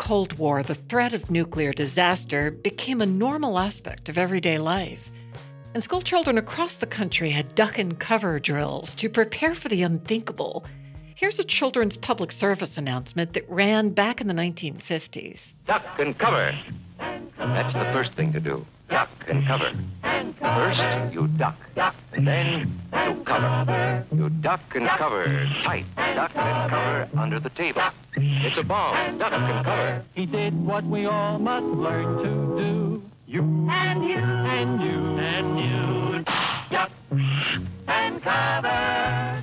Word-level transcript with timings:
Cold 0.00 0.38
War, 0.38 0.62
the 0.62 0.74
threat 0.74 1.12
of 1.12 1.30
nuclear 1.30 1.74
disaster 1.74 2.50
became 2.50 3.02
a 3.02 3.06
normal 3.06 3.58
aspect 3.58 4.08
of 4.08 4.16
everyday 4.16 4.56
life. 4.58 5.10
And 5.74 5.82
schoolchildren 5.82 6.38
across 6.38 6.78
the 6.78 6.86
country 6.86 7.28
had 7.28 7.54
duck 7.54 7.78
and 7.78 7.98
cover 7.98 8.40
drills 8.40 8.94
to 8.94 9.10
prepare 9.10 9.54
for 9.54 9.68
the 9.68 9.82
unthinkable. 9.82 10.64
Here's 11.14 11.38
a 11.38 11.44
children's 11.44 11.98
public 11.98 12.32
service 12.32 12.78
announcement 12.78 13.34
that 13.34 13.48
ran 13.48 13.90
back 13.90 14.22
in 14.22 14.26
the 14.26 14.32
1950s. 14.32 15.52
Duck 15.66 15.84
and 15.98 16.18
cover. 16.18 16.58
That's 17.36 17.74
the 17.74 17.90
first 17.92 18.14
thing 18.14 18.32
to 18.32 18.40
do. 18.40 18.64
Duck 18.90 19.08
and 19.28 19.46
cover. 19.46 19.72
and 20.02 20.36
First, 20.38 21.14
you 21.14 21.28
duck. 21.28 21.56
And 22.12 22.26
then, 22.26 22.80
you 22.92 23.22
cover. 23.24 24.04
You 24.12 24.28
duck 24.28 24.60
and 24.74 24.88
cover 24.98 25.24
tight. 25.62 25.86
Duck 25.96 26.32
and 26.34 26.70
cover 26.70 27.08
under 27.16 27.38
the 27.38 27.50
table. 27.50 27.82
It's 28.16 28.58
a 28.58 28.64
bomb. 28.64 29.18
Duck 29.18 29.32
and 29.32 29.64
cover. 29.64 30.04
He 30.14 30.26
did 30.26 30.66
what 30.66 30.84
we 30.84 31.06
all 31.06 31.38
must 31.38 31.66
learn 31.66 32.16
to 32.18 32.24
do. 32.60 33.02
You 33.28 33.42
and 33.70 34.04
you 34.04 34.18
and 34.18 34.82
you 34.82 35.18
and 35.18 35.60
you. 35.60 36.24
Duck 36.70 36.90
and 37.86 38.20
cover. 38.20 39.42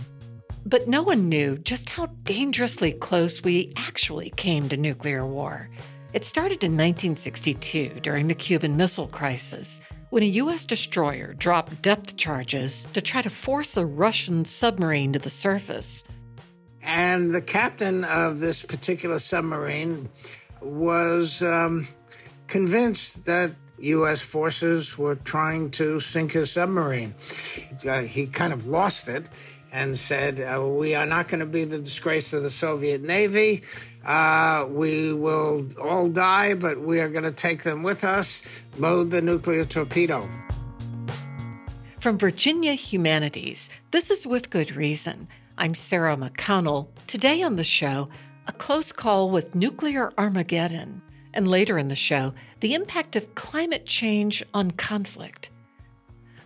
But 0.65 0.89
no 0.89 1.01
one 1.01 1.29
knew 1.29 1.57
just 1.59 1.89
how 1.89 2.07
dangerously 2.25 2.91
close 2.91 3.41
we 3.41 3.71
actually 3.77 4.31
came 4.31 4.67
to 4.67 4.75
nuclear 4.75 5.25
war. 5.25 5.69
It 6.13 6.23
started 6.23 6.63
in 6.63 6.71
1962 6.71 7.99
during 8.01 8.27
the 8.27 8.33
Cuban 8.33 8.77
Missile 8.77 9.07
Crisis 9.07 9.81
when 10.09 10.23
a 10.23 10.27
U.S. 10.27 10.65
destroyer 10.65 11.33
dropped 11.33 11.81
depth 11.81 12.15
charges 12.15 12.87
to 12.93 13.01
try 13.01 13.21
to 13.21 13.29
force 13.29 13.75
a 13.75 13.85
Russian 13.85 14.45
submarine 14.45 15.11
to 15.13 15.19
the 15.19 15.29
surface. 15.29 16.05
And 16.81 17.35
the 17.35 17.41
captain 17.41 18.05
of 18.05 18.39
this 18.39 18.63
particular 18.63 19.19
submarine 19.19 20.07
was 20.61 21.41
um, 21.41 21.89
convinced 22.47 23.25
that 23.25 23.51
U.S. 23.79 24.21
forces 24.21 24.97
were 24.97 25.15
trying 25.15 25.71
to 25.71 25.99
sink 25.99 26.31
his 26.31 26.53
submarine. 26.53 27.15
Uh, 27.87 28.01
he 28.01 28.27
kind 28.27 28.53
of 28.53 28.65
lost 28.65 29.09
it 29.09 29.27
and 29.71 29.97
said, 29.99 30.39
uh, 30.39 30.65
We 30.65 30.95
are 30.95 31.05
not 31.05 31.27
going 31.27 31.41
to 31.41 31.45
be 31.45 31.65
the 31.65 31.79
disgrace 31.79 32.33
of 32.33 32.43
the 32.43 32.49
Soviet 32.49 33.01
Navy. 33.01 33.63
Uh, 34.07 34.65
we 34.69 35.11
will 35.11 35.67
all 35.81 36.07
die, 36.07 36.53
but 36.53 36.79
we 36.79 37.01
are 37.01 37.09
going 37.09 37.25
to 37.25 37.31
take 37.31 37.63
them 37.63 37.83
with 37.83 38.05
us. 38.05 38.41
Load 38.77 39.09
the 39.09 39.21
nuclear 39.21 39.65
torpedo. 39.65 40.27
From 41.99 42.17
Virginia 42.17 42.73
Humanities, 42.73 43.69
this 43.91 44.09
is 44.09 44.25
With 44.25 44.49
Good 44.49 44.73
Reason. 44.75 45.27
I'm 45.57 45.73
Sarah 45.73 46.15
McConnell. 46.15 46.87
Today 47.05 47.43
on 47.43 47.57
the 47.57 47.65
show, 47.65 48.07
a 48.47 48.53
close 48.53 48.93
call 48.93 49.29
with 49.29 49.55
nuclear 49.55 50.13
Armageddon. 50.17 51.01
And 51.33 51.47
later 51.47 51.77
in 51.77 51.89
the 51.89 51.95
show, 51.95 52.33
the 52.61 52.75
impact 52.75 53.17
of 53.17 53.35
climate 53.35 53.85
change 53.85 54.41
on 54.53 54.71
conflict. 54.71 55.49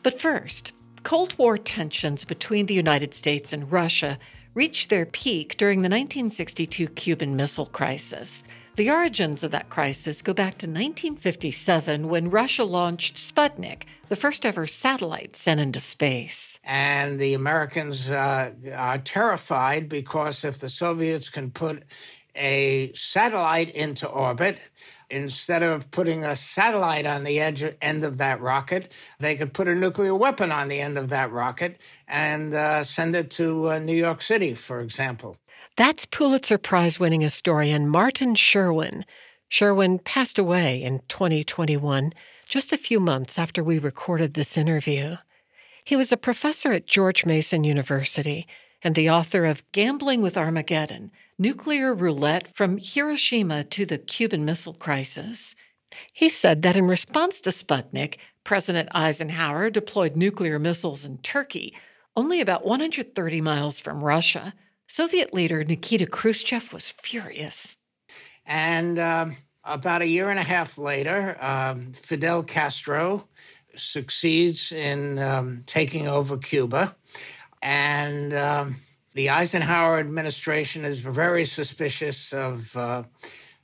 But 0.02 0.20
first, 0.20 0.72
Cold 1.12 1.38
War 1.38 1.58
tensions 1.58 2.24
between 2.24 2.68
the 2.68 2.74
United 2.74 3.14
States 3.14 3.52
and 3.52 3.70
Russia 3.70 4.18
reached 4.54 4.90
their 4.90 5.06
peak 5.06 5.58
during 5.58 5.80
the 5.80 5.90
1962 5.90 6.88
Cuban 6.88 7.36
Missile 7.36 7.66
Crisis. 7.66 8.46
The 8.78 8.90
origins 8.90 9.44
of 9.44 9.52
that 9.52 9.70
crisis 9.70 10.22
go 10.22 10.34
back 10.34 10.58
to 10.60 10.68
1957 10.68 12.08
when 12.08 12.30
Russia 12.30 12.64
launched 12.64 13.18
Sputnik, 13.18 13.84
the 14.08 14.16
first 14.16 14.46
ever 14.46 14.66
satellite 14.66 15.36
sent 15.36 15.60
into 15.60 15.82
space. 15.82 16.58
And 16.64 17.20
the 17.20 17.34
Americans 17.34 18.10
uh, 18.10 18.52
are 18.74 19.00
terrified 19.00 19.90
because 19.90 20.46
if 20.46 20.60
the 20.60 20.70
Soviets 20.70 21.28
can 21.28 21.52
put 21.52 21.84
a 22.38 22.94
satellite 22.94 23.70
into 23.72 24.08
orbit, 24.08 24.58
instead 25.12 25.64
of 25.64 25.92
putting 25.92 26.24
a 26.24 26.36
satellite 26.36 27.06
on 27.06 27.24
the 27.24 27.40
edge 27.40 27.64
end 27.82 28.04
of 28.04 28.18
that 28.18 28.42
rocket, 28.42 28.92
they 29.20 29.36
could 29.36 29.54
put 29.54 29.68
a 29.68 29.76
nuclear 29.76 30.16
weapon 30.16 30.52
on 30.52 30.68
the 30.68 30.80
end 30.80 30.98
of 30.98 31.10
that 31.10 31.32
rocket 31.32 31.80
and 32.08 32.54
uh, 32.54 32.84
send 32.84 33.16
it 33.16 33.30
to 33.32 33.72
uh, 33.72 33.80
New 33.80 33.96
York 33.96 34.22
City, 34.22 34.54
for 34.54 34.80
example. 34.82 35.38
That's 35.78 36.06
Pulitzer 36.06 36.58
Prize 36.58 37.00
winning 37.00 37.22
historian 37.22 37.88
Martin 37.88 38.36
Sherwin. 38.36 39.06
Sherwin 39.48 40.00
passed 40.00 40.40
away 40.40 40.82
in 40.82 41.02
2021, 41.08 42.14
just 42.48 42.74
a 42.74 42.78
few 42.78 43.00
months 43.00 43.38
after 43.38 43.64
we 43.64 43.80
recorded 43.80 44.34
this 44.34 44.58
interview. 44.58 45.18
He 45.84 45.96
was 45.96 46.12
a 46.12 46.18
professor 46.18 46.72
at 46.72 46.88
George 46.88 47.26
Mason 47.26 47.64
University 47.64 48.48
and 48.84 48.96
the 48.96 49.10
author 49.10 49.46
of 49.46 49.70
Gambling 49.72 50.22
with 50.22 50.38
Armageddon 50.38 51.12
Nuclear 51.42 51.96
Roulette 51.96 52.56
from 52.56 52.78
Hiroshima 52.78 53.64
to 53.64 53.84
the 53.84 53.98
Cuban 53.98 54.46
Missile 54.46 54.76
Crisis. 54.76 55.56
He 56.14 56.30
said 56.30 56.62
that 56.62 56.76
in 56.76 56.86
response 56.86 57.42
to 57.42 57.50
Sputnik, 57.50 58.18
President 58.44 58.90
Eisenhower 58.92 59.72
deployed 59.72 60.16
nuclear 60.16 60.60
missiles 60.60 61.04
in 61.04 61.18
Turkey, 61.18 61.76
only 62.16 62.42
about 62.42 62.64
130 62.64 63.42
miles 63.42 63.80
from 63.80 64.04
Russia. 64.04 64.54
Soviet 64.88 65.34
leader 65.34 65.64
Nikita 65.64 66.06
Khrushchev 66.06 66.72
was 66.72 66.94
furious. 67.02 67.76
And 68.46 69.00
um, 69.00 69.38
about 69.64 70.04
a 70.04 70.08
year 70.08 70.30
and 70.30 70.38
a 70.38 70.44
half 70.44 70.78
later, 70.78 71.44
um, 71.44 71.92
Fidel 71.94 72.44
Castro 72.44 73.28
succeeds 73.76 74.72
in 74.72 75.18
um, 75.18 75.64
taking 75.66 76.08
over 76.08 76.38
Cuba. 76.38 76.96
And 77.64 78.32
um, 78.36 78.76
the 79.14 79.30
Eisenhower 79.30 80.00
administration 80.00 80.86
is 80.86 81.00
very 81.00 81.46
suspicious 81.46 82.34
of 82.34 82.76
uh, 82.76 83.04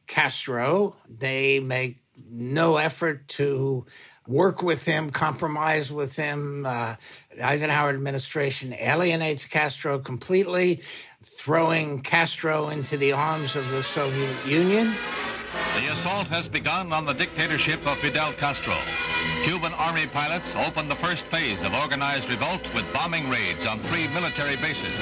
Castro. 0.06 0.96
They 1.10 1.60
make 1.60 2.02
no 2.30 2.78
effort 2.78 3.28
to 3.28 3.86
work 4.28 4.62
with 4.62 4.84
him, 4.86 5.10
compromise 5.10 5.92
with 5.92 6.16
him. 6.16 6.66
Uh, 6.66 6.96
the 7.36 7.44
Eisenhower 7.46 7.90
administration 7.90 8.74
alienates 8.74 9.46
Castro 9.46 10.00
completely, 10.00 10.82
throwing 11.24 12.02
Castro 12.02 12.70
into 12.70 12.98
the 12.98 13.14
arms 13.14 13.56
of 13.56 13.70
the 13.70 13.84
Soviet 13.84 14.46
Union. 14.46 14.96
The 15.76 15.92
assault 15.92 16.28
has 16.28 16.48
begun 16.48 16.92
on 16.92 17.06
the 17.06 17.14
dictatorship 17.14 17.86
of 17.88 17.98
Fidel 18.00 18.34
Castro. 18.34 18.76
Cuban 19.44 19.74
army 19.74 20.08
pilots 20.08 20.56
opened 20.56 20.92
the 20.92 20.96
first 20.96 21.28
phase 21.28 21.64
of 21.64 21.74
organized 21.76 22.30
revolt 22.30 22.74
with 22.74 22.86
bombing 22.94 23.30
raids 23.30 23.66
on 23.66 23.80
three 23.80 24.08
military 24.10 24.56
bases. 24.58 24.96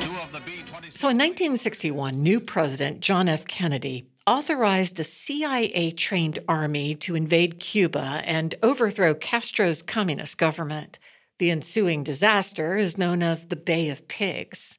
Two 0.00 0.14
of 0.16 0.32
the 0.32 0.40
B-26... 0.40 0.92
So 0.92 1.08
in 1.08 1.18
1961, 1.18 2.22
new 2.22 2.40
President 2.40 3.00
John 3.00 3.28
F. 3.28 3.46
Kennedy 3.46 4.06
authorized 4.26 5.00
a 5.00 5.04
CIA 5.04 5.90
trained 5.92 6.38
army 6.48 6.94
to 6.96 7.14
invade 7.14 7.58
Cuba 7.60 8.22
and 8.24 8.54
overthrow 8.62 9.14
Castro's 9.14 9.82
communist 9.82 10.38
government. 10.38 10.98
The 11.38 11.50
ensuing 11.50 12.04
disaster 12.04 12.76
is 12.76 12.98
known 12.98 13.22
as 13.22 13.46
the 13.46 13.56
Bay 13.56 13.90
of 13.90 14.06
Pigs. 14.06 14.78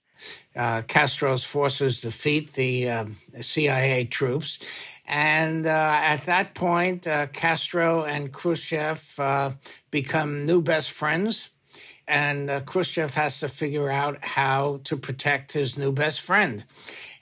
Uh, 0.55 0.83
Castro's 0.83 1.43
forces 1.43 2.01
defeat 2.01 2.53
the 2.53 2.89
um, 2.89 3.17
CIA 3.41 4.05
troops. 4.05 4.59
And 5.06 5.68
uh, 5.68 5.69
at 5.69 6.25
that 6.25 6.56
point, 6.56 7.08
uh, 7.08 7.28
Castro 7.28 8.03
and 8.03 8.31
Khrushchev 8.31 9.19
uh, 9.19 9.52
become 9.91 10.46
new 10.46 10.62
best 10.62 10.91
friends. 10.91 11.50
And 12.08 12.50
uh, 12.50 12.62
Khrushchev 12.62 13.14
has 13.16 13.40
to 13.40 13.47
figure 13.47 13.90
out 13.90 14.24
how 14.24 14.81
to 14.86 14.97
protect 14.97 15.53
his 15.53 15.78
new 15.78 15.91
best 15.91 16.22
friend. 16.22 16.64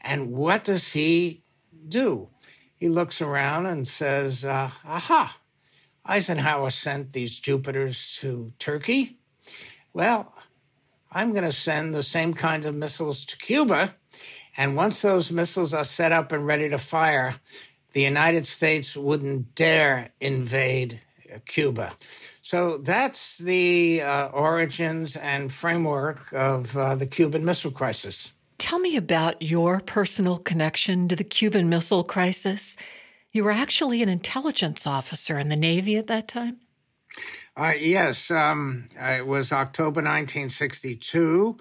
And 0.02 0.32
what 0.32 0.64
does 0.64 0.94
he 0.94 1.44
do? 1.88 2.30
He 2.76 2.90
looks 2.90 3.22
around 3.22 3.68
and 3.68 3.88
says, 3.88 4.44
uh, 4.44 4.72
Aha, 4.86 5.38
Eisenhower 6.06 6.72
sent 6.72 7.12
these 7.12 7.40
Jupiters 7.40 8.18
to 8.22 8.54
Turkey. 8.58 9.20
Well, 9.94 10.34
I'm 11.12 11.32
going 11.32 11.44
to 11.44 11.52
send 11.52 11.94
the 11.94 12.04
same 12.04 12.34
kinds 12.34 12.66
of 12.66 12.74
missiles 12.74 13.26
to 13.26 13.38
Cuba. 13.38 13.96
And 14.58 14.76
once 14.76 15.02
those 15.02 15.32
missiles 15.32 15.74
are 15.74 15.84
set 15.84 16.12
up 16.12 16.32
and 16.32 16.46
ready 16.46 16.70
to 16.70 16.78
fire, 16.78 17.36
the 17.94 18.02
United 18.02 18.48
States 18.48 18.96
wouldn't 18.96 19.56
dare 19.56 20.10
invade 20.20 21.02
Cuba. 21.46 21.94
So 22.42 22.78
that's 22.78 23.38
the 23.38 24.02
uh, 24.02 24.28
origins 24.28 25.16
and 25.16 25.52
framework 25.52 26.32
of 26.34 26.76
uh, 26.76 26.96
the 26.96 27.06
Cuban 27.06 27.46
Missile 27.46 27.72
Crisis. 27.72 28.34
Tell 28.58 28.80
me 28.80 28.96
about 28.96 29.42
your 29.42 29.80
personal 29.80 30.38
connection 30.38 31.08
to 31.08 31.16
the 31.16 31.24
Cuban 31.24 31.70
Missile 31.70 32.04
Crisis. 32.04 32.76
You 33.32 33.44
were 33.44 33.52
actually 33.52 34.04
an 34.04 34.10
intelligence 34.10 34.86
officer 34.86 35.40
in 35.40 35.50
the 35.50 35.56
Navy 35.56 35.96
at 35.96 36.08
that 36.08 36.28
time? 36.28 36.60
Uh, 37.56 37.74
yes, 37.80 38.30
um, 38.30 38.86
it 39.00 39.26
was 39.26 39.52
October 39.52 40.02
1962. 40.02 41.58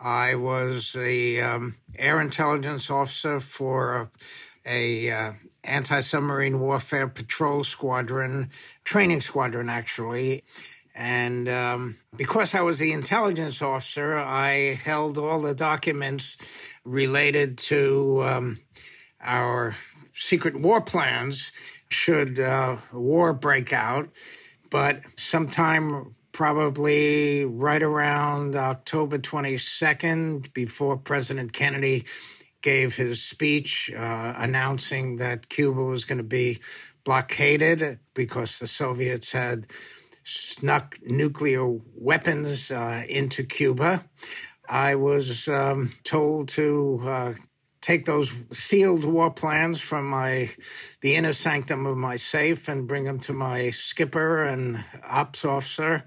I 0.00 0.34
was 0.34 0.92
the 0.92 1.40
um, 1.40 1.76
air 1.96 2.20
intelligence 2.20 2.90
officer 2.90 3.40
for 3.40 4.10
a, 4.66 5.08
a 5.08 5.10
uh, 5.10 5.32
anti-submarine 5.64 6.60
warfare 6.60 7.08
patrol 7.08 7.64
squadron, 7.64 8.50
training 8.84 9.20
squadron 9.20 9.68
actually. 9.68 10.42
And 10.94 11.48
um, 11.48 11.96
because 12.16 12.54
I 12.54 12.60
was 12.60 12.78
the 12.78 12.92
intelligence 12.92 13.62
officer, 13.62 14.16
I 14.18 14.78
held 14.84 15.16
all 15.16 15.40
the 15.40 15.54
documents 15.54 16.36
related 16.84 17.58
to 17.58 18.22
um, 18.24 18.60
our 19.22 19.74
secret 20.12 20.60
war 20.60 20.80
plans 20.80 21.50
should 21.88 22.38
uh, 22.38 22.76
war 22.92 23.32
break 23.32 23.72
out. 23.72 24.10
But 24.70 25.00
sometime 25.16 26.14
probably 26.32 27.44
right 27.44 27.82
around 27.82 28.56
October 28.56 29.18
22nd, 29.18 30.52
before 30.54 30.96
President 30.96 31.52
Kennedy 31.52 32.04
gave 32.62 32.96
his 32.96 33.22
speech 33.22 33.90
uh, 33.94 34.34
announcing 34.36 35.16
that 35.16 35.48
Cuba 35.48 35.82
was 35.82 36.04
going 36.04 36.18
to 36.18 36.24
be 36.24 36.60
blockaded 37.04 37.98
because 38.14 38.58
the 38.58 38.66
Soviets 38.66 39.32
had 39.32 39.66
snuck 40.24 40.98
nuclear 41.04 41.66
weapons 41.94 42.70
uh, 42.70 43.04
into 43.08 43.42
Cuba. 43.42 44.04
I 44.68 44.94
was 44.94 45.48
um, 45.48 45.92
told 46.04 46.48
to 46.50 47.00
uh, 47.04 47.34
take 47.80 48.04
those 48.04 48.32
sealed 48.52 49.04
war 49.04 49.30
plans 49.30 49.80
from 49.80 50.08
my 50.08 50.50
the 51.00 51.16
inner 51.16 51.32
sanctum 51.32 51.84
of 51.84 51.96
my 51.96 52.16
safe 52.16 52.68
and 52.68 52.86
bring 52.86 53.04
them 53.04 53.18
to 53.20 53.32
my 53.32 53.70
skipper 53.70 54.44
and 54.44 54.84
ops 55.04 55.44
officer 55.44 56.04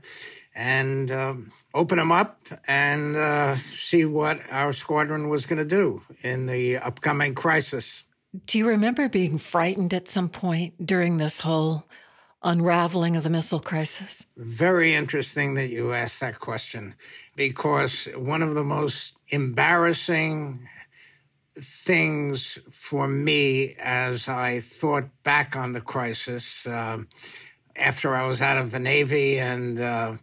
and 0.56 1.12
um, 1.12 1.52
open 1.76 1.98
them 1.98 2.12
up 2.12 2.42
and 2.68 3.16
uh, 3.16 3.56
see 3.58 4.06
what 4.06 4.40
our 4.50 4.74
squadron 4.74 5.30
was 5.30 5.46
going 5.46 5.60
to 5.60 5.66
do 5.66 6.02
in 6.24 6.48
the 6.48 6.78
upcoming 6.78 7.36
crisis. 7.36 8.06
Do 8.48 8.58
you 8.58 8.68
remember 8.68 9.10
being 9.10 9.38
frightened 9.38 9.94
at 9.94 10.08
some 10.08 10.30
point 10.30 10.86
during 10.86 11.18
this 11.18 11.40
whole 11.40 11.84
unraveling 12.42 13.16
of 13.18 13.24
the 13.24 13.30
missile 13.30 13.60
crisis? 13.60 14.26
Very 14.38 14.94
interesting 14.94 15.56
that 15.56 15.70
you 15.70 15.94
asked 15.94 16.22
that 16.22 16.40
question 16.40 16.96
because 17.36 18.06
one 18.16 18.42
of 18.42 18.56
the 18.56 18.64
most 18.64 19.14
embarrassing 19.30 20.68
things 21.58 22.60
for 22.72 23.08
me 23.08 23.76
as 23.80 24.28
I 24.28 24.60
thought 24.60 25.06
back 25.24 25.56
on 25.56 25.72
the 25.72 25.82
crisis 25.82 26.68
uh, 26.68 27.00
after 27.76 28.16
I 28.16 28.28
was 28.28 28.42
out 28.42 28.58
of 28.58 28.72
the 28.72 28.80
Navy 28.80 29.40
and 29.40 29.80
uh, 29.80 30.18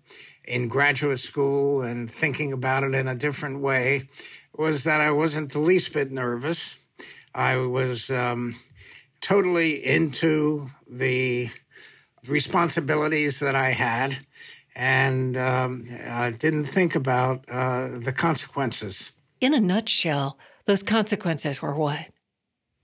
in 0.44 0.68
graduate 0.68 1.18
school 1.18 1.82
and 1.82 2.10
thinking 2.10 2.52
about 2.52 2.82
it 2.82 2.94
in 2.94 3.08
a 3.08 3.14
different 3.14 3.60
way 3.60 4.08
was 4.56 4.84
that 4.84 5.00
I 5.00 5.10
wasn't 5.10 5.52
the 5.52 5.60
least 5.60 5.92
bit 5.92 6.10
nervous. 6.10 6.76
I 7.34 7.56
was 7.56 8.10
um, 8.10 8.56
totally 9.20 9.84
into 9.84 10.68
the 10.88 11.50
responsibilities 12.26 13.40
that 13.40 13.54
I 13.54 13.70
had 13.70 14.18
and 14.74 15.36
um, 15.36 15.86
I 16.08 16.30
didn't 16.30 16.64
think 16.64 16.94
about 16.94 17.44
uh, 17.48 17.98
the 17.98 18.12
consequences. 18.12 19.12
In 19.40 19.54
a 19.54 19.60
nutshell, 19.60 20.38
those 20.66 20.82
consequences 20.82 21.60
were 21.60 21.74
what? 21.74 22.08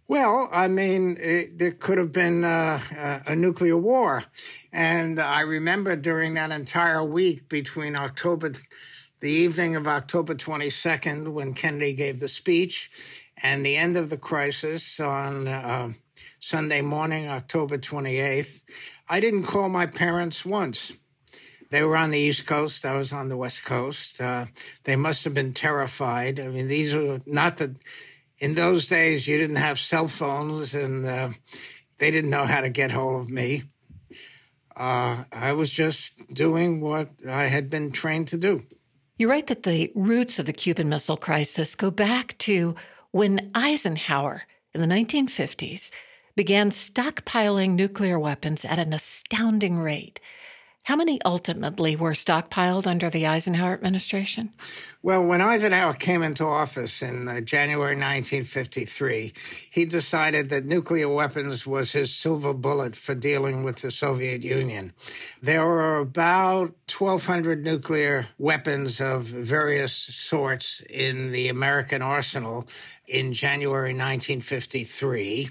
Well, 0.08 0.48
I 0.50 0.68
mean, 0.68 1.18
it, 1.20 1.58
there 1.58 1.70
could 1.70 1.98
have 1.98 2.12
been 2.12 2.42
uh, 2.42 2.80
a 3.26 3.36
nuclear 3.36 3.76
war. 3.76 4.24
And 4.72 5.20
I 5.20 5.42
remember 5.42 5.96
during 5.96 6.32
that 6.34 6.50
entire 6.50 7.04
week 7.04 7.50
between 7.50 7.94
October, 7.94 8.52
the 9.20 9.30
evening 9.30 9.76
of 9.76 9.86
October 9.86 10.34
22nd, 10.34 11.28
when 11.28 11.52
Kennedy 11.52 11.92
gave 11.92 12.20
the 12.20 12.28
speech, 12.28 12.90
and 13.42 13.66
the 13.66 13.76
end 13.76 13.98
of 13.98 14.08
the 14.08 14.16
crisis 14.16 14.98
on 14.98 15.46
uh, 15.46 15.92
Sunday 16.40 16.80
morning, 16.80 17.28
October 17.28 17.76
28th, 17.76 18.62
I 19.10 19.20
didn't 19.20 19.42
call 19.42 19.68
my 19.68 19.84
parents 19.84 20.42
once. 20.42 20.94
They 21.70 21.82
were 21.82 21.98
on 21.98 22.08
the 22.08 22.18
East 22.18 22.46
Coast. 22.46 22.86
I 22.86 22.96
was 22.96 23.12
on 23.12 23.28
the 23.28 23.36
West 23.36 23.62
Coast. 23.62 24.22
Uh, 24.22 24.46
they 24.84 24.96
must 24.96 25.24
have 25.24 25.34
been 25.34 25.52
terrified. 25.52 26.40
I 26.40 26.48
mean, 26.48 26.66
these 26.66 26.94
are 26.94 27.20
not 27.26 27.58
the 27.58 27.76
in 28.38 28.54
those 28.54 28.88
days, 28.88 29.26
you 29.26 29.36
didn't 29.36 29.56
have 29.56 29.78
cell 29.78 30.08
phones 30.08 30.74
and 30.74 31.06
uh, 31.06 31.30
they 31.98 32.10
didn't 32.10 32.30
know 32.30 32.46
how 32.46 32.60
to 32.60 32.70
get 32.70 32.90
hold 32.90 33.20
of 33.20 33.30
me. 33.30 33.64
Uh, 34.76 35.24
I 35.32 35.52
was 35.52 35.70
just 35.70 36.32
doing 36.32 36.80
what 36.80 37.10
I 37.28 37.46
had 37.46 37.68
been 37.68 37.90
trained 37.90 38.28
to 38.28 38.38
do. 38.38 38.64
You 39.16 39.28
write 39.28 39.48
that 39.48 39.64
the 39.64 39.90
roots 39.96 40.38
of 40.38 40.46
the 40.46 40.52
Cuban 40.52 40.88
Missile 40.88 41.16
Crisis 41.16 41.74
go 41.74 41.90
back 41.90 42.38
to 42.38 42.76
when 43.10 43.50
Eisenhower 43.54 44.42
in 44.72 44.80
the 44.80 44.86
1950s 44.86 45.90
began 46.36 46.70
stockpiling 46.70 47.70
nuclear 47.70 48.16
weapons 48.16 48.64
at 48.64 48.78
an 48.78 48.92
astounding 48.92 49.80
rate. 49.80 50.20
How 50.88 50.96
many 50.96 51.20
ultimately 51.22 51.96
were 51.96 52.12
stockpiled 52.12 52.86
under 52.86 53.10
the 53.10 53.26
Eisenhower 53.26 53.74
administration? 53.74 54.54
Well, 55.02 55.22
when 55.22 55.42
Eisenhower 55.42 55.92
came 55.92 56.22
into 56.22 56.46
office 56.46 57.02
in 57.02 57.28
uh, 57.28 57.42
January 57.42 57.94
1953, 57.94 59.34
he 59.70 59.84
decided 59.84 60.48
that 60.48 60.64
nuclear 60.64 61.10
weapons 61.10 61.66
was 61.66 61.92
his 61.92 62.14
silver 62.14 62.54
bullet 62.54 62.96
for 62.96 63.14
dealing 63.14 63.64
with 63.64 63.82
the 63.82 63.90
Soviet 63.90 64.42
Union. 64.42 64.94
There 65.42 65.66
were 65.66 65.98
about 65.98 66.72
1,200 66.90 67.62
nuclear 67.62 68.28
weapons 68.38 68.98
of 68.98 69.24
various 69.24 69.92
sorts 69.92 70.80
in 70.88 71.32
the 71.32 71.48
American 71.48 72.00
arsenal 72.00 72.66
in 73.08 73.32
January 73.32 73.94
1953. 73.94 75.48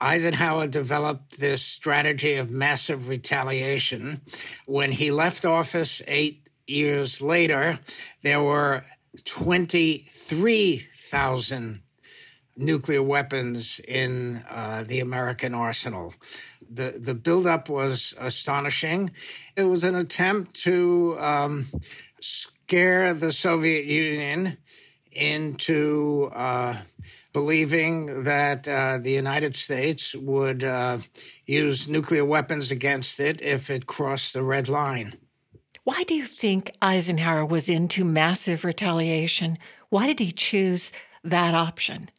Eisenhower 0.00 0.66
developed 0.66 1.38
this 1.38 1.62
strategy 1.62 2.36
of 2.36 2.50
massive 2.50 3.08
retaliation. 3.08 4.22
When 4.66 4.90
he 4.92 5.10
left 5.10 5.44
office 5.44 6.00
eight 6.06 6.48
years 6.66 7.20
later, 7.20 7.78
there 8.22 8.42
were 8.42 8.86
23,000 9.24 11.82
nuclear 12.56 13.02
weapons 13.02 13.80
in 13.86 14.42
uh, 14.48 14.84
the 14.86 15.00
American 15.00 15.52
arsenal. 15.54 16.14
The, 16.70 16.94
the 16.98 17.12
buildup 17.14 17.68
was 17.68 18.14
astonishing. 18.18 19.10
It 19.56 19.64
was 19.64 19.84
an 19.84 19.94
attempt 19.94 20.54
to 20.62 21.18
um, 21.20 21.66
scare 22.20 23.12
the 23.12 23.32
Soviet 23.32 23.84
Union 23.84 24.56
into 25.16 26.30
uh, 26.34 26.76
believing 27.32 28.24
that 28.24 28.66
uh, 28.66 28.98
the 28.98 29.12
United 29.12 29.56
States 29.56 30.14
would 30.14 30.64
uh, 30.64 30.98
use 31.46 31.88
nuclear 31.88 32.24
weapons 32.24 32.70
against 32.70 33.20
it 33.20 33.42
if 33.42 33.70
it 33.70 33.86
crossed 33.86 34.32
the 34.32 34.42
red 34.42 34.68
line. 34.68 35.16
Why 35.84 36.02
do 36.04 36.14
you 36.14 36.26
think 36.26 36.70
Eisenhower 36.80 37.44
was 37.44 37.68
into 37.68 38.04
massive 38.04 38.64
retaliation? 38.64 39.58
Why 39.90 40.06
did 40.06 40.18
he 40.18 40.32
choose 40.32 40.92
that 41.22 41.54
option? 41.54 42.10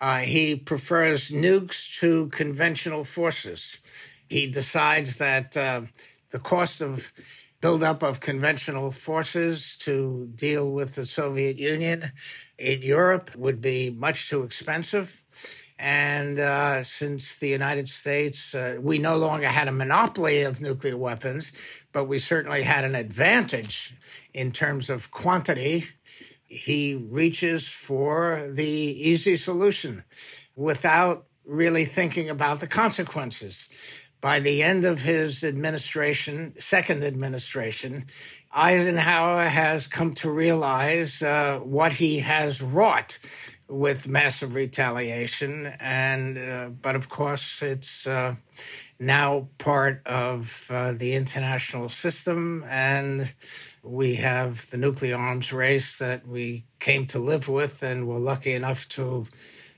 Uh, 0.00 0.18
he 0.18 0.56
prefers 0.56 1.30
nukes 1.30 1.98
to 2.00 2.28
conventional 2.28 3.04
forces. 3.04 3.78
He 4.28 4.46
decides 4.46 5.18
that 5.18 5.56
uh, 5.56 5.82
the 6.30 6.38
cost 6.38 6.80
of 6.80 7.12
buildup 7.64 8.02
of 8.02 8.20
conventional 8.20 8.90
forces 8.90 9.74
to 9.78 10.28
deal 10.34 10.70
with 10.70 10.96
the 10.96 11.06
Soviet 11.06 11.58
Union 11.58 12.12
in 12.58 12.82
Europe 12.82 13.34
would 13.34 13.62
be 13.62 13.88
much 13.88 14.28
too 14.28 14.42
expensive. 14.42 15.24
And 15.78 16.38
uh, 16.38 16.82
since 16.82 17.38
the 17.38 17.48
United 17.48 17.88
States, 17.88 18.54
uh, 18.54 18.76
we 18.78 18.98
no 18.98 19.16
longer 19.16 19.48
had 19.48 19.66
a 19.66 19.72
monopoly 19.72 20.42
of 20.42 20.60
nuclear 20.60 20.98
weapons, 20.98 21.52
but 21.90 22.04
we 22.04 22.18
certainly 22.18 22.64
had 22.64 22.84
an 22.84 22.94
advantage 22.94 23.94
in 24.34 24.52
terms 24.52 24.90
of 24.90 25.10
quantity. 25.10 25.86
He 26.46 26.94
reaches 26.94 27.66
for 27.66 28.46
the 28.52 28.68
easy 29.10 29.36
solution 29.36 30.04
without 30.54 31.24
really 31.46 31.86
thinking 31.86 32.28
about 32.28 32.60
the 32.60 32.66
consequences. 32.66 33.70
By 34.24 34.40
the 34.40 34.62
end 34.62 34.86
of 34.86 35.02
his 35.02 35.44
administration, 35.44 36.54
second 36.58 37.04
administration, 37.04 38.06
Eisenhower 38.50 39.44
has 39.48 39.86
come 39.86 40.14
to 40.14 40.30
realize 40.30 41.20
uh, 41.20 41.58
what 41.62 41.92
he 41.92 42.20
has 42.20 42.62
wrought 42.62 43.18
with 43.68 44.08
massive 44.08 44.54
retaliation, 44.54 45.66
and 45.78 46.38
uh, 46.38 46.70
but 46.70 46.96
of 46.96 47.10
course 47.10 47.60
it's 47.60 48.06
uh, 48.06 48.36
now 48.98 49.48
part 49.58 50.00
of 50.06 50.68
uh, 50.70 50.92
the 50.92 51.12
international 51.12 51.90
system, 51.90 52.64
and 52.66 53.34
we 53.82 54.14
have 54.14 54.70
the 54.70 54.78
nuclear 54.78 55.18
arms 55.18 55.52
race 55.52 55.98
that 55.98 56.26
we 56.26 56.64
came 56.80 57.04
to 57.08 57.18
live 57.18 57.46
with, 57.46 57.82
and 57.82 58.08
were 58.08 58.18
lucky 58.18 58.54
enough 58.54 58.88
to 58.88 59.26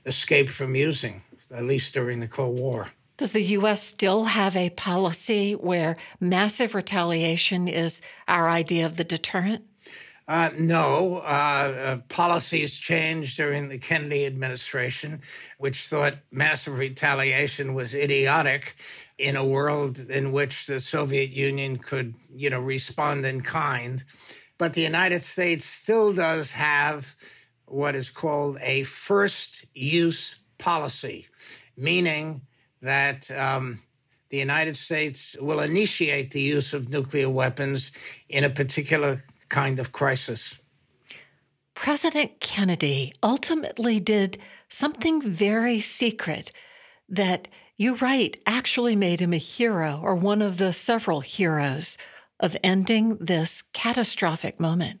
escape 0.05 0.47
from 0.47 0.73
using, 0.73 1.21
at 1.51 1.65
least 1.65 1.93
during 1.93 2.21
the 2.21 2.29
Cold 2.29 2.57
War. 2.57 2.93
Does 3.17 3.31
the 3.31 3.41
U.S. 3.41 3.81
still 3.81 4.25
have 4.25 4.55
a 4.55 4.69
policy 4.69 5.53
where 5.53 5.97
massive 6.19 6.75
retaliation 6.75 7.67
is 7.67 7.99
our 8.27 8.47
idea 8.47 8.85
of 8.85 8.97
the 8.97 9.03
deterrent? 9.03 9.65
Uh, 10.27 10.49
no, 10.59 11.21
uh, 11.23 11.25
uh, 11.25 11.97
policies 12.09 12.77
changed 12.77 13.37
during 13.37 13.69
the 13.69 13.77
Kennedy 13.77 14.25
administration, 14.25 15.21
which 15.57 15.87
thought 15.87 16.15
massive 16.31 16.77
retaliation 16.77 17.73
was 17.73 17.95
idiotic 17.95 18.75
in 19.17 19.37
a 19.37 19.45
world 19.45 19.99
in 19.99 20.33
which 20.33 20.67
the 20.67 20.81
Soviet 20.81 21.31
Union 21.31 21.77
could, 21.77 22.13
you 22.35 22.49
know, 22.49 22.59
respond 22.59 23.25
in 23.25 23.41
kind. 23.41 24.03
But 24.57 24.73
the 24.73 24.81
United 24.81 25.23
States 25.23 25.63
still 25.63 26.13
does 26.13 26.51
have 26.51 27.15
what 27.65 27.95
is 27.95 28.09
called 28.09 28.57
a 28.61 28.83
first 28.83 29.65
use 29.73 30.35
policy, 30.57 31.27
meaning 31.77 32.41
that 32.81 33.29
um, 33.31 33.79
the 34.29 34.37
United 34.37 34.77
States 34.77 35.35
will 35.39 35.59
initiate 35.59 36.31
the 36.31 36.41
use 36.41 36.73
of 36.73 36.89
nuclear 36.89 37.29
weapons 37.29 37.91
in 38.29 38.43
a 38.43 38.49
particular 38.49 39.23
kind 39.49 39.79
of 39.79 39.91
crisis. 39.91 40.59
President 41.75 42.39
Kennedy 42.39 43.13
ultimately 43.21 43.99
did 43.99 44.39
something 44.69 45.21
very 45.21 45.79
secret 45.79 46.51
that 47.07 47.47
you 47.77 47.95
write 47.95 48.41
actually 48.45 48.95
made 48.95 49.21
him 49.21 49.33
a 49.33 49.37
hero 49.37 49.99
or 50.03 50.15
one 50.15 50.41
of 50.41 50.57
the 50.57 50.73
several 50.73 51.21
heroes 51.21 51.97
of 52.39 52.57
ending 52.63 53.17
this 53.17 53.63
catastrophic 53.73 54.59
moment. 54.59 54.99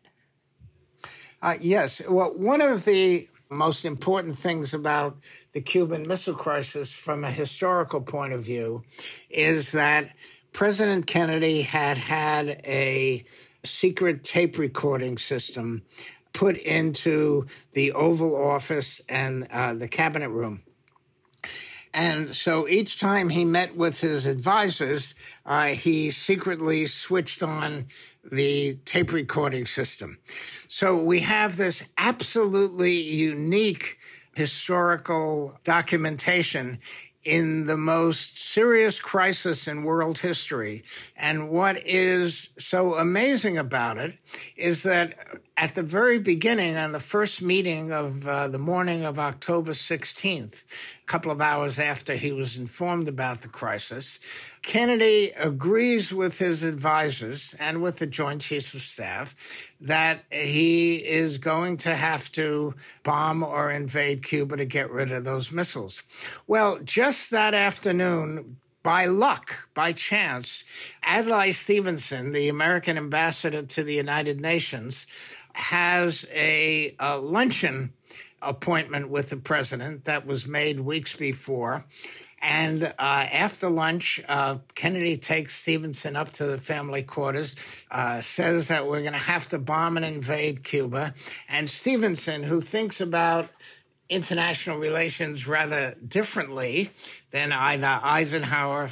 Uh, 1.41 1.55
yes. 1.59 2.01
Well, 2.09 2.33
one 2.35 2.61
of 2.61 2.85
the 2.85 3.27
most 3.49 3.85
important 3.85 4.35
things 4.35 4.73
about 4.73 5.17
the 5.53 5.61
Cuban 5.61 6.07
Missile 6.07 6.35
Crisis 6.35 6.91
from 6.91 7.23
a 7.23 7.31
historical 7.31 8.01
point 8.01 8.33
of 8.33 8.43
view 8.43 8.83
is 9.29 9.71
that 9.71 10.11
President 10.53 11.05
Kennedy 11.07 11.61
had 11.61 11.97
had 11.97 12.61
a 12.65 13.23
secret 13.63 14.23
tape 14.23 14.57
recording 14.57 15.17
system 15.17 15.83
put 16.33 16.57
into 16.57 17.45
the 17.71 17.91
Oval 17.93 18.35
Office 18.35 19.01
and 19.09 19.47
uh, 19.51 19.73
the 19.73 19.87
Cabinet 19.87 20.29
Room. 20.29 20.63
And 21.93 22.35
so 22.35 22.67
each 22.67 22.99
time 22.99 23.29
he 23.29 23.43
met 23.43 23.75
with 23.75 24.01
his 24.01 24.27
advisors, 24.27 25.15
uh, 25.45 25.67
he 25.67 26.11
secretly 26.11 26.85
switched 26.85 27.41
on 27.41 27.87
the 28.31 28.75
tape 28.85 29.13
recording 29.13 29.65
system. 29.65 30.17
So 30.67 31.01
we 31.01 31.21
have 31.21 31.57
this 31.57 31.87
absolutely 31.97 32.93
unique 32.93 33.97
historical 34.35 35.59
documentation 35.63 36.79
in 37.23 37.65
the 37.65 37.77
most 37.77 38.37
serious 38.37 38.99
crisis 38.99 39.67
in 39.67 39.83
world 39.83 40.19
history. 40.19 40.83
And 41.17 41.49
what 41.49 41.85
is 41.85 42.49
so 42.57 42.95
amazing 42.95 43.57
about 43.57 43.97
it 43.97 44.17
is 44.55 44.83
that 44.83 45.17
at 45.57 45.73
the 45.73 45.81
very 45.81 46.19
beginning, 46.19 46.77
on 46.77 46.91
the 46.91 46.99
first 46.99 47.41
meeting 47.41 47.91
of 47.91 48.27
uh, 48.27 48.47
the 48.47 48.59
morning 48.59 49.03
of 49.03 49.17
October 49.17 49.71
16th, 49.71 50.65
a 51.01 51.05
couple 51.07 51.31
of 51.31 51.41
hours 51.41 51.79
after 51.79 52.15
he 52.15 52.31
was 52.31 52.57
informed 52.57 53.07
about 53.07 53.41
the 53.41 53.47
crisis, 53.47 54.19
Kennedy 54.61 55.31
agrees 55.35 56.13
with 56.13 56.37
his 56.37 56.61
advisors 56.61 57.55
and 57.59 57.81
with 57.81 57.97
the 57.97 58.05
Joint 58.05 58.41
Chiefs 58.41 58.75
of 58.75 58.81
Staff 58.81 59.73
that 59.81 60.25
he 60.29 60.97
is 60.97 61.39
going 61.39 61.77
to 61.77 61.95
have 61.95 62.31
to 62.33 62.75
bomb 63.01 63.41
or 63.41 63.71
invade 63.71 64.23
Cuba 64.23 64.57
to 64.57 64.65
get 64.65 64.91
rid 64.91 65.11
of 65.11 65.23
those 65.23 65.51
missiles. 65.51 66.03
Well, 66.45 66.77
just 66.83 67.31
that 67.31 67.55
afternoon, 67.55 68.57
by 68.83 69.05
luck, 69.05 69.67
by 69.73 69.91
chance, 69.91 70.63
Adlai 71.03 71.51
Stevenson, 71.51 72.31
the 72.31 72.47
American 72.47 72.95
ambassador 72.95 73.63
to 73.63 73.83
the 73.83 73.95
United 73.95 74.39
Nations, 74.39 75.07
has 75.57 76.25
a, 76.31 76.95
a 76.99 77.17
luncheon 77.17 77.91
appointment 78.41 79.09
with 79.09 79.31
the 79.31 79.37
president 79.37 80.05
that 80.05 80.25
was 80.25 80.47
made 80.47 80.79
weeks 80.79 81.15
before. 81.15 81.83
And 82.39 82.83
uh, 82.83 82.91
after 82.99 83.67
lunch, 83.67 84.21
uh, 84.27 84.57
Kennedy 84.75 85.17
takes 85.17 85.55
Stevenson 85.55 86.15
up 86.15 86.31
to 86.33 86.45
the 86.45 86.59
family 86.59 87.01
quarters, 87.01 87.55
uh, 87.89 88.21
says 88.21 88.67
that 88.67 88.85
we're 88.85 89.01
going 89.01 89.13
to 89.13 89.19
have 89.19 89.49
to 89.49 89.57
bomb 89.57 89.97
and 89.97 90.05
invade 90.05 90.63
Cuba. 90.63 91.15
And 91.49 91.67
Stevenson, 91.67 92.43
who 92.43 92.61
thinks 92.61 93.01
about 93.01 93.49
international 94.09 94.77
relations 94.77 95.47
rather 95.47 95.95
differently 96.07 96.91
than 97.31 97.51
either 97.51 97.99
Eisenhower, 98.03 98.89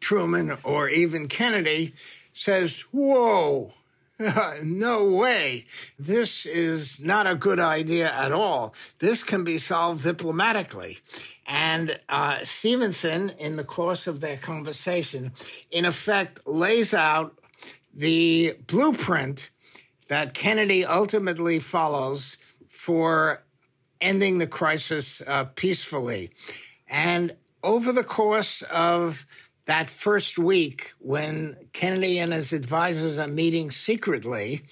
Truman, 0.00 0.56
or 0.64 0.88
even 0.88 1.28
Kennedy, 1.28 1.92
says, 2.32 2.80
Whoa, 2.90 3.74
no 4.62 5.10
way. 5.10 5.66
This 5.98 6.46
is 6.46 7.00
not 7.00 7.26
a 7.26 7.34
good 7.34 7.58
idea 7.58 8.12
at 8.12 8.32
all. 8.32 8.74
This 8.98 9.22
can 9.22 9.44
be 9.44 9.58
solved 9.58 10.04
diplomatically. 10.04 10.98
And 11.46 11.98
uh, 12.08 12.38
Stevenson, 12.44 13.30
in 13.38 13.56
the 13.56 13.64
course 13.64 14.06
of 14.06 14.20
their 14.20 14.36
conversation, 14.36 15.32
in 15.70 15.84
effect 15.84 16.46
lays 16.46 16.94
out 16.94 17.38
the 17.94 18.56
blueprint 18.66 19.50
that 20.08 20.34
Kennedy 20.34 20.84
ultimately 20.84 21.58
follows 21.58 22.36
for 22.68 23.42
ending 24.00 24.38
the 24.38 24.46
crisis 24.46 25.22
uh, 25.26 25.44
peacefully. 25.44 26.30
And 26.88 27.36
over 27.62 27.92
the 27.92 28.04
course 28.04 28.62
of 28.62 29.24
that 29.66 29.90
first 29.90 30.38
week 30.38 30.92
when 30.98 31.56
Kennedy 31.72 32.18
and 32.18 32.32
his 32.32 32.52
advisors 32.52 33.18
are 33.18 33.28
meeting 33.28 33.70
secretly, 33.70 34.62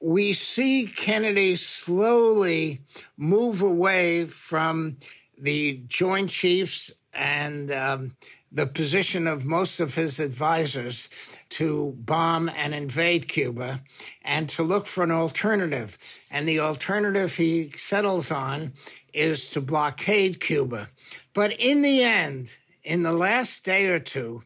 we 0.00 0.32
see 0.32 0.86
Kennedy 0.86 1.56
slowly 1.56 2.80
move 3.16 3.62
away 3.62 4.26
from 4.26 4.98
the 5.38 5.82
Joint 5.86 6.30
Chiefs 6.30 6.90
and 7.12 7.70
um, 7.70 8.16
the 8.50 8.66
position 8.66 9.26
of 9.26 9.44
most 9.44 9.80
of 9.80 9.94
his 9.94 10.20
advisors 10.20 11.08
to 11.50 11.94
bomb 11.98 12.48
and 12.48 12.74
invade 12.74 13.28
Cuba 13.28 13.80
and 14.22 14.48
to 14.50 14.62
look 14.62 14.86
for 14.86 15.04
an 15.04 15.10
alternative. 15.10 15.96
And 16.30 16.48
the 16.48 16.60
alternative 16.60 17.34
he 17.34 17.72
settles 17.76 18.30
on 18.30 18.72
is 19.12 19.48
to 19.50 19.60
blockade 19.60 20.40
Cuba. 20.40 20.88
But 21.32 21.52
in 21.52 21.82
the 21.82 22.02
end, 22.02 22.54
in 22.84 23.02
the 23.02 23.12
last 23.12 23.64
day 23.64 23.86
or 23.86 23.98
two, 23.98 24.42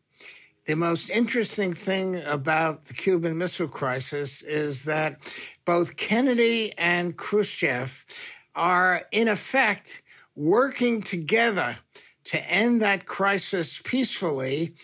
the 0.66 0.76
most 0.76 1.11
interesting 1.11 1.73
thing 1.73 2.23
about 2.23 2.85
the 2.85 2.95
Cuban 2.95 3.37
Missile 3.37 3.68
Crisis 3.68 4.42
is 4.42 4.85
that 4.85 5.18
both 5.64 5.97
Kennedy 5.97 6.73
and 6.78 7.16
Khrushchev 7.16 8.04
are, 8.54 9.07
in 9.11 9.28
effect, 9.28 10.02
working 10.37 11.02
together 11.02 11.78
to 12.25 12.50
end 12.50 12.83
that 12.83 13.07
crisis 13.07 13.80
peacefully. 13.83 14.75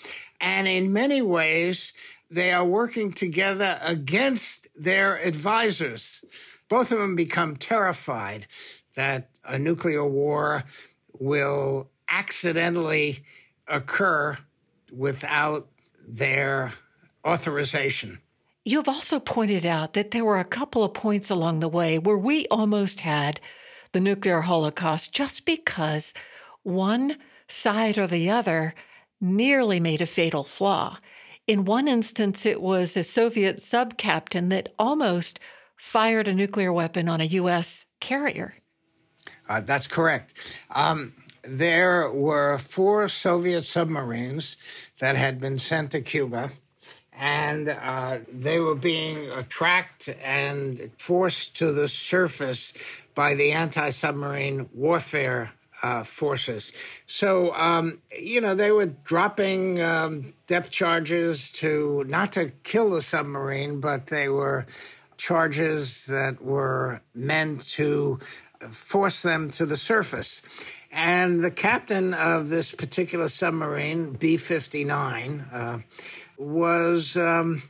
And 0.40 0.66
in 0.66 0.92
many 0.92 1.22
ways, 1.22 1.92
they 2.30 2.52
are 2.52 2.64
working 2.64 3.12
together 3.12 3.78
against 3.82 4.66
their 4.74 5.16
advisors. 5.16 6.24
Both 6.68 6.90
of 6.90 6.98
them 6.98 7.14
become 7.14 7.56
terrified 7.56 8.46
that 8.96 9.28
a 9.44 9.58
nuclear 9.58 10.06
war 10.06 10.64
will 11.12 11.90
accidentally 12.08 13.24
occur 13.68 14.38
without 14.92 15.68
their 16.06 16.74
authorization. 17.24 18.20
You 18.64 18.78
have 18.78 18.88
also 18.88 19.20
pointed 19.20 19.66
out 19.66 19.92
that 19.92 20.10
there 20.10 20.24
were 20.24 20.38
a 20.38 20.44
couple 20.44 20.84
of 20.84 20.94
points 20.94 21.30
along 21.30 21.60
the 21.60 21.68
way 21.68 21.98
where 21.98 22.16
we 22.16 22.46
almost 22.48 23.00
had 23.00 23.40
the 23.92 24.00
nuclear 24.00 24.42
holocaust 24.42 25.12
just 25.12 25.44
because 25.44 26.14
one 26.62 27.18
side 27.46 27.98
or 27.98 28.06
the 28.06 28.30
other 28.30 28.74
nearly 29.20 29.80
made 29.80 30.00
a 30.00 30.06
fatal 30.06 30.44
flaw. 30.44 30.98
In 31.46 31.66
one 31.66 31.88
instance, 31.88 32.46
it 32.46 32.60
was 32.60 32.96
a 32.96 33.04
Soviet 33.04 33.60
sub 33.60 33.98
captain 33.98 34.48
that 34.48 34.72
almost 34.78 35.38
fired 35.76 36.26
a 36.26 36.34
nuclear 36.34 36.72
weapon 36.72 37.08
on 37.08 37.20
a 37.20 37.24
U.S. 37.24 37.84
carrier. 38.00 38.54
Uh, 39.48 39.60
that's 39.60 39.86
correct. 39.86 40.34
Um, 40.74 41.12
there 41.46 42.10
were 42.10 42.58
four 42.58 43.08
Soviet 43.08 43.64
submarines 43.64 44.56
that 45.00 45.16
had 45.16 45.40
been 45.40 45.58
sent 45.58 45.90
to 45.92 46.00
Cuba, 46.00 46.50
and 47.12 47.68
uh, 47.68 48.18
they 48.32 48.58
were 48.58 48.74
being 48.74 49.30
tracked 49.48 50.08
and 50.22 50.90
forced 50.98 51.56
to 51.56 51.72
the 51.72 51.88
surface 51.88 52.72
by 53.14 53.34
the 53.34 53.52
anti 53.52 53.90
submarine 53.90 54.68
warfare 54.72 55.52
uh, 55.82 56.02
forces. 56.02 56.72
So, 57.06 57.54
um, 57.54 58.00
you 58.18 58.40
know, 58.40 58.54
they 58.54 58.72
were 58.72 58.86
dropping 58.86 59.82
um, 59.82 60.32
depth 60.46 60.70
charges 60.70 61.50
to 61.52 62.04
not 62.08 62.32
to 62.32 62.52
kill 62.62 62.90
the 62.90 63.02
submarine, 63.02 63.80
but 63.80 64.06
they 64.06 64.28
were 64.28 64.66
charges 65.16 66.06
that 66.06 66.42
were 66.42 67.00
meant 67.14 67.66
to 67.68 68.18
force 68.70 69.22
them 69.22 69.50
to 69.50 69.66
the 69.66 69.76
surface. 69.76 70.42
And 70.94 71.42
the 71.42 71.50
captain 71.50 72.14
of 72.14 72.50
this 72.50 72.72
particular 72.72 73.28
submarine, 73.28 74.12
B 74.12 74.36
59, 74.36 75.40
uh, 75.52 75.78
was 76.38 77.16
um, 77.16 77.64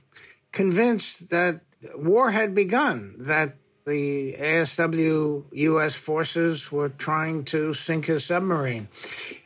convinced 0.53 1.31
that 1.31 1.63
war 1.95 2.33
had 2.33 2.55
begun, 2.55 3.15
that 3.19 3.57
the 3.87 4.35
ASW 4.35 5.45
U.S. 5.53 5.95
forces 5.95 6.71
were 6.71 6.91
trying 6.91 7.45
to 7.45 7.73
sink 7.73 8.07
his 8.07 8.27
submarine. 8.27 8.89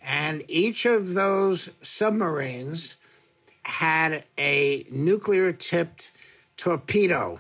And 0.02 0.42
each 0.48 0.84
of 0.84 1.14
those 1.14 1.70
submarines 1.80 2.96
had 3.62 4.24
a 4.36 4.86
nuclear 4.90 5.52
tipped 5.52 6.10
torpedo 6.56 7.38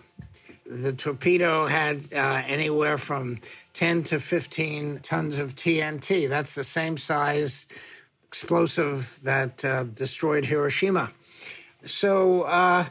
The 0.70 0.92
torpedo 0.92 1.66
had 1.66 2.12
uh, 2.12 2.42
anywhere 2.46 2.98
from 2.98 3.38
10 3.72 4.04
to 4.04 4.20
15 4.20 5.00
tons 5.02 5.38
of 5.38 5.56
TNT. 5.56 6.28
That's 6.28 6.54
the 6.54 6.62
same 6.62 6.98
size 6.98 7.66
explosive 8.26 9.18
that 9.22 9.64
uh, 9.64 9.84
destroyed 9.84 10.44
Hiroshima. 10.44 11.12
So 11.86 12.42
uh, 12.42 12.84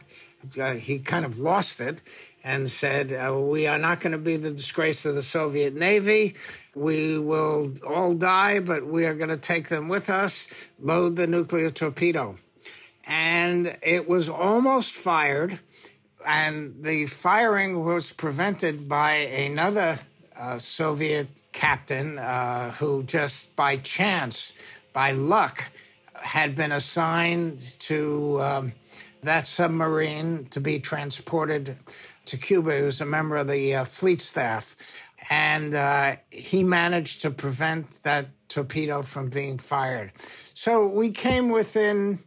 uh 0.60 0.74
he 0.74 0.98
kind 0.98 1.24
of 1.24 1.38
lost 1.38 1.80
it 1.80 2.02
and 2.44 2.72
said, 2.72 3.14
uh, 3.14 3.38
We 3.38 3.68
are 3.68 3.78
not 3.78 4.00
going 4.00 4.14
to 4.14 4.18
be 4.18 4.38
the 4.38 4.52
disgrace 4.52 5.06
of 5.06 5.14
the 5.14 5.22
Soviet 5.22 5.76
Navy. 5.76 6.34
We 6.74 7.20
will 7.20 7.74
all 7.86 8.16
die, 8.16 8.60
but 8.60 8.88
we 8.88 9.06
are 9.06 9.14
going 9.14 9.30
to 9.30 9.38
take 9.38 9.68
them 9.70 9.88
with 9.88 10.10
us, 10.10 10.48
load 10.80 11.16
the 11.16 11.28
nuclear 11.28 11.70
torpedo. 11.70 12.40
And 13.06 13.78
it 13.84 14.10
was 14.10 14.30
almost 14.30 14.96
fired 14.96 15.60
and 16.28 16.84
the 16.84 17.06
firing 17.06 17.86
was 17.86 18.12
prevented 18.12 18.90
by 18.90 19.14
another 19.14 19.98
uh, 20.38 20.60
Soviet 20.60 21.30
captain 21.54 22.20
uh, 22.20 22.72
who 22.72 23.04
just 23.04 23.56
by 23.56 23.78
chance, 23.78 24.52
by 24.92 25.12
luck, 25.12 25.72
had 26.22 26.54
been 26.54 26.74
assigned 26.74 27.62
to 27.80 28.42
um, 28.42 28.74
that 29.24 29.48
submarine 29.48 30.46
to 30.48 30.60
be 30.60 30.80
transported 30.80 31.78
to 32.26 32.36
Cuba. 32.36 32.76
He 32.76 32.82
was 32.82 33.00
a 33.00 33.06
member 33.06 33.38
of 33.38 33.48
the 33.48 33.76
uh, 33.76 33.84
fleet 33.86 34.22
staff. 34.22 34.76
And 35.30 35.74
uh, 35.74 36.18
he 36.30 36.62
managed 36.64 37.22
to 37.22 37.32
prevent 37.32 38.04
that 38.04 38.28
torpedo 38.50 39.02
from 39.02 39.30
being 39.30 39.58
fired. 39.58 40.12
So 40.54 40.88
we 40.88 41.10
came 41.10 41.50
within, 41.52 42.20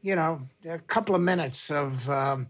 you 0.00 0.16
know, 0.16 0.40
a 0.66 0.78
couple 0.78 1.14
of 1.14 1.20
minutes 1.20 1.70
of. 1.70 2.08
Um, 2.08 2.48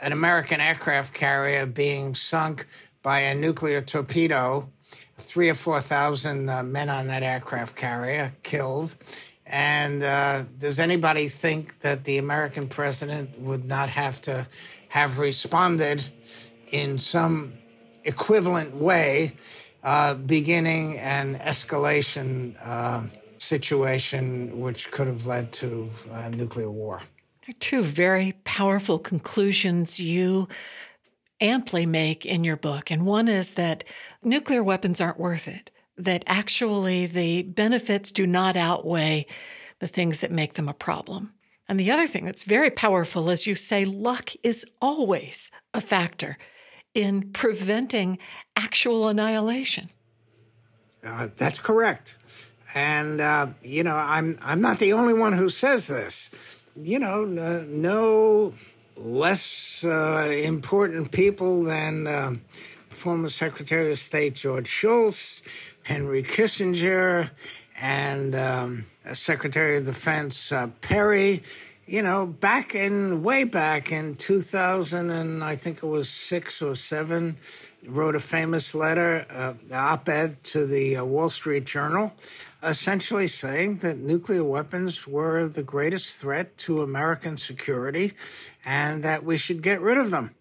an 0.00 0.12
American 0.12 0.60
aircraft 0.60 1.14
carrier 1.14 1.66
being 1.66 2.14
sunk 2.14 2.66
by 3.02 3.20
a 3.20 3.34
nuclear 3.34 3.80
torpedo. 3.80 4.68
Three 5.16 5.48
or 5.50 5.54
4,000 5.54 6.48
uh, 6.48 6.62
men 6.62 6.88
on 6.88 7.08
that 7.08 7.22
aircraft 7.22 7.76
carrier 7.76 8.32
killed. 8.42 8.94
And 9.46 10.02
uh, 10.02 10.44
does 10.58 10.78
anybody 10.78 11.28
think 11.28 11.80
that 11.80 12.04
the 12.04 12.18
American 12.18 12.68
president 12.68 13.38
would 13.38 13.64
not 13.64 13.88
have 13.88 14.20
to 14.22 14.46
have 14.88 15.18
responded 15.18 16.04
in 16.70 16.98
some 16.98 17.52
equivalent 18.04 18.74
way, 18.76 19.32
uh, 19.82 20.14
beginning 20.14 20.98
an 20.98 21.36
escalation 21.38 22.56
uh, 22.64 23.06
situation 23.38 24.60
which 24.60 24.90
could 24.90 25.06
have 25.06 25.26
led 25.26 25.52
to 25.52 25.90
nuclear 26.30 26.70
war? 26.70 27.00
Two 27.54 27.82
very 27.82 28.32
powerful 28.44 28.98
conclusions 28.98 29.98
you 29.98 30.48
amply 31.40 31.86
make 31.86 32.26
in 32.26 32.44
your 32.44 32.56
book. 32.56 32.90
And 32.90 33.06
one 33.06 33.28
is 33.28 33.54
that 33.54 33.84
nuclear 34.22 34.62
weapons 34.62 35.00
aren't 35.00 35.20
worth 35.20 35.48
it, 35.48 35.70
that 35.96 36.24
actually 36.26 37.06
the 37.06 37.42
benefits 37.42 38.10
do 38.10 38.26
not 38.26 38.56
outweigh 38.56 39.26
the 39.78 39.86
things 39.86 40.20
that 40.20 40.32
make 40.32 40.54
them 40.54 40.68
a 40.68 40.74
problem. 40.74 41.32
And 41.68 41.78
the 41.78 41.90
other 41.90 42.06
thing 42.06 42.24
that's 42.24 42.44
very 42.44 42.70
powerful 42.70 43.28
is 43.30 43.46
you 43.46 43.54
say 43.54 43.84
luck 43.84 44.32
is 44.42 44.64
always 44.80 45.50
a 45.74 45.80
factor 45.80 46.38
in 46.94 47.30
preventing 47.32 48.18
actual 48.56 49.08
annihilation. 49.08 49.90
Uh, 51.04 51.28
that's 51.36 51.58
correct. 51.58 52.16
And 52.74 53.20
uh, 53.20 53.48
you 53.62 53.84
know, 53.84 53.94
I'm 53.94 54.38
I'm 54.42 54.60
not 54.60 54.78
the 54.78 54.92
only 54.92 55.14
one 55.14 55.32
who 55.32 55.48
says 55.48 55.86
this 55.86 56.57
you 56.82 56.98
know, 56.98 57.24
no, 57.24 57.64
no 57.68 58.54
less 58.96 59.84
uh, 59.84 60.28
important 60.44 61.10
people 61.12 61.64
than 61.64 62.06
uh, 62.06 62.34
former 62.88 63.28
Secretary 63.28 63.90
of 63.92 63.98
State 63.98 64.34
George 64.34 64.68
Shultz, 64.68 65.42
Henry 65.84 66.22
Kissinger, 66.22 67.30
and 67.80 68.34
um, 68.34 68.86
Secretary 69.12 69.76
of 69.76 69.84
Defense 69.84 70.52
uh, 70.52 70.68
Perry. 70.80 71.42
You 71.88 72.02
know, 72.02 72.26
back 72.26 72.74
in 72.74 73.22
way 73.22 73.44
back 73.44 73.92
in 73.92 74.16
2000, 74.16 75.08
and 75.08 75.42
I 75.42 75.56
think 75.56 75.78
it 75.78 75.86
was 75.86 76.10
six 76.10 76.60
or 76.60 76.74
seven, 76.74 77.38
wrote 77.86 78.14
a 78.14 78.20
famous 78.20 78.74
letter, 78.74 79.24
uh, 79.30 79.54
op-ed 79.74 80.44
to 80.52 80.66
the 80.66 80.98
uh, 80.98 81.04
Wall 81.06 81.30
Street 81.30 81.64
Journal, 81.64 82.12
essentially 82.62 83.26
saying 83.26 83.78
that 83.78 83.96
nuclear 83.96 84.44
weapons 84.44 85.06
were 85.06 85.48
the 85.48 85.62
greatest 85.62 86.20
threat 86.20 86.58
to 86.58 86.82
American 86.82 87.38
security 87.38 88.12
and 88.66 89.02
that 89.02 89.24
we 89.24 89.38
should 89.38 89.62
get 89.62 89.80
rid 89.80 89.96
of 89.96 90.10
them. 90.10 90.34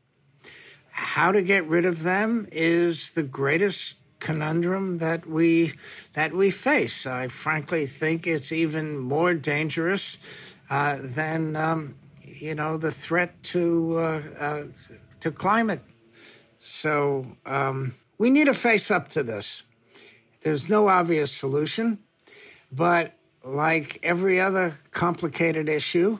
How 0.91 1.31
to 1.31 1.41
get 1.41 1.65
rid 1.65 1.85
of 1.85 2.03
them 2.03 2.49
is 2.51 3.13
the 3.13 3.23
greatest 3.23 3.93
conundrum 4.19 4.97
that 4.97 5.25
we 5.25 5.75
that 6.11 6.33
we 6.33 6.51
face. 6.51 7.05
I 7.05 7.29
frankly 7.29 7.85
think 7.85 8.27
it's 8.27 8.51
even 8.51 8.97
more 8.97 9.33
dangerous 9.33 10.17
uh, 10.69 10.97
than 11.01 11.55
um, 11.55 11.95
you 12.23 12.55
know 12.55 12.77
the 12.77 12.91
threat 12.91 13.41
to 13.43 13.97
uh, 13.97 14.21
uh, 14.39 14.63
to 15.19 15.31
climate 15.31 15.81
so 16.67 17.25
um, 17.45 17.93
we 18.17 18.29
need 18.29 18.45
to 18.45 18.53
face 18.53 18.91
up 18.91 19.07
to 19.09 19.23
this. 19.23 19.63
There's 20.41 20.69
no 20.69 20.89
obvious 20.89 21.31
solution, 21.31 21.99
but 22.71 23.13
like 23.43 23.99
every 24.03 24.39
other 24.39 24.77
complicated 24.91 25.69
issue, 25.69 26.19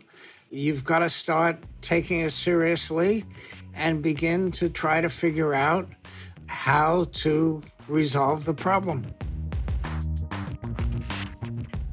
you've 0.50 0.84
got 0.84 1.00
to 1.00 1.10
start 1.10 1.62
taking 1.82 2.22
it 2.22 2.32
seriously 2.32 3.26
and 3.76 4.02
begin 4.02 4.52
to 4.54 4.70
try 4.70 5.02
to 5.02 5.10
figure 5.10 5.54
out 5.54 5.88
how 6.48 7.06
to 7.14 7.62
resolve 7.88 8.46
the 8.46 8.54
problem. 8.54 9.14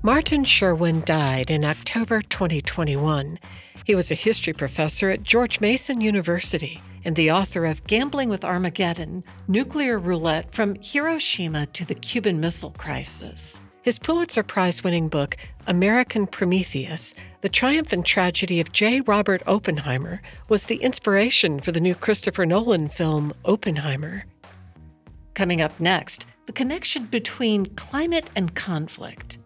Martin 0.04 0.44
Sherwin 0.44 1.02
died 1.06 1.50
in 1.50 1.64
October 1.64 2.20
2021. 2.20 3.38
He 3.86 3.94
was 3.94 4.10
a 4.10 4.14
history 4.14 4.52
professor 4.52 5.08
at 5.08 5.22
George 5.22 5.60
Mason 5.62 6.02
University 6.02 6.82
and 7.06 7.16
the 7.16 7.30
author 7.30 7.64
of 7.64 7.82
Gambling 7.86 8.28
with 8.28 8.44
Armageddon 8.44 9.24
Nuclear 9.48 9.98
Roulette 9.98 10.52
from 10.52 10.74
Hiroshima 10.74 11.64
to 11.68 11.86
the 11.86 11.94
Cuban 11.94 12.38
Missile 12.38 12.74
Crisis. 12.76 13.62
His 13.80 13.98
Pulitzer 13.98 14.42
Prize 14.42 14.84
winning 14.84 15.08
book, 15.08 15.38
American 15.68 16.26
Prometheus 16.26 17.14
The 17.40 17.48
Triumph 17.48 17.90
and 17.94 18.04
Tragedy 18.04 18.60
of 18.60 18.72
J. 18.72 19.00
Robert 19.00 19.42
Oppenheimer, 19.46 20.20
was 20.50 20.64
the 20.64 20.82
inspiration 20.82 21.60
for 21.60 21.72
the 21.72 21.80
new 21.80 21.94
Christopher 21.94 22.44
Nolan 22.44 22.90
film, 22.90 23.32
Oppenheimer. 23.46 24.26
Coming 25.32 25.62
up 25.62 25.80
next, 25.80 26.26
the 26.44 26.52
connection 26.52 27.06
between 27.06 27.74
climate 27.74 28.28
and 28.36 28.54
conflict. 28.54 29.38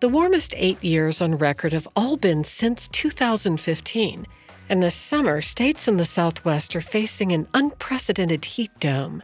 The 0.00 0.10
warmest 0.10 0.52
eight 0.58 0.84
years 0.84 1.22
on 1.22 1.38
record 1.38 1.72
have 1.72 1.88
all 1.96 2.18
been 2.18 2.44
since 2.44 2.86
2015, 2.88 4.26
and 4.68 4.82
this 4.82 4.94
summer, 4.94 5.40
states 5.40 5.88
in 5.88 5.96
the 5.96 6.04
Southwest 6.04 6.76
are 6.76 6.82
facing 6.82 7.32
an 7.32 7.48
unprecedented 7.54 8.44
heat 8.44 8.78
dome. 8.78 9.22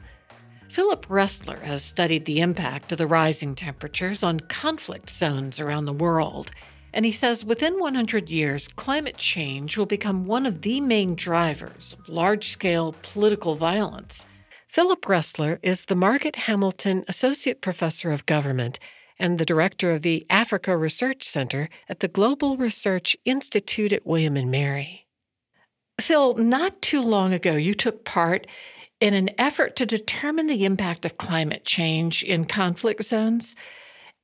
Philip 0.70 1.06
Roessler 1.08 1.60
has 1.60 1.84
studied 1.84 2.24
the 2.24 2.40
impact 2.40 2.90
of 2.90 2.96
the 2.96 3.06
rising 3.06 3.54
temperatures 3.54 4.22
on 4.22 4.40
conflict 4.40 5.10
zones 5.10 5.60
around 5.60 5.84
the 5.84 5.92
world, 5.92 6.50
and 6.94 7.04
he 7.04 7.12
says 7.12 7.44
within 7.44 7.78
100 7.78 8.30
years, 8.30 8.68
climate 8.68 9.18
change 9.18 9.76
will 9.76 9.84
become 9.84 10.24
one 10.24 10.46
of 10.46 10.62
the 10.62 10.80
main 10.80 11.14
drivers 11.14 11.94
of 11.98 12.08
large 12.08 12.48
scale 12.48 12.94
political 13.02 13.56
violence. 13.56 14.24
Philip 14.68 15.02
Roessler 15.02 15.58
is 15.62 15.84
the 15.84 15.94
Margaret 15.94 16.36
Hamilton 16.36 17.04
Associate 17.08 17.60
Professor 17.60 18.10
of 18.10 18.24
Government 18.24 18.78
and 19.22 19.38
the 19.38 19.46
director 19.46 19.92
of 19.92 20.02
the 20.02 20.26
Africa 20.28 20.76
Research 20.76 21.22
Center 21.22 21.68
at 21.88 22.00
the 22.00 22.08
Global 22.08 22.56
Research 22.56 23.16
Institute 23.24 23.92
at 23.92 24.04
William 24.04 24.36
and 24.36 24.50
Mary. 24.50 25.06
Phil, 26.00 26.34
not 26.34 26.82
too 26.82 27.00
long 27.00 27.32
ago, 27.32 27.54
you 27.54 27.72
took 27.72 28.04
part 28.04 28.48
in 29.00 29.14
an 29.14 29.30
effort 29.38 29.76
to 29.76 29.86
determine 29.86 30.48
the 30.48 30.64
impact 30.64 31.06
of 31.06 31.18
climate 31.18 31.64
change 31.64 32.24
in 32.24 32.46
conflict 32.46 33.04
zones. 33.04 33.54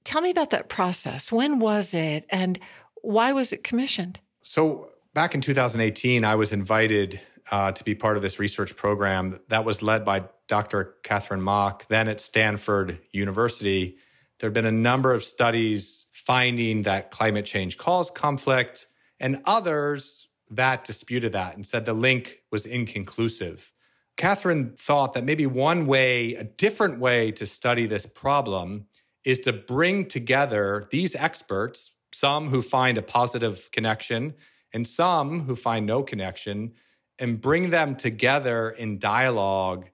Tell 0.03 0.21
me 0.21 0.31
about 0.31 0.51
that 0.51 0.69
process. 0.69 1.31
When 1.31 1.61
was 1.61 1.95
it 1.95 2.27
and 2.29 2.59
why 3.03 3.33
was 3.33 3.53
it 3.53 3.63
commissioned? 3.63 4.19
So, 4.43 4.91
back 5.15 5.33
in 5.33 5.41
2018, 5.41 6.25
I 6.25 6.35
was 6.35 6.53
invited 6.53 7.21
uh, 7.53 7.71
to 7.71 7.85
be 7.85 7.95
part 7.95 8.17
of 8.17 8.23
this 8.23 8.41
research 8.41 8.75
program 8.75 9.39
that 9.47 9.65
was 9.65 9.81
led 9.81 10.05
by 10.05 10.25
Dr. 10.49 10.97
Katharine 11.05 11.43
Mach, 11.43 11.87
then 11.87 12.09
at 12.09 12.21
Stanford 12.21 12.99
University. 13.13 13.99
There 14.39 14.49
have 14.49 14.55
been 14.55 14.67
a 14.67 14.73
number 14.73 15.13
of 15.13 15.25
studies 15.25 16.07
finding 16.13 16.83
that 16.83 17.11
climate 17.11 17.45
change 17.45 17.77
caused 17.77 18.15
conflict, 18.15 18.87
and 19.19 19.43
others 19.45 20.29
that 20.51 20.85
disputed 20.85 21.33
that 21.33 21.57
and 21.57 21.67
said 21.67 21.85
the 21.85 21.95
link 21.95 22.43
was 22.51 22.65
inconclusive. 22.65 23.73
Katharine 24.17 24.75
thought 24.79 25.15
that 25.15 25.25
maybe 25.25 25.47
one 25.47 25.87
way, 25.87 26.35
a 26.35 26.45
different 26.45 27.01
way 27.01 27.33
to 27.33 27.47
study 27.47 27.87
this 27.87 28.07
problem 28.07 28.87
is 29.25 29.41
to 29.41 29.53
bring 29.53 30.07
together 30.07 30.87
these 30.91 31.15
experts, 31.15 31.93
some 32.13 32.49
who 32.49 32.63
find 32.63 32.97
a 32.99 33.03
positive 33.03 33.71
connection 33.73 34.35
and 34.73 34.87
some 34.87 35.45
who 35.45 35.55
find 35.55 35.87
no 35.87 36.03
connection, 36.03 36.73
and 37.19 37.41
bring 37.41 37.71
them 37.71 37.97
together 37.97 38.71
in 38.71 38.99
dialogue 38.99 39.89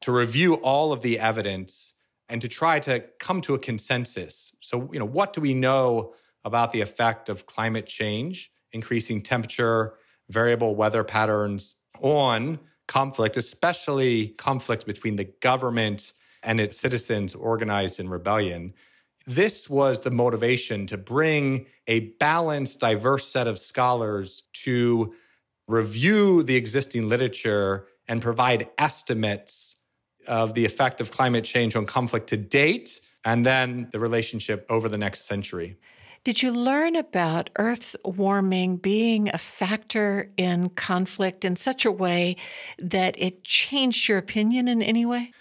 to 0.00 0.12
review 0.12 0.54
all 0.54 0.92
of 0.92 1.02
the 1.02 1.18
evidence 1.18 1.94
and 2.30 2.40
to 2.40 2.48
try 2.48 2.78
to 2.80 3.00
come 3.18 3.40
to 3.42 3.54
a 3.54 3.58
consensus. 3.58 4.54
So, 4.60 4.88
you 4.92 4.98
know, 4.98 5.04
what 5.04 5.32
do 5.32 5.40
we 5.40 5.52
know 5.52 6.14
about 6.44 6.72
the 6.72 6.80
effect 6.80 7.28
of 7.28 7.44
climate 7.44 7.86
change, 7.86 8.50
increasing 8.72 9.20
temperature, 9.20 9.94
variable 10.28 10.76
weather 10.76 11.04
patterns 11.04 11.76
on 12.00 12.60
conflict, 12.86 13.36
especially 13.36 14.28
conflict 14.28 14.86
between 14.86 15.16
the 15.16 15.24
government 15.24 16.14
and 16.42 16.60
its 16.60 16.76
citizens 16.76 17.34
organized 17.34 17.98
in 17.98 18.08
rebellion? 18.08 18.72
This 19.26 19.68
was 19.68 20.00
the 20.00 20.10
motivation 20.10 20.86
to 20.86 20.96
bring 20.96 21.66
a 21.86 22.00
balanced, 22.20 22.80
diverse 22.80 23.26
set 23.26 23.48
of 23.48 23.58
scholars 23.58 24.44
to 24.64 25.12
review 25.66 26.42
the 26.42 26.56
existing 26.56 27.08
literature 27.08 27.86
and 28.08 28.22
provide 28.22 28.68
estimates 28.78 29.76
of 30.30 30.54
the 30.54 30.64
effect 30.64 31.00
of 31.00 31.10
climate 31.10 31.44
change 31.44 31.76
on 31.76 31.84
conflict 31.84 32.28
to 32.28 32.36
date 32.36 33.00
and 33.24 33.44
then 33.44 33.88
the 33.92 33.98
relationship 33.98 34.64
over 34.70 34.88
the 34.88 34.96
next 34.96 35.26
century. 35.26 35.76
Did 36.22 36.42
you 36.42 36.52
learn 36.52 36.96
about 36.96 37.50
Earth's 37.58 37.96
warming 38.04 38.76
being 38.76 39.28
a 39.32 39.38
factor 39.38 40.30
in 40.36 40.68
conflict 40.70 41.44
in 41.44 41.56
such 41.56 41.84
a 41.84 41.90
way 41.90 42.36
that 42.78 43.14
it 43.18 43.42
changed 43.42 44.08
your 44.08 44.18
opinion 44.18 44.68
in 44.68 44.82
any 44.82 45.04
way? 45.04 45.32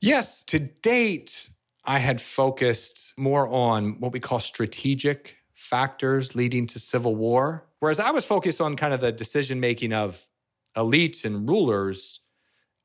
Yes, 0.00 0.42
to 0.44 0.58
date, 0.58 1.50
I 1.84 2.00
had 2.00 2.20
focused 2.20 3.14
more 3.16 3.48
on 3.48 4.00
what 4.00 4.12
we 4.12 4.20
call 4.20 4.40
strategic 4.40 5.36
factors 5.52 6.34
leading 6.34 6.66
to 6.66 6.78
civil 6.78 7.14
war. 7.14 7.66
Whereas 7.78 8.00
I 8.00 8.10
was 8.10 8.24
focused 8.24 8.60
on 8.60 8.76
kind 8.76 8.92
of 8.92 9.00
the 9.00 9.12
decision 9.12 9.60
making 9.60 9.92
of 9.92 10.28
elites 10.76 11.24
and 11.24 11.48
rulers. 11.48 12.20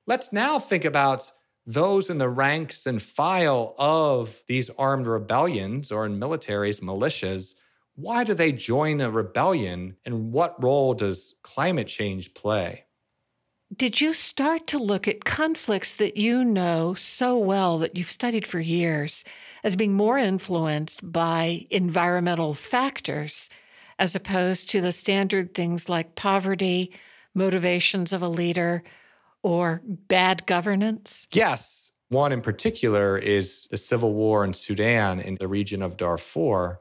Let's 0.05 0.31
now 0.31 0.59
think 0.59 0.85
about 0.85 1.31
those 1.69 2.09
in 2.09 2.17
the 2.17 2.27
ranks 2.27 2.87
and 2.87 2.99
file 2.99 3.75
of 3.77 4.43
these 4.47 4.71
armed 4.71 5.05
rebellions 5.05 5.91
or 5.91 6.03
in 6.03 6.19
militaries, 6.19 6.81
militias. 6.81 7.53
Why 7.93 8.23
do 8.23 8.33
they 8.33 8.51
join 8.51 8.99
a 9.01 9.11
rebellion? 9.11 9.95
And 10.03 10.31
what 10.31 10.61
role 10.63 10.95
does 10.95 11.35
climate 11.43 11.85
change 11.85 12.33
play? 12.33 12.85
Did 13.75 14.01
you 14.01 14.15
start 14.15 14.65
to 14.67 14.79
look 14.79 15.07
at 15.07 15.25
conflicts 15.25 15.93
that 15.95 16.17
you 16.17 16.43
know 16.43 16.95
so 16.95 17.37
well 17.37 17.77
that 17.77 17.95
you've 17.95 18.09
studied 18.09 18.47
for 18.47 18.59
years 18.59 19.23
as 19.63 19.75
being 19.75 19.93
more 19.93 20.17
influenced 20.17 20.99
by 21.11 21.67
environmental 21.69 22.55
factors 22.55 23.47
as 23.99 24.15
opposed 24.15 24.71
to 24.71 24.81
the 24.81 24.91
standard 24.91 25.53
things 25.53 25.87
like 25.87 26.15
poverty, 26.15 26.91
motivations 27.35 28.11
of 28.11 28.23
a 28.23 28.27
leader, 28.27 28.81
or 29.43 29.81
bad 29.85 30.45
governance? 30.45 31.27
Yes. 31.31 31.91
One 32.09 32.31
in 32.31 32.41
particular 32.41 33.17
is 33.17 33.67
the 33.69 33.77
civil 33.77 34.13
war 34.13 34.43
in 34.43 34.53
Sudan 34.53 35.19
in 35.19 35.35
the 35.39 35.47
region 35.47 35.81
of 35.81 35.97
Darfur. 35.97 36.79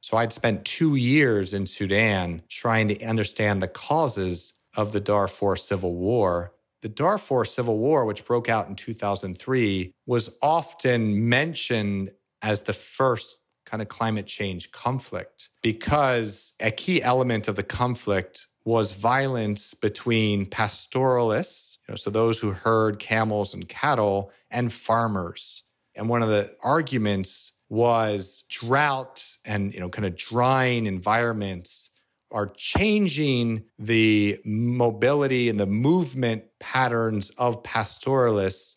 So 0.00 0.16
I'd 0.18 0.32
spent 0.32 0.64
two 0.64 0.96
years 0.96 1.54
in 1.54 1.66
Sudan 1.66 2.42
trying 2.48 2.88
to 2.88 3.04
understand 3.04 3.62
the 3.62 3.68
causes 3.68 4.54
of 4.76 4.92
the 4.92 5.00
Darfur 5.00 5.56
Civil 5.56 5.94
War. 5.94 6.52
The 6.82 6.88
Darfur 6.90 7.44
Civil 7.44 7.78
War, 7.78 8.04
which 8.04 8.24
broke 8.24 8.48
out 8.48 8.68
in 8.68 8.76
2003, 8.76 9.92
was 10.04 10.30
often 10.42 11.28
mentioned 11.28 12.10
as 12.42 12.62
the 12.62 12.74
first 12.74 13.38
kind 13.64 13.82
of 13.82 13.88
climate 13.88 14.26
change 14.26 14.70
conflict 14.70 15.50
because 15.62 16.52
a 16.60 16.70
key 16.70 17.02
element 17.02 17.48
of 17.48 17.56
the 17.56 17.62
conflict 17.62 18.46
was 18.64 18.92
violence 18.92 19.74
between 19.74 20.46
pastoralists, 20.46 21.75
you 21.86 21.92
know, 21.92 21.96
so 21.96 22.10
those 22.10 22.38
who 22.38 22.50
herd 22.50 22.98
camels 22.98 23.54
and 23.54 23.68
cattle, 23.68 24.30
and 24.50 24.72
farmers. 24.72 25.62
And 25.94 26.08
one 26.08 26.22
of 26.22 26.28
the 26.28 26.54
arguments 26.62 27.52
was 27.68 28.44
drought 28.48 29.24
and 29.44 29.74
you 29.74 29.80
know 29.80 29.88
kind 29.88 30.06
of 30.06 30.16
drying 30.16 30.86
environments 30.86 31.90
are 32.30 32.46
changing 32.56 33.64
the 33.78 34.38
mobility 34.44 35.48
and 35.48 35.58
the 35.58 35.66
movement 35.66 36.44
patterns 36.58 37.30
of 37.30 37.62
pastoralists, 37.62 38.76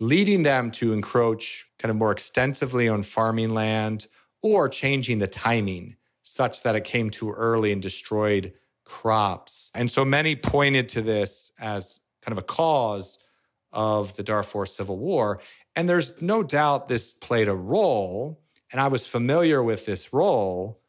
leading 0.00 0.42
them 0.42 0.70
to 0.70 0.92
encroach 0.92 1.66
kind 1.78 1.90
of 1.90 1.96
more 1.96 2.12
extensively 2.12 2.88
on 2.88 3.02
farming 3.02 3.54
land 3.54 4.06
or 4.42 4.68
changing 4.68 5.18
the 5.18 5.26
timing 5.26 5.96
such 6.22 6.62
that 6.62 6.76
it 6.76 6.84
came 6.84 7.10
too 7.10 7.32
early 7.32 7.72
and 7.72 7.82
destroyed 7.82 8.52
crops. 8.84 9.70
And 9.74 9.90
so 9.90 10.04
many 10.04 10.36
pointed 10.36 10.88
to 10.90 11.02
this 11.02 11.52
as 11.58 12.00
kind 12.22 12.32
of 12.32 12.38
a 12.38 12.46
cause 12.46 13.18
of 13.72 14.16
the 14.16 14.22
Darfur 14.22 14.66
Civil 14.66 14.98
War. 14.98 15.40
And 15.76 15.88
there's 15.88 16.20
no 16.20 16.42
doubt 16.42 16.88
this 16.88 17.14
played 17.14 17.48
a 17.48 17.54
role. 17.54 18.40
And 18.72 18.80
I 18.80 18.88
was 18.88 19.06
familiar 19.06 19.62
with 19.62 19.86
this 19.86 20.12
role. 20.12 20.80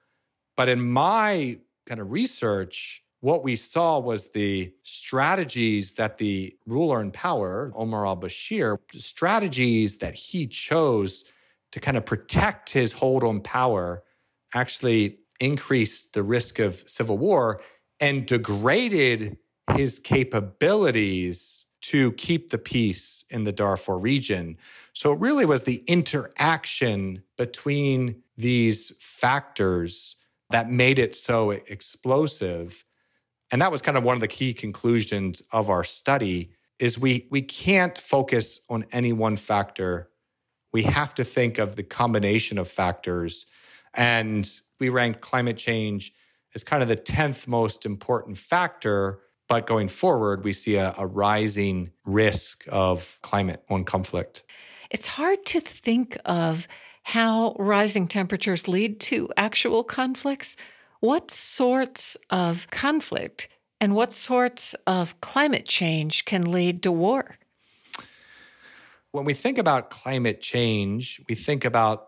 But 0.56 0.70
in 0.70 0.82
my 0.82 1.60
kind 1.86 2.02
of 2.02 2.12
research, 2.12 3.04
what 3.22 3.44
we 3.44 3.56
saw 3.56 4.00
was 4.00 4.30
the 4.30 4.74
strategies 4.82 5.96
that 5.96 6.18
the 6.18 6.56
ruler 6.66 7.02
in 7.02 7.12
power, 7.12 7.72
Omar 7.76 8.06
al 8.06 8.18
Bashir, 8.18 8.78
strategies 8.98 10.00
that 10.00 10.16
he 10.16 10.48
chose 10.48 11.24
to 11.72 11.80
kind 11.80 11.98
of 11.98 12.06
protect 12.06 12.72
his 12.72 12.94
hold 12.94 13.24
on 13.24 13.40
power 13.42 14.04
actually 14.54 15.20
increased 15.40 16.14
the 16.14 16.24
risk 16.24 16.60
of 16.60 16.84
civil 16.88 17.18
war 17.18 17.62
and 18.00 18.26
degraded 18.26 19.38
his 19.76 20.00
capabilities 20.00 21.66
to 21.82 22.12
keep 22.14 22.52
the 22.52 22.58
peace 22.58 23.26
in 23.30 23.44
the 23.44 23.52
Darfur 23.52 23.98
region. 23.98 24.58
So 24.94 25.14
it 25.14 25.20
really 25.20 25.46
was 25.46 25.64
the 25.64 25.84
interaction 25.88 27.24
between 27.38 28.22
these 28.38 28.94
factors 29.00 30.16
that 30.52 30.70
made 30.70 31.00
it 31.00 31.16
so 31.16 31.52
explosive. 31.52 32.86
And 33.52 33.62
that 33.62 33.72
was 33.72 33.82
kind 33.82 33.98
of 33.98 34.04
one 34.04 34.16
of 34.16 34.22
the 34.22 34.28
key 34.28 34.54
conclusions 34.54 35.42
of 35.52 35.70
our 35.70 35.84
study 35.84 36.52
is 36.80 36.98
we 36.98 37.28
we 37.30 37.42
can't 37.42 37.98
focus 37.98 38.60
on 38.70 38.86
any 38.92 39.14
one 39.14 39.38
factor. 39.38 40.10
We 40.74 40.84
have 40.84 41.14
to 41.16 41.24
think 41.24 41.58
of 41.58 41.76
the 41.76 41.84
combination 41.84 42.58
of 42.58 42.70
factors. 42.70 43.46
And 43.94 44.50
we 44.80 44.90
ranked 44.90 45.22
climate 45.22 45.58
change 45.58 46.14
as 46.56 46.64
kind 46.64 46.82
of 46.82 46.90
the 46.90 46.98
10th 46.98 47.48
most 47.48 47.86
important 47.86 48.38
factor. 48.38 49.20
But 49.52 49.68
going 49.68 49.90
forward, 49.90 50.46
we 50.46 50.54
see 50.54 50.78
a, 50.78 50.96
a 50.98 51.06
rising 51.06 51.92
risk 52.06 52.64
of 52.70 53.20
climate 53.22 53.62
on 53.70 53.84
conflict. 53.84 54.44
It's 54.90 55.08
hard 55.08 55.46
to 55.48 55.60
think 55.60 56.18
of 56.24 56.70
how 57.04 57.58
rising 57.60 58.08
temperatures 58.08 58.70
lead 58.70 59.02
to 59.02 59.28
actual 59.36 59.84
conflicts. 59.84 60.56
What 61.02 61.32
sorts 61.32 62.16
of 62.30 62.68
conflict 62.72 63.50
and 63.82 63.94
what 63.94 64.14
sorts 64.14 64.74
of 64.88 65.20
climate 65.20 65.66
change 65.66 66.24
can 66.24 66.50
lead 66.50 66.82
to 66.84 66.92
war? 66.94 67.36
When 69.12 69.26
we 69.26 69.34
think 69.34 69.58
about 69.58 69.90
climate 69.90 70.40
change, 70.40 71.20
we 71.28 71.36
think 71.36 71.66
about 71.66 72.08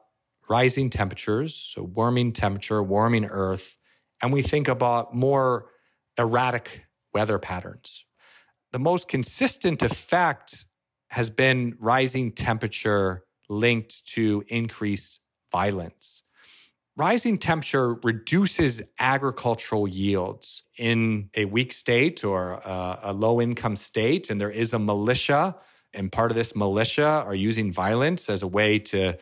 rising 0.49 0.89
temperatures, 0.89 1.53
so 1.53 1.83
warming 1.83 2.31
temperature, 2.31 2.81
warming 2.81 3.25
earth, 3.25 3.75
and 4.21 4.31
we 4.31 4.41
think 4.41 4.69
about 4.69 5.13
more 5.13 5.65
erratic 6.17 6.82
weather 7.13 7.39
patterns. 7.39 8.05
The 8.71 8.79
most 8.79 9.07
consistent 9.07 9.83
effect 9.83 10.65
has 11.09 11.29
been 11.29 11.75
rising 11.79 12.31
temperature 12.31 13.23
linked 13.49 14.07
to 14.07 14.43
increased 14.47 15.21
violence. 15.51 16.23
Rising 16.95 17.37
temperature 17.37 17.95
reduces 18.03 18.81
agricultural 18.99 19.87
yields 19.87 20.63
in 20.77 21.29
a 21.35 21.45
weak 21.45 21.73
state 21.73 22.23
or 22.23 22.53
a, 22.53 22.99
a 23.03 23.13
low 23.13 23.41
income 23.41 23.75
state, 23.75 24.29
and 24.29 24.39
there 24.39 24.49
is 24.49 24.73
a 24.73 24.79
militia, 24.79 25.55
and 25.93 26.11
part 26.11 26.31
of 26.31 26.35
this 26.35 26.55
militia 26.55 27.23
are 27.25 27.35
using 27.35 27.71
violence 27.71 28.29
as 28.29 28.43
a 28.43 28.47
way 28.47 28.79
to 28.79 29.17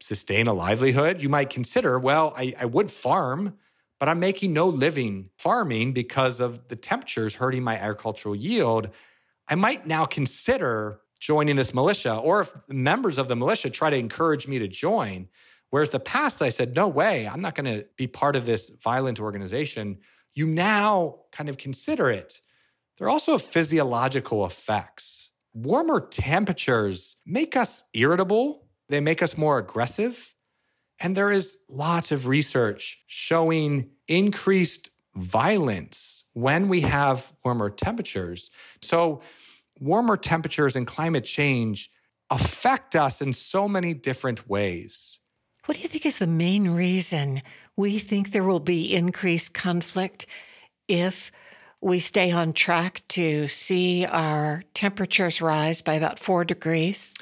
sustain 0.00 0.46
a 0.46 0.52
livelihood. 0.52 1.22
You 1.22 1.28
might 1.28 1.50
consider, 1.50 1.98
well, 1.98 2.34
I, 2.36 2.54
I 2.58 2.64
would 2.64 2.90
farm, 2.90 3.58
but 4.04 4.10
I'm 4.10 4.20
making 4.20 4.52
no 4.52 4.68
living 4.68 5.30
farming 5.38 5.94
because 5.94 6.38
of 6.38 6.68
the 6.68 6.76
temperatures 6.76 7.36
hurting 7.36 7.64
my 7.64 7.76
agricultural 7.76 8.36
yield. 8.36 8.90
I 9.48 9.54
might 9.54 9.86
now 9.86 10.04
consider 10.04 11.00
joining 11.20 11.56
this 11.56 11.72
militia, 11.72 12.14
or 12.14 12.42
if 12.42 12.52
members 12.68 13.16
of 13.16 13.28
the 13.28 13.34
militia 13.34 13.70
try 13.70 13.88
to 13.88 13.96
encourage 13.96 14.46
me 14.46 14.58
to 14.58 14.68
join. 14.68 15.28
Whereas 15.70 15.88
the 15.88 16.00
past, 16.00 16.42
I 16.42 16.50
said, 16.50 16.76
no 16.76 16.86
way, 16.86 17.26
I'm 17.26 17.40
not 17.40 17.54
going 17.54 17.64
to 17.64 17.86
be 17.96 18.06
part 18.06 18.36
of 18.36 18.44
this 18.44 18.68
violent 18.68 19.20
organization. 19.20 20.00
You 20.34 20.48
now 20.48 21.20
kind 21.32 21.48
of 21.48 21.56
consider 21.56 22.10
it. 22.10 22.42
There 22.98 23.06
are 23.06 23.10
also 23.10 23.38
physiological 23.38 24.44
effects. 24.44 25.30
Warmer 25.54 26.06
temperatures 26.10 27.16
make 27.24 27.56
us 27.56 27.82
irritable, 27.94 28.66
they 28.90 29.00
make 29.00 29.22
us 29.22 29.38
more 29.38 29.56
aggressive. 29.56 30.34
And 31.00 31.16
there 31.16 31.32
is 31.32 31.56
lots 31.70 32.12
of 32.12 32.28
research 32.28 33.02
showing 33.06 33.90
increased 34.08 34.90
violence 35.14 36.24
when 36.32 36.68
we 36.68 36.80
have 36.80 37.32
warmer 37.44 37.70
temperatures. 37.70 38.50
So, 38.80 39.20
warmer 39.80 40.16
temperatures 40.16 40.76
and 40.76 40.86
climate 40.86 41.24
change 41.24 41.90
affect 42.30 42.96
us 42.96 43.20
in 43.20 43.32
so 43.32 43.68
many 43.68 43.94
different 43.94 44.48
ways. 44.48 45.20
What 45.66 45.76
do 45.76 45.82
you 45.82 45.88
think 45.88 46.04
is 46.04 46.18
the 46.18 46.26
main 46.26 46.68
reason 46.68 47.42
we 47.76 47.98
think 47.98 48.30
there 48.32 48.44
will 48.44 48.60
be 48.60 48.94
increased 48.94 49.54
conflict 49.54 50.26
if 50.88 51.32
we 51.80 52.00
stay 52.00 52.30
on 52.30 52.52
track 52.52 53.02
to 53.08 53.48
see 53.48 54.06
our 54.06 54.62
temperatures 54.74 55.40
rise 55.40 55.82
by 55.82 55.94
about 55.94 56.18
four 56.18 56.44
degrees? 56.44 57.14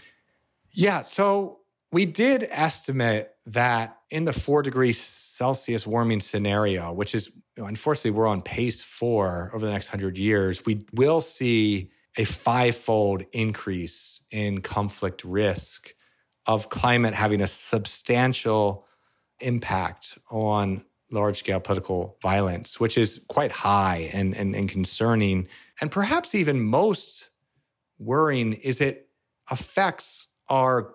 Yeah, 0.71 1.03
so 1.03 1.61
we 1.91 2.07
did 2.07 2.47
estimate 2.51 3.32
that 3.47 3.99
in 4.11 4.25
the 4.25 4.33
four 4.33 4.63
degrees 4.63 5.01
Celsius 5.01 5.87
warming 5.87 6.21
scenario, 6.21 6.93
which 6.93 7.15
is 7.15 7.33
unfortunately 7.57 8.13
we're 8.13 8.27
on 8.27 8.43
pace 8.43 8.83
for 8.83 9.51
over 9.55 9.65
the 9.65 9.73
next 9.73 9.89
hundred 9.89 10.19
years, 10.19 10.65
we 10.65 10.85
will 10.93 11.21
see 11.21 11.91
a 12.17 12.25
fivefold 12.25 13.25
increase 13.33 14.21
in 14.31 14.61
conflict 14.61 15.25
risk 15.25 15.95
of 16.47 16.69
climate 16.69 17.15
having 17.15 17.41
a 17.41 17.47
substantial 17.47 18.87
impact 19.41 20.19
on 20.31 20.85
large 21.11 21.39
scale 21.39 21.61
political 21.61 22.17
violence, 22.23 22.81
which 22.81 22.97
is 22.97 23.25
quite 23.29 23.53
high 23.53 24.11
and, 24.13 24.37
and, 24.37 24.55
and 24.55 24.69
concerning. 24.69 25.47
And 25.81 25.91
perhaps 25.91 26.35
even 26.35 26.61
most 26.61 27.31
worrying 27.99 28.55
is 28.55 28.81
it 28.81 29.09
affects 29.51 30.29
our 30.49 30.95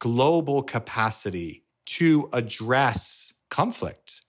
global 0.00 0.62
capacity 0.62 1.64
to 1.96 2.28
address 2.32 3.34
conflict. 3.50 4.22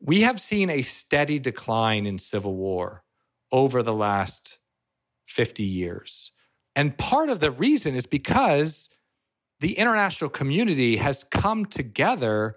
We 0.00 0.22
have 0.22 0.40
seen 0.40 0.68
a 0.68 0.82
steady 0.82 1.38
decline 1.38 2.06
in 2.06 2.18
civil 2.18 2.54
war 2.54 3.04
over 3.52 3.82
the 3.82 3.94
last 3.94 4.58
50 5.26 5.62
years. 5.62 6.32
And 6.74 6.98
part 6.98 7.28
of 7.28 7.40
the 7.40 7.50
reason 7.50 7.94
is 7.94 8.06
because 8.06 8.90
the 9.60 9.78
international 9.78 10.28
community 10.28 10.96
has 10.96 11.24
come 11.24 11.66
together 11.66 12.56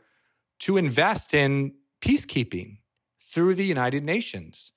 to 0.62 0.78
invest 0.78 1.34
in 1.34 1.74
peacekeeping 2.02 2.80
through 3.22 3.54
the 3.54 3.66
United 3.66 4.04
Nations. 4.04 4.72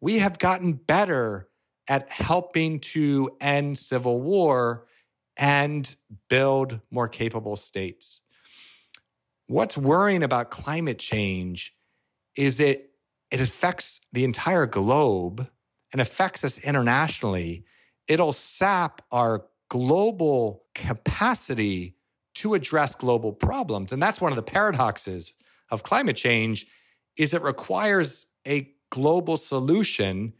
We 0.00 0.18
have 0.20 0.38
gotten 0.38 0.72
better 0.72 1.48
at 1.88 2.10
helping 2.10 2.80
to 2.80 3.36
end 3.40 3.76
civil 3.76 4.20
war 4.20 4.86
and 5.36 5.94
build 6.30 6.80
more 6.90 7.08
capable 7.08 7.56
states. 7.56 8.22
What's 9.46 9.76
worrying 9.76 10.22
about 10.22 10.50
climate 10.50 10.98
change 10.98 11.74
is 12.36 12.60
it 12.60 12.90
it 13.30 13.40
affects 13.40 14.00
the 14.12 14.24
entire 14.24 14.66
globe 14.66 15.48
and 15.92 16.00
affects 16.00 16.44
us 16.44 16.58
internationally. 16.58 17.64
It'll 18.06 18.32
sap 18.32 19.02
our 19.10 19.46
global 19.68 20.64
capacity 20.74 21.96
to 22.36 22.54
address 22.54 22.94
global 22.94 23.32
problems. 23.32 23.92
And 23.92 24.02
that's 24.02 24.20
one 24.20 24.30
of 24.30 24.36
the 24.36 24.42
paradoxes 24.42 25.32
of 25.70 25.82
climate 25.82 26.16
change 26.16 26.66
is 27.16 27.34
it 27.34 27.42
requires 27.42 28.26
a 28.46 28.70
global 28.90 29.36
solution, 29.36 30.34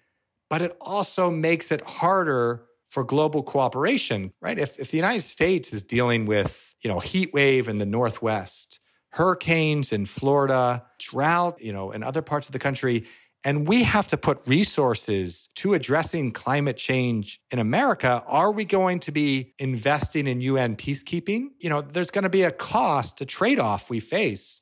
but 0.48 0.62
it 0.62 0.76
also 0.80 1.30
makes 1.30 1.72
it 1.72 1.80
harder 1.82 2.66
for 2.86 3.02
global 3.02 3.42
cooperation, 3.42 4.32
right? 4.40 4.58
If, 4.58 4.78
if 4.78 4.90
the 4.90 4.96
United 4.96 5.22
States 5.22 5.72
is 5.72 5.82
dealing 5.82 6.26
with, 6.26 6.74
you 6.82 6.88
know, 6.88 7.00
heat 7.00 7.32
wave 7.32 7.68
in 7.68 7.78
the 7.78 7.86
Northwest, 7.86 8.78
hurricanes 9.16 9.94
in 9.94 10.04
Florida, 10.04 10.84
drought, 10.98 11.58
you 11.62 11.72
know, 11.72 11.90
in 11.90 12.02
other 12.02 12.20
parts 12.20 12.48
of 12.48 12.52
the 12.52 12.58
country, 12.58 13.06
and 13.44 13.66
we 13.66 13.82
have 13.82 14.06
to 14.08 14.18
put 14.18 14.42
resources 14.46 15.48
to 15.54 15.72
addressing 15.72 16.32
climate 16.32 16.76
change 16.76 17.40
in 17.50 17.58
America. 17.58 18.22
Are 18.26 18.50
we 18.50 18.66
going 18.66 19.00
to 19.00 19.12
be 19.12 19.54
investing 19.58 20.26
in 20.26 20.42
UN 20.42 20.76
peacekeeping? 20.76 21.48
You 21.60 21.70
know, 21.70 21.80
there's 21.80 22.10
going 22.10 22.24
to 22.24 22.28
be 22.28 22.42
a 22.42 22.50
cost, 22.50 23.22
a 23.22 23.24
trade 23.24 23.58
off 23.58 23.88
we 23.88 24.00
face. 24.00 24.60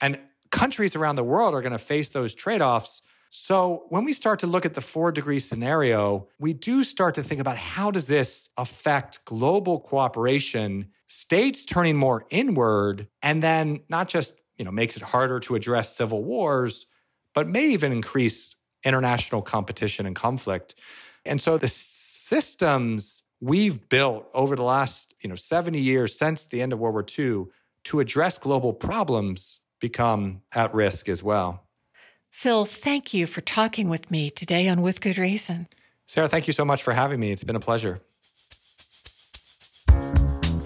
And 0.00 0.20
countries 0.52 0.94
around 0.94 1.16
the 1.16 1.24
world 1.24 1.52
are 1.52 1.60
going 1.60 1.72
to 1.72 1.78
face 1.78 2.10
those 2.10 2.32
trade 2.32 2.62
offs. 2.62 3.02
So 3.30 3.84
when 3.88 4.04
we 4.04 4.12
start 4.12 4.38
to 4.40 4.46
look 4.46 4.64
at 4.64 4.74
the 4.74 4.80
four 4.80 5.12
degree 5.12 5.40
scenario, 5.40 6.28
we 6.38 6.52
do 6.52 6.84
start 6.84 7.14
to 7.16 7.22
think 7.22 7.40
about 7.40 7.56
how 7.56 7.90
does 7.90 8.06
this 8.06 8.50
affect 8.56 9.24
global 9.24 9.80
cooperation, 9.80 10.88
states 11.06 11.64
turning 11.64 11.96
more 11.96 12.24
inward, 12.30 13.08
and 13.22 13.42
then 13.42 13.80
not 13.88 14.08
just, 14.08 14.34
you 14.56 14.64
know, 14.64 14.70
makes 14.70 14.96
it 14.96 15.02
harder 15.02 15.40
to 15.40 15.54
address 15.54 15.96
civil 15.96 16.22
wars, 16.22 16.86
but 17.34 17.48
may 17.48 17.66
even 17.68 17.92
increase 17.92 18.56
international 18.84 19.42
competition 19.42 20.06
and 20.06 20.16
conflict. 20.16 20.74
And 21.24 21.40
so 21.40 21.58
the 21.58 21.68
systems 21.68 23.24
we've 23.40 23.88
built 23.88 24.28
over 24.32 24.56
the 24.56 24.62
last, 24.62 25.14
you 25.20 25.28
know, 25.28 25.36
70 25.36 25.78
years 25.78 26.18
since 26.18 26.46
the 26.46 26.62
end 26.62 26.72
of 26.72 26.78
World 26.78 26.94
War 26.94 27.04
II 27.18 27.46
to 27.84 28.00
address 28.00 28.38
global 28.38 28.72
problems 28.72 29.60
become 29.80 30.42
at 30.52 30.72
risk 30.74 31.08
as 31.08 31.22
well. 31.22 31.65
Phil, 32.36 32.66
thank 32.66 33.14
you 33.14 33.26
for 33.26 33.40
talking 33.40 33.88
with 33.88 34.10
me 34.10 34.28
today 34.28 34.68
on 34.68 34.82
With 34.82 35.00
Good 35.00 35.16
Reason. 35.16 35.68
Sarah, 36.04 36.28
thank 36.28 36.46
you 36.46 36.52
so 36.52 36.66
much 36.66 36.82
for 36.82 36.92
having 36.92 37.18
me. 37.18 37.32
It's 37.32 37.42
been 37.42 37.56
a 37.56 37.60
pleasure. 37.60 38.02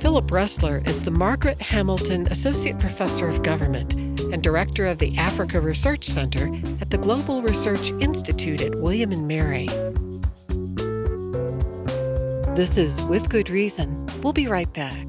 Philip 0.01 0.27
Roessler 0.33 0.85
is 0.89 1.03
the 1.03 1.13
Margaret 1.13 1.63
Hamilton 1.63 2.27
Associate 2.29 2.77
Professor 2.77 3.29
of 3.29 3.45
Government 3.45 3.95
and 3.95 4.43
Director 4.43 4.85
of 4.87 4.99
the 4.99 5.17
Africa 5.17 5.61
Research 5.61 6.07
Center 6.07 6.53
at 6.81 6.91
the 6.91 6.99
Global 6.99 7.41
Research 7.41 7.93
Institute 8.01 8.63
at 8.63 8.75
William 8.75 9.13
and 9.13 9.29
Mary. 9.29 9.69
This 12.57 12.77
is 12.77 13.01
With 13.05 13.29
Good 13.29 13.49
Reason. 13.49 14.07
We'll 14.23 14.33
be 14.33 14.49
right 14.49 14.73
back. 14.73 15.07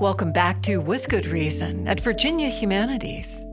Welcome 0.00 0.30
back 0.30 0.62
to 0.62 0.76
With 0.76 1.08
Good 1.08 1.26
Reason 1.26 1.88
at 1.88 1.98
Virginia 1.98 2.50
Humanities. 2.50 3.44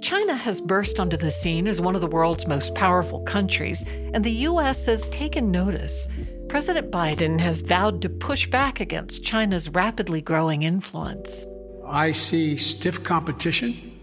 China 0.00 0.34
has 0.34 0.62
burst 0.62 0.98
onto 0.98 1.18
the 1.18 1.30
scene 1.30 1.66
as 1.66 1.78
one 1.78 1.94
of 1.94 2.00
the 2.00 2.06
world's 2.06 2.46
most 2.46 2.74
powerful 2.74 3.20
countries, 3.24 3.84
and 4.14 4.24
the 4.24 4.32
U.S. 4.48 4.86
has 4.86 5.06
taken 5.08 5.50
notice. 5.50 6.08
President 6.48 6.90
Biden 6.90 7.38
has 7.38 7.60
vowed 7.60 8.00
to 8.00 8.08
push 8.08 8.46
back 8.46 8.80
against 8.80 9.26
China's 9.26 9.68
rapidly 9.68 10.22
growing 10.22 10.62
influence. 10.62 11.44
I 11.86 12.12
see 12.12 12.56
stiff 12.56 13.04
competition 13.04 14.00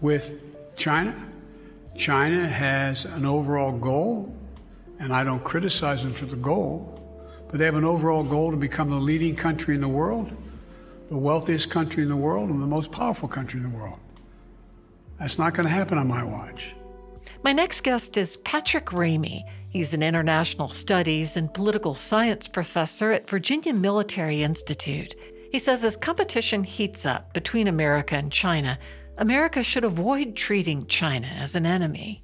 with 0.00 0.42
China. 0.74 1.14
China 1.96 2.48
has 2.48 3.04
an 3.04 3.24
overall 3.24 3.70
goal, 3.70 4.34
and 4.98 5.12
I 5.12 5.22
don't 5.22 5.44
criticize 5.44 6.02
them 6.02 6.12
for 6.12 6.26
the 6.26 6.34
goal, 6.34 7.00
but 7.48 7.60
they 7.60 7.66
have 7.66 7.76
an 7.76 7.84
overall 7.84 8.24
goal 8.24 8.50
to 8.50 8.56
become 8.56 8.90
the 8.90 8.96
leading 8.96 9.36
country 9.36 9.76
in 9.76 9.80
the 9.80 9.86
world, 9.86 10.32
the 11.08 11.16
wealthiest 11.16 11.70
country 11.70 12.02
in 12.02 12.08
the 12.08 12.16
world, 12.16 12.50
and 12.50 12.62
the 12.62 12.66
most 12.66 12.90
powerful 12.90 13.28
country 13.28 13.58
in 13.60 13.70
the 13.70 13.76
world. 13.76 13.98
That's 15.18 15.38
not 15.38 15.54
going 15.54 15.66
to 15.66 15.72
happen 15.72 15.98
on 15.98 16.08
my 16.08 16.22
watch. 16.22 16.74
My 17.42 17.52
next 17.52 17.82
guest 17.82 18.16
is 18.16 18.36
Patrick 18.38 18.92
Rhamey. 18.92 19.44
He's 19.68 19.94
an 19.94 20.02
international 20.02 20.70
studies 20.70 21.36
and 21.36 21.52
political 21.52 21.94
science 21.94 22.48
professor 22.48 23.12
at 23.12 23.28
Virginia 23.28 23.72
Military 23.72 24.42
Institute. 24.42 25.14
He 25.52 25.58
says 25.58 25.84
as 25.84 25.96
competition 25.96 26.64
heats 26.64 27.06
up 27.06 27.32
between 27.32 27.68
America 27.68 28.16
and 28.16 28.32
China, 28.32 28.78
America 29.18 29.62
should 29.62 29.84
avoid 29.84 30.36
treating 30.36 30.86
China 30.86 31.28
as 31.28 31.54
an 31.54 31.66
enemy. 31.66 32.22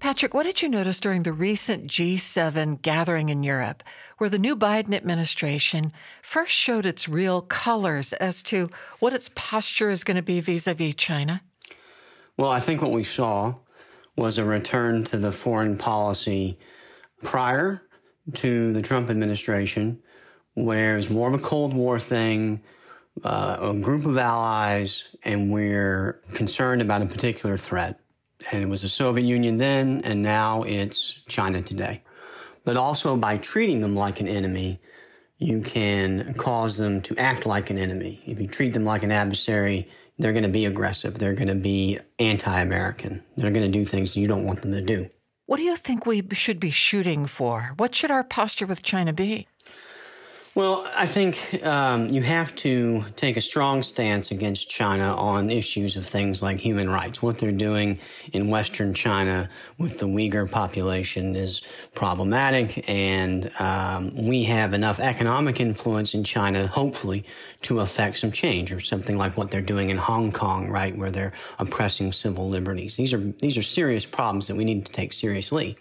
Patrick, 0.00 0.32
what 0.32 0.44
did 0.44 0.62
you 0.62 0.68
notice 0.68 0.98
during 0.98 1.24
the 1.24 1.32
recent 1.32 1.86
G7 1.86 2.80
gathering 2.80 3.28
in 3.28 3.42
Europe, 3.42 3.82
where 4.20 4.28
the 4.28 4.38
new 4.38 4.54
Biden 4.54 4.94
administration 4.94 5.94
first 6.22 6.52
showed 6.52 6.84
its 6.84 7.08
real 7.08 7.40
colors 7.40 8.12
as 8.12 8.42
to 8.42 8.68
what 8.98 9.14
its 9.14 9.30
posture 9.34 9.88
is 9.88 10.04
going 10.04 10.18
to 10.18 10.22
be 10.22 10.40
vis 10.40 10.66
a 10.66 10.74
vis 10.74 10.94
China? 10.94 11.40
Well, 12.36 12.50
I 12.50 12.60
think 12.60 12.82
what 12.82 12.90
we 12.90 13.02
saw 13.02 13.54
was 14.16 14.36
a 14.36 14.44
return 14.44 15.04
to 15.04 15.16
the 15.16 15.32
foreign 15.32 15.78
policy 15.78 16.58
prior 17.22 17.80
to 18.34 18.74
the 18.74 18.82
Trump 18.82 19.08
administration, 19.08 20.02
where 20.52 20.92
it 20.92 20.96
was 20.96 21.08
more 21.08 21.28
of 21.28 21.34
a 21.34 21.38
Cold 21.38 21.72
War 21.72 21.98
thing, 21.98 22.60
uh, 23.24 23.56
a 23.58 23.72
group 23.72 24.04
of 24.04 24.18
allies, 24.18 25.16
and 25.24 25.50
we're 25.50 26.20
concerned 26.34 26.82
about 26.82 27.00
a 27.00 27.06
particular 27.06 27.56
threat. 27.56 27.98
And 28.52 28.62
it 28.62 28.66
was 28.66 28.82
the 28.82 28.88
Soviet 28.90 29.24
Union 29.24 29.56
then, 29.56 30.02
and 30.04 30.22
now 30.22 30.62
it's 30.64 31.22
China 31.26 31.62
today. 31.62 32.02
But 32.64 32.76
also 32.76 33.16
by 33.16 33.38
treating 33.38 33.80
them 33.80 33.94
like 33.94 34.20
an 34.20 34.28
enemy, 34.28 34.80
you 35.38 35.62
can 35.62 36.34
cause 36.34 36.76
them 36.76 37.00
to 37.02 37.16
act 37.16 37.46
like 37.46 37.70
an 37.70 37.78
enemy. 37.78 38.20
If 38.26 38.40
you 38.40 38.46
treat 38.46 38.74
them 38.74 38.84
like 38.84 39.02
an 39.02 39.10
adversary, 39.10 39.88
they're 40.18 40.32
going 40.32 40.44
to 40.44 40.50
be 40.50 40.66
aggressive. 40.66 41.18
They're 41.18 41.34
going 41.34 41.48
to 41.48 41.54
be 41.54 41.98
anti 42.18 42.60
American. 42.60 43.24
They're 43.36 43.50
going 43.50 43.70
to 43.70 43.78
do 43.78 43.84
things 43.84 44.16
you 44.16 44.28
don't 44.28 44.44
want 44.44 44.62
them 44.62 44.72
to 44.72 44.82
do. 44.82 45.08
What 45.46 45.56
do 45.56 45.62
you 45.64 45.76
think 45.76 46.06
we 46.06 46.22
should 46.32 46.60
be 46.60 46.70
shooting 46.70 47.26
for? 47.26 47.72
What 47.76 47.94
should 47.94 48.10
our 48.10 48.22
posture 48.22 48.66
with 48.66 48.82
China 48.82 49.12
be? 49.12 49.48
Well, 50.60 50.86
I 50.94 51.06
think 51.06 51.64
um, 51.64 52.10
you 52.10 52.20
have 52.20 52.54
to 52.56 53.06
take 53.16 53.38
a 53.38 53.40
strong 53.40 53.82
stance 53.82 54.30
against 54.30 54.68
China 54.68 55.16
on 55.16 55.48
issues 55.48 55.96
of 55.96 56.06
things 56.06 56.42
like 56.42 56.58
human 56.58 56.90
rights. 56.90 57.22
What 57.22 57.38
they're 57.38 57.50
doing 57.50 57.98
in 58.34 58.50
Western 58.50 58.92
China 58.92 59.48
with 59.78 60.00
the 60.00 60.06
Uyghur 60.06 60.50
population 60.50 61.34
is 61.34 61.62
problematic, 61.94 62.86
and 62.90 63.50
um, 63.58 64.14
we 64.26 64.44
have 64.44 64.74
enough 64.74 65.00
economic 65.00 65.60
influence 65.60 66.12
in 66.12 66.24
China, 66.24 66.66
hopefully, 66.66 67.24
to 67.62 67.80
affect 67.80 68.18
some 68.18 68.30
change, 68.30 68.70
or 68.70 68.80
something 68.80 69.16
like 69.16 69.38
what 69.38 69.50
they're 69.50 69.62
doing 69.62 69.88
in 69.88 69.96
Hong 69.96 70.30
Kong, 70.30 70.68
right, 70.68 70.94
where 70.94 71.10
they're 71.10 71.32
oppressing 71.58 72.12
civil 72.12 72.50
liberties. 72.50 72.96
These 72.96 73.14
are 73.14 73.32
these 73.40 73.56
are 73.56 73.62
serious 73.62 74.04
problems 74.04 74.46
that 74.48 74.56
we 74.56 74.66
need 74.66 74.84
to 74.84 74.92
take 74.92 75.14
seriously. 75.14 75.78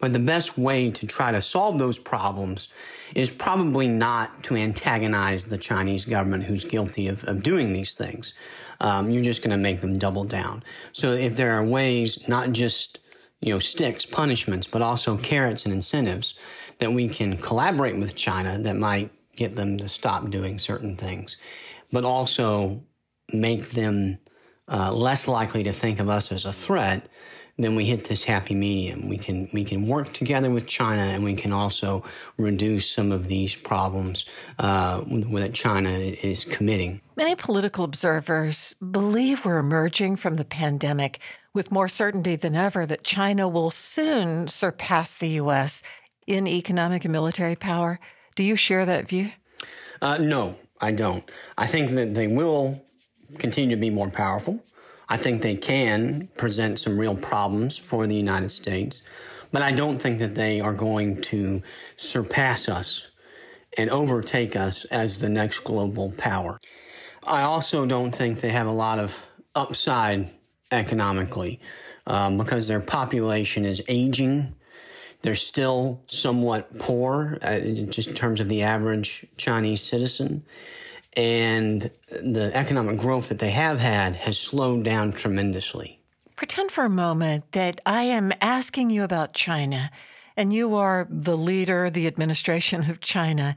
But 0.00 0.12
the 0.14 0.18
best 0.18 0.58
way 0.58 0.90
to 0.90 1.06
try 1.06 1.30
to 1.30 1.42
solve 1.42 1.78
those 1.78 1.98
problems 1.98 2.68
is 3.14 3.30
probably 3.30 3.86
not 3.86 4.42
to 4.44 4.56
antagonize 4.56 5.44
the 5.44 5.58
Chinese 5.58 6.04
government 6.04 6.44
who's 6.44 6.64
guilty 6.64 7.06
of, 7.06 7.22
of 7.24 7.42
doing 7.42 7.72
these 7.72 7.94
things. 7.94 8.34
Um, 8.80 9.10
you're 9.10 9.22
just 9.22 9.42
going 9.42 9.50
to 9.50 9.62
make 9.62 9.82
them 9.82 9.98
double 9.98 10.24
down. 10.24 10.62
So 10.92 11.12
if 11.12 11.36
there 11.36 11.52
are 11.52 11.64
ways, 11.64 12.26
not 12.28 12.52
just 12.52 12.98
you 13.40 13.52
know 13.52 13.58
sticks, 13.58 14.04
punishments, 14.04 14.66
but 14.66 14.82
also 14.82 15.16
carrots 15.16 15.64
and 15.64 15.74
incentives 15.74 16.34
that 16.78 16.92
we 16.92 17.08
can 17.08 17.36
collaborate 17.36 17.96
with 17.96 18.16
China 18.16 18.58
that 18.58 18.76
might 18.76 19.10
get 19.36 19.56
them 19.56 19.78
to 19.78 19.88
stop 19.88 20.30
doing 20.30 20.58
certain 20.58 20.96
things, 20.96 21.36
but 21.92 22.04
also 22.04 22.82
make 23.32 23.70
them 23.70 24.18
uh, 24.68 24.92
less 24.92 25.28
likely 25.28 25.62
to 25.64 25.72
think 25.72 26.00
of 26.00 26.08
us 26.08 26.32
as 26.32 26.44
a 26.44 26.52
threat 26.52 27.08
then 27.64 27.74
we 27.74 27.84
hit 27.84 28.06
this 28.06 28.24
happy 28.24 28.54
medium. 28.54 29.08
We 29.08 29.18
can 29.18 29.48
we 29.52 29.64
can 29.64 29.86
work 29.86 30.12
together 30.12 30.50
with 30.50 30.66
China, 30.66 31.02
and 31.02 31.24
we 31.24 31.34
can 31.34 31.52
also 31.52 32.04
reduce 32.36 32.90
some 32.90 33.12
of 33.12 33.28
these 33.28 33.54
problems 33.54 34.24
uh, 34.58 35.00
that 35.00 35.52
China 35.52 35.90
is 35.90 36.44
committing. 36.44 37.00
Many 37.16 37.34
political 37.34 37.84
observers 37.84 38.74
believe 38.90 39.44
we're 39.44 39.58
emerging 39.58 40.16
from 40.16 40.36
the 40.36 40.44
pandemic 40.44 41.20
with 41.52 41.70
more 41.70 41.88
certainty 41.88 42.36
than 42.36 42.54
ever 42.54 42.86
that 42.86 43.04
China 43.04 43.48
will 43.48 43.70
soon 43.70 44.48
surpass 44.48 45.14
the 45.16 45.28
U.S. 45.30 45.82
in 46.26 46.46
economic 46.46 47.04
and 47.04 47.12
military 47.12 47.56
power. 47.56 47.98
Do 48.36 48.42
you 48.42 48.56
share 48.56 48.86
that 48.86 49.08
view? 49.08 49.32
Uh, 50.00 50.16
no, 50.18 50.58
I 50.80 50.92
don't. 50.92 51.28
I 51.58 51.66
think 51.66 51.90
that 51.92 52.14
they 52.14 52.26
will 52.26 52.84
continue 53.38 53.74
to 53.76 53.80
be 53.80 53.90
more 53.90 54.08
powerful. 54.10 54.62
I 55.10 55.16
think 55.16 55.42
they 55.42 55.56
can 55.56 56.28
present 56.36 56.78
some 56.78 56.96
real 56.96 57.16
problems 57.16 57.76
for 57.76 58.06
the 58.06 58.14
United 58.14 58.50
States, 58.50 59.02
but 59.50 59.60
I 59.60 59.72
don't 59.72 59.98
think 59.98 60.20
that 60.20 60.36
they 60.36 60.60
are 60.60 60.72
going 60.72 61.20
to 61.22 61.62
surpass 61.96 62.68
us 62.68 63.08
and 63.76 63.90
overtake 63.90 64.54
us 64.54 64.84
as 64.84 65.20
the 65.20 65.28
next 65.28 65.60
global 65.60 66.12
power. 66.12 66.60
I 67.26 67.42
also 67.42 67.86
don't 67.86 68.12
think 68.12 68.40
they 68.40 68.50
have 68.50 68.68
a 68.68 68.72
lot 68.72 69.00
of 69.00 69.26
upside 69.56 70.30
economically 70.70 71.60
um, 72.06 72.38
because 72.38 72.68
their 72.68 72.80
population 72.80 73.64
is 73.64 73.82
aging. 73.88 74.54
They're 75.22 75.34
still 75.34 76.04
somewhat 76.06 76.78
poor, 76.78 77.36
uh, 77.42 77.58
just 77.58 78.10
in 78.10 78.14
terms 78.14 78.38
of 78.38 78.48
the 78.48 78.62
average 78.62 79.26
Chinese 79.36 79.82
citizen 79.82 80.44
and 81.16 81.90
the 82.08 82.50
economic 82.54 82.98
growth 82.98 83.28
that 83.28 83.38
they 83.38 83.50
have 83.50 83.78
had 83.78 84.16
has 84.16 84.38
slowed 84.38 84.84
down 84.84 85.12
tremendously. 85.12 86.00
Pretend 86.36 86.70
for 86.70 86.84
a 86.84 86.90
moment 86.90 87.52
that 87.52 87.80
I 87.84 88.04
am 88.04 88.32
asking 88.40 88.90
you 88.90 89.04
about 89.04 89.34
China, 89.34 89.90
and 90.36 90.52
you 90.52 90.74
are 90.74 91.06
the 91.10 91.36
leader, 91.36 91.90
the 91.90 92.06
administration 92.06 92.88
of 92.88 93.00
China, 93.00 93.56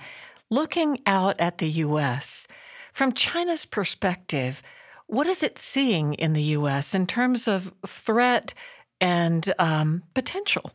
looking 0.50 1.00
out 1.06 1.40
at 1.40 1.60
the 1.60 1.70
U.S. 1.70 2.48
From 2.92 3.14
China's 3.14 3.66
perspective, 3.66 4.62
what 5.08 5.28
is 5.28 5.44
it 5.44 5.58
seeing 5.60 6.14
in 6.16 6.34
the 6.34 6.44
U.S. 6.44 6.94
in 6.94 7.08
terms 7.08 7.48
of 7.48 7.72
threat 7.86 8.54
and 9.00 9.54
um, 9.60 10.04
potential? 10.14 10.72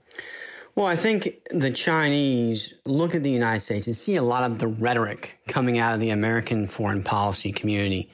Well, 0.78 0.86
I 0.86 0.94
think 0.94 1.40
the 1.50 1.72
Chinese 1.72 2.72
look 2.86 3.16
at 3.16 3.24
the 3.24 3.32
United 3.32 3.62
States 3.62 3.88
and 3.88 3.96
see 3.96 4.14
a 4.14 4.22
lot 4.22 4.48
of 4.48 4.60
the 4.60 4.68
rhetoric 4.68 5.40
coming 5.48 5.76
out 5.76 5.94
of 5.94 5.98
the 5.98 6.10
American 6.10 6.68
foreign 6.68 7.02
policy 7.02 7.50
community. 7.50 8.12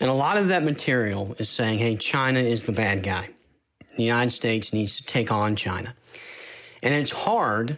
And 0.00 0.08
a 0.08 0.14
lot 0.14 0.38
of 0.38 0.48
that 0.48 0.64
material 0.64 1.36
is 1.38 1.50
saying, 1.50 1.78
hey, 1.78 1.94
China 1.94 2.38
is 2.38 2.64
the 2.64 2.72
bad 2.72 3.02
guy. 3.02 3.28
The 3.98 4.02
United 4.04 4.30
States 4.30 4.72
needs 4.72 4.96
to 4.96 5.04
take 5.04 5.30
on 5.30 5.56
China. 5.56 5.94
And 6.82 6.94
it's 6.94 7.10
hard 7.10 7.76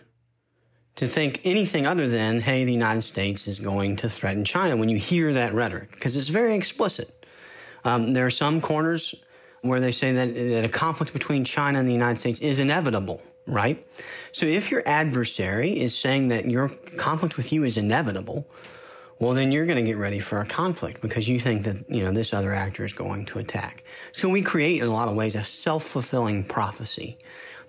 to 0.95 1.09
think 1.09 1.41
anything 1.43 1.85
other 1.85 2.07
than, 2.07 2.41
hey, 2.41 2.65
the 2.65 2.73
United 2.73 3.03
States 3.03 3.49
is 3.49 3.59
going 3.59 3.97
to 3.97 4.09
threaten 4.09 4.45
China 4.45 4.77
when 4.77 4.89
you 4.89 4.99
hear 4.99 5.33
that 5.33 5.53
rhetoric, 5.53 5.91
because 5.91 6.17
it's 6.17 6.29
very 6.29 6.55
explicit. 6.55 7.27
Um, 7.85 8.13
there 8.13 8.27
are 8.27 8.31
some 8.31 8.61
corners 8.61 9.17
where 9.63 9.81
they 9.81 9.91
say 9.91 10.13
that, 10.13 10.33
that 10.33 10.65
a 10.65 10.69
conflict 10.69 11.13
between 11.13 11.45
China 11.45 11.81
and 11.81 11.89
the 11.89 11.93
United 11.93 12.21
States 12.21 12.39
is 12.39 12.61
inevitable 12.61 13.21
right? 13.49 13.85
So 14.33 14.47
if 14.47 14.71
your 14.71 14.83
adversary 14.87 15.81
is 15.81 15.97
saying 15.97 16.29
that 16.29 16.51
your 16.51 16.69
conflict 16.97 17.37
with 17.37 17.53
you 17.53 17.65
is 17.65 17.77
inevitable, 17.77 18.49
well, 19.19 19.35
then 19.35 19.51
you're 19.51 19.67
going 19.67 19.85
to 19.85 19.91
get 19.91 19.97
ready 19.97 20.21
for 20.21 20.41
a 20.41 20.47
conflict 20.47 21.01
because 21.01 21.29
you 21.29 21.41
think 21.41 21.65
that, 21.65 21.91
you 21.91 22.05
know, 22.05 22.13
this 22.13 22.33
other 22.33 22.55
actor 22.55 22.85
is 22.85 22.93
going 22.93 23.27
to 23.27 23.41
attack. 23.41 23.83
So 24.13 24.29
we 24.29 24.43
create 24.43 24.81
in 24.81 24.87
a 24.87 24.93
lot 24.93 25.09
of 25.09 25.17
ways 25.17 25.35
a 25.35 25.45
self-fulfilling 25.45 26.45
prophecy 26.45 27.19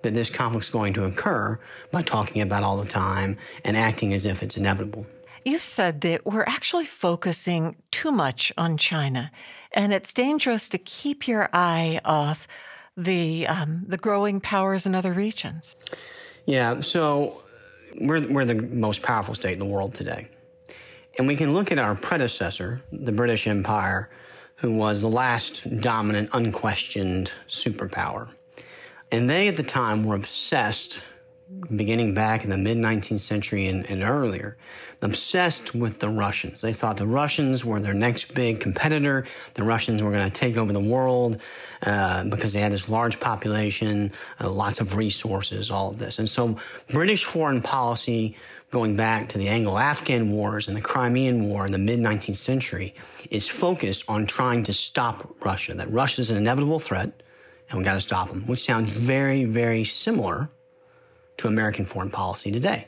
that 0.03 0.13
this 0.13 0.29
conflict 0.29 0.65
is 0.65 0.69
going 0.69 0.93
to 0.93 1.05
occur 1.05 1.59
by 1.91 2.03
talking 2.03 2.41
about 2.41 2.63
all 2.63 2.77
the 2.77 2.87
time 2.87 3.37
and 3.63 3.75
acting 3.75 4.13
as 4.13 4.25
if 4.25 4.43
it's 4.43 4.57
inevitable. 4.57 5.07
You've 5.43 5.61
said 5.61 6.01
that 6.01 6.25
we're 6.25 6.43
actually 6.43 6.85
focusing 6.85 7.77
too 7.91 8.11
much 8.11 8.53
on 8.57 8.77
China, 8.77 9.31
and 9.71 9.93
it's 9.93 10.13
dangerous 10.13 10.69
to 10.69 10.77
keep 10.77 11.27
your 11.27 11.49
eye 11.51 11.99
off 12.05 12.47
the 13.03 13.47
um, 13.47 13.85
the 13.87 13.97
growing 13.97 14.41
powers 14.41 14.85
in 14.85 14.93
other 14.93 15.13
regions? 15.13 15.75
Yeah, 16.45 16.81
so 16.81 17.41
we're 17.99 18.27
we're 18.27 18.45
the 18.45 18.55
most 18.55 19.01
powerful 19.01 19.33
state 19.35 19.53
in 19.53 19.59
the 19.59 19.65
world 19.65 19.93
today, 19.93 20.27
and 21.17 21.27
we 21.27 21.35
can 21.35 21.53
look 21.53 21.71
at 21.71 21.77
our 21.77 21.95
predecessor, 21.95 22.81
the 22.91 23.11
British 23.11 23.47
Empire, 23.47 24.09
who 24.57 24.71
was 24.73 25.01
the 25.01 25.09
last 25.09 25.79
dominant, 25.79 26.29
unquestioned 26.33 27.31
superpower, 27.47 28.29
and 29.11 29.29
they 29.29 29.47
at 29.47 29.57
the 29.57 29.63
time 29.63 30.03
were 30.03 30.15
obsessed, 30.15 31.01
beginning 31.75 32.13
back 32.13 32.43
in 32.43 32.49
the 32.49 32.57
mid 32.57 32.77
19th 32.77 33.19
century 33.21 33.67
and, 33.67 33.89
and 33.89 34.03
earlier, 34.03 34.57
obsessed 35.01 35.73
with 35.73 35.99
the 35.99 36.09
Russians. 36.09 36.61
They 36.61 36.73
thought 36.73 36.97
the 36.97 37.07
Russians 37.07 37.65
were 37.65 37.79
their 37.79 37.93
next 37.93 38.33
big 38.35 38.59
competitor. 38.59 39.25
The 39.55 39.63
Russians 39.63 40.03
were 40.03 40.11
going 40.11 40.29
to 40.29 40.39
take 40.39 40.57
over 40.57 40.71
the 40.71 40.79
world 40.79 41.41
uh, 41.83 42.25
because 42.25 42.53
they 42.53 42.59
had 42.59 42.71
this 42.71 42.87
large 42.87 43.19
population, 43.19 44.11
uh, 44.39 44.49
lots 44.49 44.79
of 44.79 44.95
resources, 44.95 45.71
all 45.71 45.89
of 45.89 45.97
this. 45.97 46.19
And 46.19 46.29
so 46.29 46.57
British 46.89 47.23
foreign 47.23 47.61
policy 47.61 48.35
going 48.71 48.95
back 48.95 49.29
to 49.29 49.39
the 49.39 49.47
Anglo-Afghan 49.47 50.31
wars 50.31 50.67
and 50.67 50.77
the 50.77 50.81
Crimean 50.81 51.49
War 51.49 51.65
in 51.65 51.71
the 51.71 51.79
mid-19th 51.79 52.37
century 52.37 52.93
is 53.31 53.47
focused 53.47 54.07
on 54.07 54.27
trying 54.27 54.61
to 54.63 54.73
stop 54.73 55.35
Russia, 55.43 55.73
that 55.73 55.91
Russia 55.91 56.21
is 56.21 56.29
an 56.29 56.37
inevitable 56.37 56.79
threat 56.79 57.23
and 57.69 57.79
we 57.79 57.83
got 57.83 57.93
to 57.93 58.01
stop 58.01 58.29
them, 58.29 58.45
which 58.45 58.63
sounds 58.63 58.91
very, 58.91 59.45
very 59.45 59.83
similar 59.83 60.49
to 61.39 61.47
American 61.47 61.85
foreign 61.85 62.09
policy 62.09 62.51
today. 62.51 62.87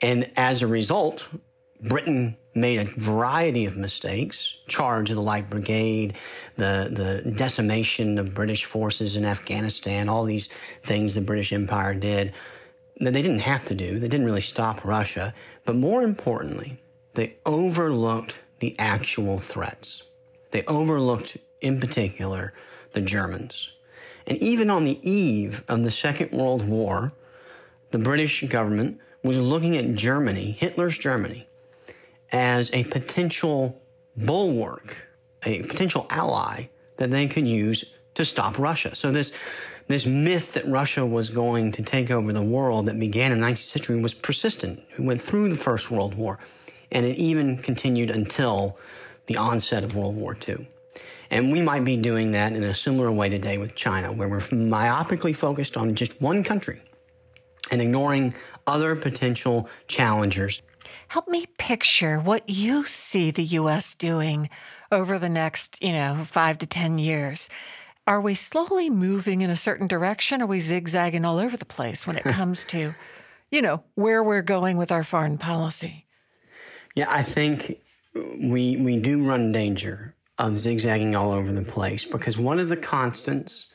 And 0.00 0.30
as 0.36 0.62
a 0.62 0.66
result, 0.66 1.26
Britain 1.80 2.36
made 2.54 2.78
a 2.80 2.84
variety 2.84 3.64
of 3.66 3.76
mistakes, 3.76 4.58
charge 4.66 5.10
of 5.10 5.16
the 5.16 5.22
Light 5.22 5.48
Brigade, 5.48 6.16
the, 6.56 7.22
the 7.24 7.30
decimation 7.30 8.18
of 8.18 8.34
British 8.34 8.64
forces 8.64 9.16
in 9.16 9.24
Afghanistan, 9.24 10.08
all 10.08 10.24
these 10.24 10.48
things 10.84 11.14
the 11.14 11.20
British 11.20 11.52
Empire 11.52 11.94
did 11.94 12.32
that 13.00 13.12
they 13.12 13.22
didn't 13.22 13.40
have 13.40 13.64
to 13.66 13.74
do. 13.74 13.98
They 13.98 14.08
didn't 14.08 14.26
really 14.26 14.40
stop 14.40 14.84
Russia. 14.84 15.34
But 15.64 15.76
more 15.76 16.02
importantly, 16.02 16.80
they 17.14 17.36
overlooked 17.46 18.36
the 18.58 18.76
actual 18.78 19.38
threats. 19.38 20.02
They 20.50 20.64
overlooked, 20.64 21.36
in 21.60 21.78
particular, 21.78 22.52
the 22.92 23.00
Germans. 23.00 23.70
And 24.26 24.38
even 24.38 24.68
on 24.68 24.84
the 24.84 24.98
eve 25.08 25.62
of 25.68 25.84
the 25.84 25.90
Second 25.90 26.32
World 26.32 26.66
War, 26.66 27.12
the 27.90 27.98
British 27.98 28.42
government 28.44 29.00
was 29.22 29.38
looking 29.38 29.76
at 29.76 29.94
Germany, 29.94 30.52
Hitler's 30.52 30.98
Germany, 30.98 31.48
as 32.30 32.72
a 32.72 32.84
potential 32.84 33.80
bulwark, 34.16 34.96
a 35.44 35.62
potential 35.62 36.06
ally 36.10 36.68
that 36.96 37.10
they 37.10 37.26
could 37.26 37.46
use 37.46 37.98
to 38.14 38.24
stop 38.24 38.58
Russia. 38.58 38.94
So 38.94 39.10
this 39.10 39.32
this 39.86 40.04
myth 40.04 40.52
that 40.52 40.68
Russia 40.68 41.06
was 41.06 41.30
going 41.30 41.72
to 41.72 41.82
take 41.82 42.10
over 42.10 42.30
the 42.30 42.42
world 42.42 42.84
that 42.86 43.00
began 43.00 43.32
in 43.32 43.40
the 43.40 43.46
19th 43.46 43.56
century 43.58 43.98
was 43.98 44.12
persistent. 44.12 44.82
It 44.90 45.00
went 45.00 45.22
through 45.22 45.48
the 45.48 45.56
First 45.56 45.90
World 45.90 46.14
War, 46.14 46.38
and 46.92 47.06
it 47.06 47.16
even 47.16 47.56
continued 47.56 48.10
until 48.10 48.76
the 49.26 49.38
onset 49.38 49.84
of 49.84 49.96
World 49.96 50.14
War 50.14 50.36
II. 50.46 50.68
And 51.30 51.50
we 51.50 51.62
might 51.62 51.84
be 51.84 51.96
doing 51.96 52.32
that 52.32 52.52
in 52.52 52.62
a 52.64 52.74
similar 52.74 53.10
way 53.10 53.30
today 53.30 53.56
with 53.56 53.74
China, 53.74 54.12
where 54.12 54.28
we're 54.28 54.40
myopically 54.40 55.34
focused 55.34 55.78
on 55.78 55.94
just 55.94 56.20
one 56.20 56.44
country 56.44 56.82
and 57.70 57.80
ignoring 57.80 58.34
other 58.66 58.96
potential 58.96 59.68
challengers. 59.86 60.62
Help 61.08 61.28
me 61.28 61.46
picture 61.58 62.18
what 62.18 62.48
you 62.48 62.86
see 62.86 63.30
the 63.30 63.44
U.S. 63.44 63.94
doing 63.94 64.50
over 64.92 65.18
the 65.18 65.28
next, 65.28 65.82
you 65.82 65.92
know, 65.92 66.24
five 66.28 66.58
to 66.58 66.66
10 66.66 66.98
years. 66.98 67.48
Are 68.06 68.20
we 68.20 68.34
slowly 68.34 68.88
moving 68.88 69.42
in 69.42 69.50
a 69.50 69.56
certain 69.56 69.86
direction? 69.86 70.40
Are 70.40 70.46
we 70.46 70.60
zigzagging 70.60 71.24
all 71.24 71.38
over 71.38 71.56
the 71.56 71.64
place 71.64 72.06
when 72.06 72.16
it 72.16 72.22
comes 72.24 72.64
to, 72.66 72.94
you 73.50 73.62
know, 73.62 73.82
where 73.94 74.22
we're 74.22 74.42
going 74.42 74.76
with 74.76 74.90
our 74.90 75.04
foreign 75.04 75.38
policy? 75.38 76.06
Yeah, 76.94 77.06
I 77.10 77.22
think 77.22 77.80
we 78.40 78.76
we 78.76 78.98
do 78.98 79.24
run 79.24 79.52
danger 79.52 80.14
of 80.38 80.58
zigzagging 80.58 81.14
all 81.14 81.32
over 81.32 81.52
the 81.52 81.64
place 81.64 82.04
because 82.04 82.38
one 82.38 82.58
of 82.58 82.68
the 82.68 82.76
constants 82.76 83.72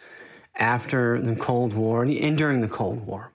after 0.55 1.19
the 1.21 1.35
Cold 1.35 1.73
War 1.73 2.03
and 2.03 2.37
during 2.37 2.61
the 2.61 2.67
Cold 2.67 3.05
War 3.05 3.32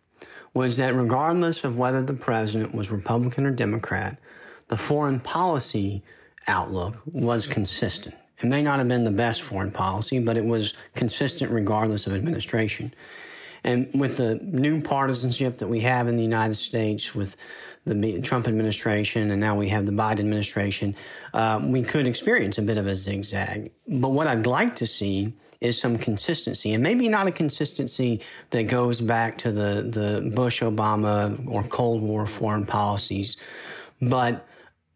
was 0.55 0.77
that 0.79 0.95
regardless 0.95 1.65
of 1.65 1.79
whether 1.79 2.03
the 2.03 2.15
president 2.15 2.75
was 2.75 2.91
Republican 2.91 3.47
or 3.47 3.51
Democrat, 3.51 4.19
the 4.69 4.77
foreign 4.77 5.21
policy 5.21 6.03
outlook 6.47 7.03
was 7.07 7.47
consistent. 7.47 8.15
It 8.41 8.47
may 8.47 8.63
not 8.63 8.79
have 8.79 8.89
been 8.89 9.05
the 9.05 9.11
best 9.11 9.43
foreign 9.43 9.73
policy, 9.73 10.21
but 10.21 10.37
it 10.37 10.45
was 10.45 10.75
consistent 10.95 11.51
regardless 11.51 12.07
of 12.07 12.15
administration. 12.15 12.95
And 13.65 13.89
with 13.95 14.17
the 14.17 14.37
new 14.37 14.81
partisanship 14.81 15.59
that 15.59 15.69
we 15.69 15.81
have 15.81 16.07
in 16.07 16.17
the 16.17 16.23
United 16.23 16.55
States, 16.55 17.15
with 17.15 17.37
the 17.89 18.20
Trump 18.20 18.47
administration 18.47 19.30
and 19.30 19.41
now 19.41 19.57
we 19.57 19.68
have 19.68 19.86
the 19.86 19.93
Biden 19.93 20.20
administration, 20.20 20.95
uh, 21.34 21.61
we 21.62 21.82
could 21.82 22.07
experience 22.07 22.59
a 22.59 22.62
bit 22.62 22.78
of 22.78 22.86
a 22.86 22.95
zigzag. 22.95 23.72
But 23.86 24.11
what 24.11 24.26
I'd 24.26 24.47
like 24.47 24.76
to 24.76 24.86
see 24.86 25.34
is 25.61 25.80
some 25.80 25.99
consistency, 25.99 26.72
and 26.72 26.82
maybe 26.82 27.09
not 27.09 27.26
a 27.26 27.32
consistency 27.32 28.20
that 28.51 28.64
goes 28.64 29.01
back 29.01 29.39
to 29.39 29.51
the, 29.51 29.82
the 29.82 30.30
Bush, 30.34 30.62
Obama, 30.62 31.45
or 31.49 31.64
Cold 31.64 32.03
War 32.03 32.26
foreign 32.26 32.64
policies, 32.64 33.36
but 34.01 34.47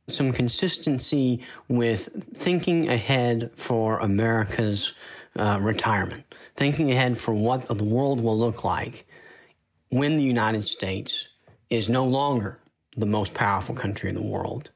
some 0.07 0.33
consistency 0.33 1.41
with 1.69 2.09
thinking 2.37 2.89
ahead 2.89 3.51
for 3.57 3.99
America's 3.99 4.93
uh, 5.37 5.59
retirement, 5.61 6.25
thinking 6.57 6.91
ahead 6.91 7.19
for 7.19 7.33
what 7.33 7.67
the 7.67 7.85
world 7.85 8.23
will 8.23 8.39
look 8.39 8.65
like 8.65 9.07
when 9.89 10.17
the 10.17 10.23
United 10.23 10.67
States 10.67 11.29
is 11.71 11.89
no 11.89 12.05
longer 12.05 12.59
the 12.97 13.07
most 13.07 13.35
powerful 13.35 13.75
country 13.75 14.09
in 14.09 14.15
the 14.15 14.23
world, 14.23 14.71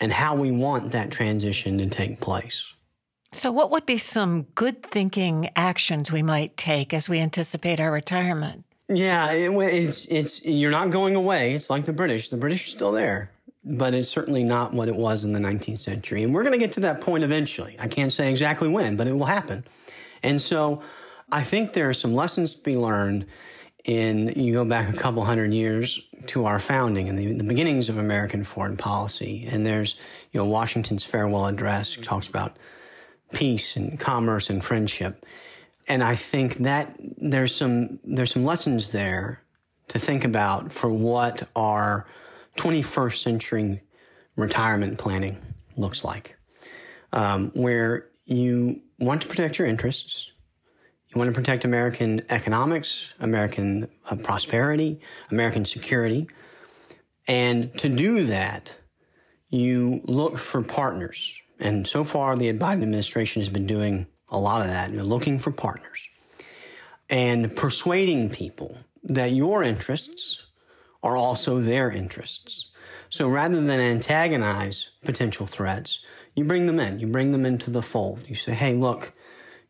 and 0.00 0.12
how 0.12 0.34
we 0.34 0.50
want 0.50 0.92
that 0.92 1.10
transition 1.10 1.78
to 1.78 1.86
take 1.86 2.20
place. 2.20 2.74
So, 3.32 3.50
what 3.50 3.70
would 3.72 3.84
be 3.84 3.98
some 3.98 4.42
good 4.54 4.82
thinking 4.82 5.50
actions 5.56 6.12
we 6.12 6.22
might 6.22 6.56
take 6.56 6.94
as 6.94 7.08
we 7.08 7.18
anticipate 7.18 7.80
our 7.80 7.90
retirement? 7.90 8.64
Yeah, 8.88 9.32
it, 9.32 9.50
it's 9.50 10.04
it's 10.06 10.44
you're 10.44 10.70
not 10.70 10.90
going 10.90 11.16
away. 11.16 11.54
It's 11.54 11.68
like 11.68 11.84
the 11.84 11.92
British. 11.92 12.28
The 12.28 12.36
British 12.36 12.66
are 12.66 12.70
still 12.70 12.92
there, 12.92 13.32
but 13.64 13.92
it's 13.92 14.08
certainly 14.08 14.44
not 14.44 14.72
what 14.72 14.88
it 14.88 14.94
was 14.94 15.24
in 15.24 15.32
the 15.32 15.40
19th 15.40 15.78
century. 15.78 16.22
And 16.22 16.32
we're 16.32 16.42
going 16.42 16.52
to 16.52 16.58
get 16.58 16.72
to 16.72 16.80
that 16.80 17.00
point 17.00 17.24
eventually. 17.24 17.76
I 17.80 17.88
can't 17.88 18.12
say 18.12 18.30
exactly 18.30 18.68
when, 18.68 18.96
but 18.96 19.08
it 19.08 19.14
will 19.14 19.26
happen. 19.26 19.64
And 20.22 20.40
so, 20.40 20.82
I 21.32 21.42
think 21.42 21.72
there 21.72 21.88
are 21.88 21.94
some 21.94 22.14
lessons 22.14 22.54
to 22.54 22.62
be 22.62 22.76
learned 22.76 23.26
in 23.84 24.32
you 24.34 24.52
go 24.54 24.64
back 24.64 24.88
a 24.88 24.96
couple 24.96 25.24
hundred 25.24 25.52
years 25.52 26.00
to 26.26 26.46
our 26.46 26.58
founding 26.58 27.08
and 27.08 27.18
the, 27.18 27.34
the, 27.34 27.44
beginnings 27.44 27.88
of 27.90 27.98
American 27.98 28.42
foreign 28.42 28.76
policy. 28.76 29.46
And 29.50 29.66
there's, 29.66 29.96
you 30.32 30.40
know, 30.40 30.46
Washington's 30.46 31.04
farewell 31.04 31.46
address 31.46 31.96
talks 31.96 32.26
about 32.26 32.56
peace 33.34 33.76
and 33.76 34.00
commerce 34.00 34.48
and 34.48 34.64
friendship. 34.64 35.26
And 35.86 36.02
I 36.02 36.16
think 36.16 36.54
that 36.58 36.98
there's 37.18 37.54
some, 37.54 38.00
there's 38.04 38.32
some 38.32 38.44
lessons 38.44 38.92
there 38.92 39.42
to 39.88 39.98
think 39.98 40.24
about 40.24 40.72
for 40.72 40.88
what 40.88 41.46
our 41.54 42.06
21st 42.56 43.16
century 43.16 43.82
retirement 44.34 44.98
planning 44.98 45.36
looks 45.76 46.04
like, 46.04 46.36
um, 47.12 47.50
where 47.50 48.06
you 48.24 48.80
want 48.98 49.22
to 49.22 49.28
protect 49.28 49.58
your 49.58 49.68
interests, 49.68 50.32
you 51.14 51.18
want 51.20 51.32
to 51.32 51.40
protect 51.40 51.64
American 51.64 52.22
economics, 52.28 53.14
American 53.20 53.88
uh, 54.10 54.16
prosperity, 54.16 55.00
American 55.30 55.64
security. 55.64 56.28
And 57.28 57.76
to 57.78 57.88
do 57.88 58.24
that, 58.24 58.76
you 59.48 60.00
look 60.04 60.38
for 60.38 60.62
partners. 60.62 61.40
And 61.60 61.86
so 61.86 62.04
far, 62.04 62.36
the 62.36 62.52
Biden 62.52 62.82
administration 62.82 63.40
has 63.40 63.48
been 63.48 63.66
doing 63.66 64.06
a 64.28 64.38
lot 64.38 64.62
of 64.62 64.68
that, 64.68 64.90
You're 64.90 65.04
looking 65.04 65.38
for 65.38 65.52
partners 65.52 66.08
and 67.08 67.54
persuading 67.54 68.30
people 68.30 68.78
that 69.04 69.32
your 69.32 69.62
interests 69.62 70.46
are 71.02 71.16
also 71.16 71.60
their 71.60 71.90
interests. 71.90 72.70
So 73.10 73.28
rather 73.28 73.60
than 73.60 73.80
antagonize 73.80 74.90
potential 75.04 75.46
threats, 75.46 76.04
you 76.34 76.44
bring 76.44 76.66
them 76.66 76.80
in, 76.80 76.98
you 76.98 77.06
bring 77.06 77.30
them 77.30 77.46
into 77.46 77.70
the 77.70 77.82
fold. 77.82 78.28
You 78.28 78.34
say, 78.34 78.54
hey, 78.54 78.74
look, 78.74 79.12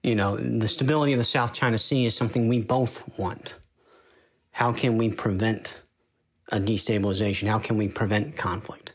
you 0.04 0.14
know, 0.14 0.36
the 0.36 0.68
stability 0.68 1.14
of 1.14 1.18
the 1.18 1.24
South 1.24 1.54
China 1.54 1.78
Sea 1.78 2.04
is 2.04 2.14
something 2.14 2.46
we 2.46 2.60
both 2.60 3.18
want. 3.18 3.56
How 4.52 4.70
can 4.70 4.98
we 4.98 5.10
prevent 5.10 5.82
a 6.52 6.60
destabilization? 6.60 7.48
How 7.48 7.58
can 7.58 7.78
we 7.78 7.88
prevent 7.88 8.36
conflict? 8.36 8.92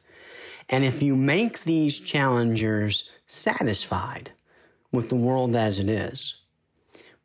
And 0.69 0.85
if 0.85 1.01
you 1.01 1.15
make 1.15 1.63
these 1.63 1.99
challengers 1.99 3.09
satisfied 3.25 4.31
with 4.91 5.09
the 5.09 5.15
world 5.15 5.55
as 5.55 5.79
it 5.79 5.89
is, 5.89 6.35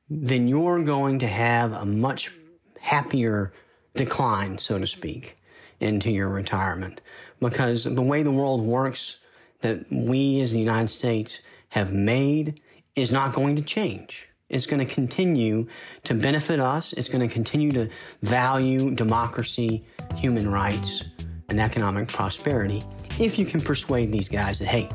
then 0.08 0.48
you're 0.48 0.82
going 0.82 1.18
to 1.18 1.26
have 1.26 1.74
a 1.74 1.84
much 1.84 2.32
happier 2.80 3.52
decline, 3.94 4.56
so 4.56 4.78
to 4.78 4.86
speak, 4.86 5.36
into 5.78 6.10
your 6.10 6.30
retirement. 6.30 7.02
Because 7.38 7.84
the 7.84 8.02
way 8.02 8.22
the 8.22 8.32
world 8.32 8.62
works 8.62 9.18
that 9.60 9.84
we 9.90 10.40
as 10.40 10.52
the 10.52 10.58
United 10.58 10.88
States 10.88 11.40
have 11.68 11.92
made 11.92 12.62
is 12.96 13.10
not 13.10 13.32
going 13.32 13.56
to 13.56 13.62
change. 13.62 14.28
It's 14.48 14.66
going 14.66 14.86
to 14.86 14.92
continue 14.92 15.66
to 16.04 16.14
benefit 16.14 16.60
us. 16.60 16.92
It's 16.92 17.08
going 17.08 17.26
to 17.26 17.32
continue 17.32 17.72
to 17.72 17.88
value 18.22 18.94
democracy, 18.94 19.84
human 20.14 20.50
rights, 20.50 21.04
and 21.48 21.60
economic 21.60 22.08
prosperity 22.08 22.82
if 23.18 23.38
you 23.38 23.44
can 23.44 23.60
persuade 23.60 24.12
these 24.12 24.28
guys 24.28 24.58
that, 24.58 24.66
hey, 24.66 24.88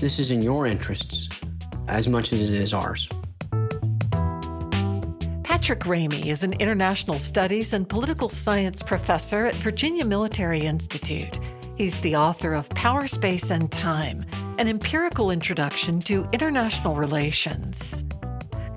this 0.00 0.18
is 0.18 0.30
in 0.30 0.42
your 0.42 0.66
interests 0.66 1.28
as 1.88 2.08
much 2.08 2.32
as 2.32 2.50
it 2.50 2.56
is 2.56 2.74
ours. 2.74 3.08
Patrick 5.42 5.86
Rhamey 5.86 6.28
is 6.28 6.44
an 6.44 6.52
international 6.54 7.18
studies 7.18 7.72
and 7.72 7.88
political 7.88 8.28
science 8.28 8.82
professor 8.82 9.46
at 9.46 9.54
Virginia 9.56 10.04
Military 10.04 10.60
Institute. 10.60 11.38
He's 11.76 12.00
the 12.00 12.16
author 12.16 12.54
of 12.54 12.70
Power, 12.70 13.06
Space, 13.06 13.50
and 13.50 13.70
Time 13.70 14.24
An 14.56 14.66
Empirical 14.66 15.30
Introduction 15.30 16.00
to 16.00 16.26
International 16.32 16.94
Relations. 16.94 18.02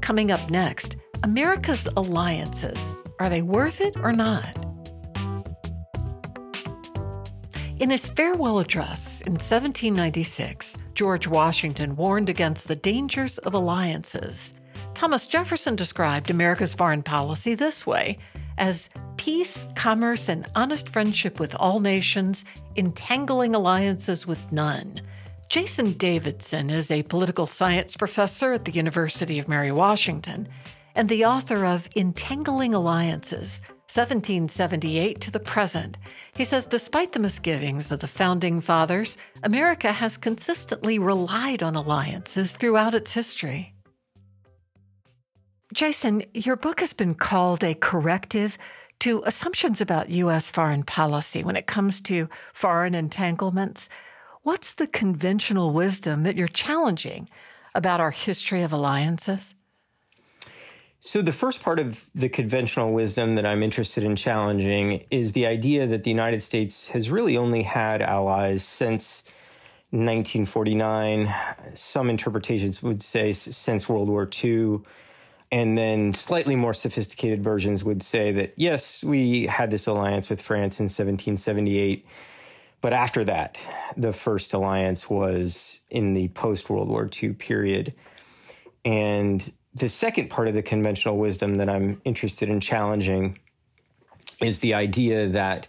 Coming 0.01 0.31
up 0.31 0.49
next, 0.49 0.97
America's 1.23 1.87
alliances. 1.95 2.99
Are 3.21 3.29
they 3.29 3.41
worth 3.41 3.79
it 3.79 3.95
or 4.03 4.11
not? 4.11 4.53
In 7.79 7.89
his 7.89 8.09
farewell 8.09 8.59
address 8.59 9.21
in 9.21 9.33
1796, 9.33 10.75
George 10.93 11.25
Washington 11.25 11.95
warned 11.95 12.27
against 12.27 12.67
the 12.67 12.75
dangers 12.75 13.37
of 13.37 13.53
alliances. 13.53 14.53
Thomas 14.93 15.25
Jefferson 15.25 15.77
described 15.77 16.29
America's 16.29 16.73
foreign 16.73 17.03
policy 17.03 17.55
this 17.55 17.87
way 17.87 18.17
as 18.59 18.89
peace, 19.17 19.65
commerce, 19.75 20.29
and 20.29 20.45
honest 20.55 20.89
friendship 20.89 21.39
with 21.39 21.55
all 21.55 21.79
nations, 21.79 22.45
entangling 22.75 23.55
alliances 23.55 24.27
with 24.27 24.39
none. 24.51 25.01
Jason 25.49 25.93
Davidson 25.93 26.69
is 26.69 26.91
a 26.91 27.01
political 27.03 27.47
science 27.47 27.97
professor 27.97 28.53
at 28.53 28.65
the 28.65 28.71
University 28.71 29.39
of 29.39 29.47
Mary 29.47 29.71
Washington 29.71 30.47
and 30.93 31.09
the 31.09 31.25
author 31.25 31.65
of 31.65 31.89
Entangling 31.95 32.75
Alliances 32.75 33.61
1778 33.91 35.19
to 35.19 35.31
the 35.31 35.39
present. 35.39 35.97
He 36.33 36.45
says 36.45 36.67
despite 36.67 37.13
the 37.13 37.19
misgivings 37.19 37.91
of 37.91 38.01
the 38.01 38.07
founding 38.07 38.61
fathers, 38.61 39.17
America 39.41 39.91
has 39.91 40.17
consistently 40.17 40.99
relied 40.99 41.63
on 41.63 41.75
alliances 41.75 42.53
throughout 42.53 42.93
its 42.93 43.13
history. 43.13 43.73
Jason, 45.73 46.23
your 46.33 46.55
book 46.55 46.79
has 46.79 46.93
been 46.93 47.13
called 47.13 47.63
a 47.63 47.75
corrective 47.75 48.57
to 48.99 49.21
assumptions 49.25 49.79
about 49.79 50.09
U.S. 50.09 50.49
foreign 50.49 50.83
policy 50.83 51.43
when 51.43 51.55
it 51.55 51.67
comes 51.67 52.01
to 52.01 52.27
foreign 52.53 52.95
entanglements. 52.95 53.87
What's 54.41 54.71
the 54.71 54.87
conventional 54.87 55.71
wisdom 55.71 56.23
that 56.23 56.35
you're 56.35 56.47
challenging 56.47 57.29
about 57.75 58.01
our 58.01 58.11
history 58.11 58.63
of 58.63 58.73
alliances? 58.73 59.53
So, 61.01 61.21
the 61.21 61.31
first 61.31 61.61
part 61.61 61.79
of 61.79 62.03
the 62.13 62.27
conventional 62.27 62.91
wisdom 62.91 63.35
that 63.35 63.45
I'm 63.45 63.63
interested 63.63 64.03
in 64.03 64.17
challenging 64.17 65.05
is 65.11 65.31
the 65.31 65.45
idea 65.45 65.87
that 65.87 66.03
the 66.03 66.09
United 66.09 66.43
States 66.43 66.87
has 66.87 67.09
really 67.09 67.37
only 67.37 67.63
had 67.63 68.01
allies 68.01 68.63
since 68.65 69.23
1949. 69.91 71.33
Some 71.73 72.09
interpretations 72.09 72.83
would 72.83 73.01
say 73.01 73.31
since 73.31 73.87
World 73.87 74.09
War 74.09 74.29
II. 74.43 74.81
And 75.51 75.77
then 75.77 76.13
slightly 76.13 76.55
more 76.55 76.75
sophisticated 76.75 77.43
versions 77.43 77.83
would 77.83 78.03
say 78.03 78.31
that, 78.33 78.53
yes, 78.55 79.03
we 79.03 79.47
had 79.47 79.71
this 79.71 79.87
alliance 79.87 80.29
with 80.29 80.41
France 80.41 80.79
in 80.79 80.85
1778, 80.85 82.05
But 82.81 82.93
after 82.93 83.25
that, 83.25 83.57
the 83.97 84.13
first 84.13 84.53
alliance 84.53 85.09
was 85.09 85.79
in 85.89 86.13
the 86.13 86.29
post 86.29 86.69
World 86.69 86.87
War 86.87 87.09
II 87.21 87.33
period. 87.33 87.93
And 88.85 89.51
the 89.75 89.89
second 89.89 90.29
part 90.29 90.47
of 90.47 90.53
the 90.53 90.63
conventional 90.63 91.17
wisdom 91.17 91.57
that 91.57 91.69
I'm 91.69 92.01
interested 92.05 92.49
in 92.49 92.61
challenging 92.61 93.37
is 94.41 94.59
the 94.59 94.73
idea 94.73 95.27
that 95.29 95.67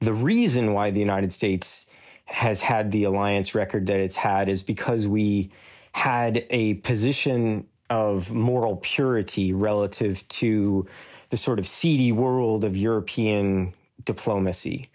the 0.00 0.12
reason 0.12 0.74
why 0.74 0.90
the 0.90 1.00
United 1.00 1.32
States 1.32 1.86
has 2.26 2.60
had 2.60 2.92
the 2.92 3.04
alliance 3.04 3.54
record 3.54 3.86
that 3.86 3.98
it's 3.98 4.16
had 4.16 4.48
is 4.48 4.62
because 4.62 5.06
we 5.06 5.50
had 5.92 6.46
a 6.50 6.74
position 6.74 7.66
of 7.90 8.32
moral 8.32 8.76
purity 8.76 9.52
relative 9.52 10.26
to 10.28 10.86
the 11.28 11.36
sort 11.36 11.58
of 11.58 11.66
seedy 11.66 12.12
world 12.12 12.64
of 12.64 12.76
European 12.76 13.74
diplomacy, 14.04 14.88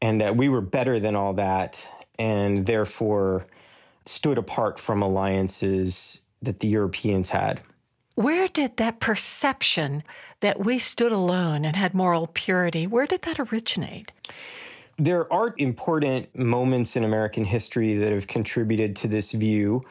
and 0.00 0.20
that 0.20 0.36
we 0.36 0.48
were 0.48 0.60
better 0.60 0.98
than 0.98 1.14
all 1.14 1.34
that, 1.34 1.78
and 2.18 2.64
therefore 2.66 3.46
stood 4.04 4.38
apart 4.38 4.78
from 4.78 5.02
alliances 5.02 6.20
that 6.42 6.60
the 6.60 6.68
Europeans 6.68 7.28
had. 7.28 7.60
Where 8.14 8.48
did 8.48 8.78
that 8.78 9.00
perception 9.00 10.02
that 10.40 10.64
we 10.64 10.78
stood 10.78 11.12
alone 11.12 11.64
and 11.64 11.76
had 11.76 11.92
moral 11.92 12.28
purity, 12.28 12.86
where 12.86 13.06
did 13.06 13.22
that 13.22 13.38
originate? 13.38 14.12
There 14.98 15.30
are 15.30 15.54
important 15.58 16.34
moments 16.34 16.96
in 16.96 17.04
American 17.04 17.44
history 17.44 17.98
that 17.98 18.12
have 18.12 18.26
contributed 18.26 18.96
to 18.96 19.08
this 19.08 19.32
view. 19.32 19.84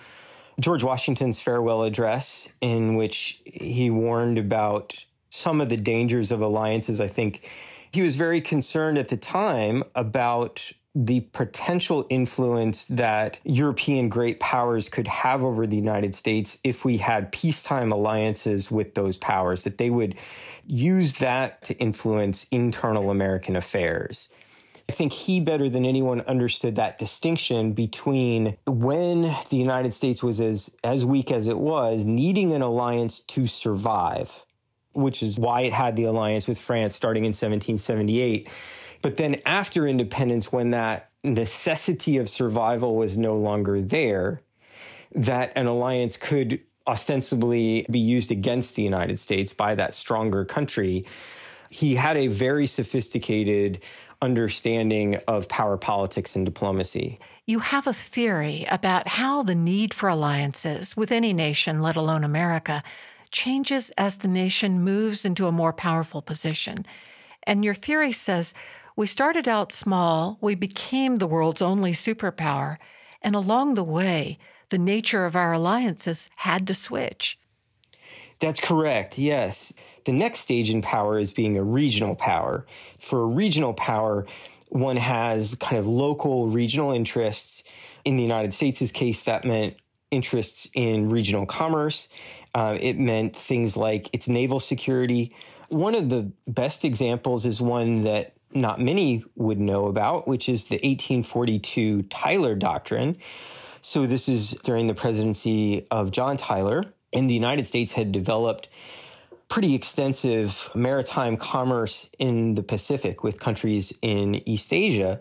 George 0.60 0.84
Washington's 0.84 1.39
farewell 1.39 1.84
address, 1.84 2.47
in 2.62 2.95
which 2.95 3.41
he 3.45 3.89
warned 3.89 4.38
about 4.38 4.95
some 5.30 5.60
of 5.60 5.70
the 5.70 5.78
dangers 5.78 6.32
of 6.32 6.41
alliances, 6.41 7.01
I 7.01 7.08
think 7.08 7.49
he 7.91 8.01
was 8.01 8.16
very 8.16 8.41
concerned 8.41 8.97
at 8.97 9.10
the 9.10 9.18
time 9.18 9.84
about 9.95 10.62
the 10.95 11.20
potential 11.20 12.06
influence 12.10 12.86
that 12.86 13.38
European 13.43 14.08
great 14.08 14.39
powers 14.39 14.88
could 14.88 15.08
have 15.08 15.43
over 15.43 15.68
the 15.68 15.76
United 15.76 16.16
States 16.16 16.58
if 16.64 16.86
we 16.86 16.97
had 16.97 17.34
peacetime 17.34 17.91
alliances 17.91 18.72
with 18.72 18.95
those 18.95 19.18
powers, 19.18 19.66
that 19.66 19.78
they 19.78 19.89
would 19.89 20.16
use 20.66 21.16
that 21.16 21.62
to 21.64 21.74
influence 21.80 22.45
internal 22.49 23.12
American 23.12 23.58
affairs. 23.58 24.30
I 24.88 24.91
think 24.91 25.13
he 25.13 25.39
better 25.39 25.69
than 25.69 25.86
anyone 25.86 26.21
understood 26.21 26.75
that 26.75 26.99
distinction 26.99 27.73
between 27.73 28.57
when 28.67 29.36
the 29.49 29.57
United 29.57 29.93
States 29.93 30.21
was 30.21 30.39
as, 30.39 30.69
as 30.83 31.03
weak 31.03 31.31
as 31.31 31.47
it 31.47 31.57
was, 31.57 32.03
needing 32.03 32.53
an 32.53 32.61
alliance 32.61 33.19
to 33.19 33.47
survive, 33.47 34.45
which 34.93 35.23
is 35.23 35.39
why 35.39 35.61
it 35.61 35.73
had 35.73 35.95
the 35.95 36.03
alliance 36.03 36.47
with 36.47 36.59
France 36.59 36.95
starting 36.95 37.23
in 37.23 37.29
1778 37.29 38.47
but 39.05 39.17
then 39.17 39.39
after 39.45 39.88
independence, 39.88 40.51
when 40.51 40.71
that 40.71 41.11
necessity 41.23 42.17
of 42.17 42.27
survival 42.27 42.95
was 42.95 43.19
no 43.19 43.38
longer 43.38 43.79
there, 43.79 44.41
that 45.13 45.53
an 45.55 45.67
alliance 45.67 46.17
could 46.17 46.59
ostensibly 46.88 47.86
be 47.88 47.99
used 47.99 48.31
against 48.31 48.73
the 48.73 48.81
United 48.81 49.19
States 49.19 49.53
by 49.53 49.75
that 49.75 49.93
stronger 49.93 50.43
country, 50.43 51.05
he 51.69 51.93
had 51.93 52.17
a 52.17 52.25
very 52.25 52.65
sophisticated 52.65 53.79
understanding 54.26 55.15
of 55.28 55.47
power 55.47 55.78
politics 55.78 56.36
and 56.36 56.45
diplomacy. 56.45 57.19
You 57.45 57.59
have 57.59 57.88
a 57.88 57.93
theory 57.93 58.65
about 58.69 59.07
how 59.07 59.43
the 59.43 59.55
need 59.55 59.93
for 59.93 60.09
alliances 60.09 60.97
with 60.97 61.11
any 61.11 61.32
nation, 61.32 61.80
let 61.80 61.95
alone 61.95 62.23
America, 62.23 62.84
changes 63.32 63.91
as 63.97 64.17
the 64.17 64.28
nation 64.28 64.84
moves 64.84 65.23
into 65.23 65.45
a 65.47 65.51
more 65.51 65.71
powerful 65.71 66.21
position. 66.21 66.86
And 67.43 67.63
your 67.63 67.76
theory 67.76 68.11
says 68.11 68.53
we 68.95 69.07
started 69.07 69.47
out 69.47 69.71
small, 69.71 70.38
we 70.41 70.55
became 70.55 71.17
the 71.17 71.28
world's 71.28 71.61
only 71.61 71.91
superpower, 71.91 72.78
and 73.21 73.36
along 73.36 73.76
the 73.76 73.84
way, 73.84 74.39
the 74.69 74.78
nature 74.78 75.26
of 75.26 75.36
our 75.36 75.53
alliances 75.53 76.30
had 76.38 76.65
to 76.67 76.73
switch. 76.73 77.38
That's 78.39 78.59
correct, 78.59 79.17
yes. 79.17 79.71
The 80.06 80.12
next 80.12 80.39
stage 80.39 80.70
in 80.70 80.82
power 80.82 81.20
is 81.20 81.34
being 81.34 81.58
a 81.58 81.64
regional 81.64 82.16
power. 82.16 82.66
For 82.99 83.22
a 83.22 83.26
regional 83.26 83.74
power, 83.74 84.26
one 84.70 84.97
has 84.97 85.56
kind 85.56 85.78
of 85.78 85.88
local 85.88 86.47
regional 86.47 86.91
interests. 86.91 87.64
In 88.03 88.16
the 88.16 88.24
United 88.24 88.53
States' 88.53 88.91
case, 88.91 89.24
that 89.24 89.45
meant 89.45 89.78
interests 90.12 90.68
in 90.76 91.10
regional 91.10 91.45
commerce. 91.45 92.08
Uh, 92.53 92.78
it 92.80 92.99
meant 92.99 93.36
things 93.36 93.76
like 93.76 94.10
its 94.14 94.28
naval 94.28 94.60
security. 94.60 95.36
One 95.70 95.95
of 95.95 96.10
the 96.10 96.32
best 96.47 96.86
examples 96.86 97.45
is 97.45 97.60
one 97.60 98.03
that 98.03 98.34
not 98.53 98.80
many 98.80 99.24
would 99.36 99.60
know 99.60 99.88
about, 99.88 100.28
which 100.28 100.47
is 100.47 100.66
the 100.66 100.76
1842 100.76 102.03
Tyler 102.03 102.56
Doctrine. 102.56 103.18
So, 103.82 104.06
this 104.06 104.30
is 104.30 104.51
during 104.64 104.88
the 104.88 104.93
presidency 104.93 105.86
of 105.91 106.12
John 106.12 106.38
Tyler, 106.38 106.84
and 107.12 107.30
the 107.30 107.34
United 107.34 107.68
States 107.68 107.91
had 107.91 108.12
developed 108.12 108.68
pretty 109.56 109.74
extensive 109.74 110.70
maritime 110.76 111.38
commerce 111.38 112.10
in 112.20 112.56
the 112.56 112.62
Pacific 112.62 113.24
with 113.24 113.39
countries 113.39 113.93
in 114.01 114.36
East 114.45 114.74
Asia. 114.74 115.18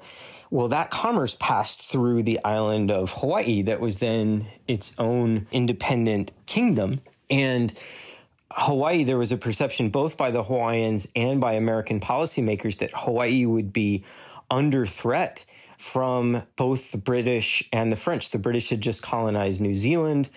Well, 0.50 0.66
that 0.70 0.90
commerce 0.90 1.36
passed 1.38 1.82
through 1.84 2.24
the 2.24 2.44
island 2.44 2.90
of 2.90 3.12
Hawaii, 3.12 3.62
that 3.62 3.78
was 3.78 4.00
then 4.00 4.48
its 4.66 4.90
own 4.98 5.46
independent 5.52 6.32
kingdom. 6.46 7.00
And 7.30 7.72
Hawaii, 8.50 9.04
there 9.04 9.18
was 9.18 9.30
a 9.30 9.36
perception 9.36 9.90
both 9.90 10.16
by 10.16 10.32
the 10.32 10.42
Hawaiians 10.42 11.06
and 11.14 11.40
by 11.40 11.52
American 11.52 12.00
policymakers 12.00 12.78
that 12.78 12.90
Hawaii 12.92 13.46
would 13.46 13.72
be 13.72 14.02
under 14.50 14.84
threat 14.84 15.44
from 15.78 16.42
both 16.56 16.90
the 16.90 16.98
British 16.98 17.62
and 17.72 17.92
the 17.92 17.96
French. 17.96 18.30
The 18.30 18.38
British 18.38 18.68
had 18.68 18.80
just 18.80 19.00
colonized 19.00 19.60
New 19.60 19.74
Zealand, 19.74 20.28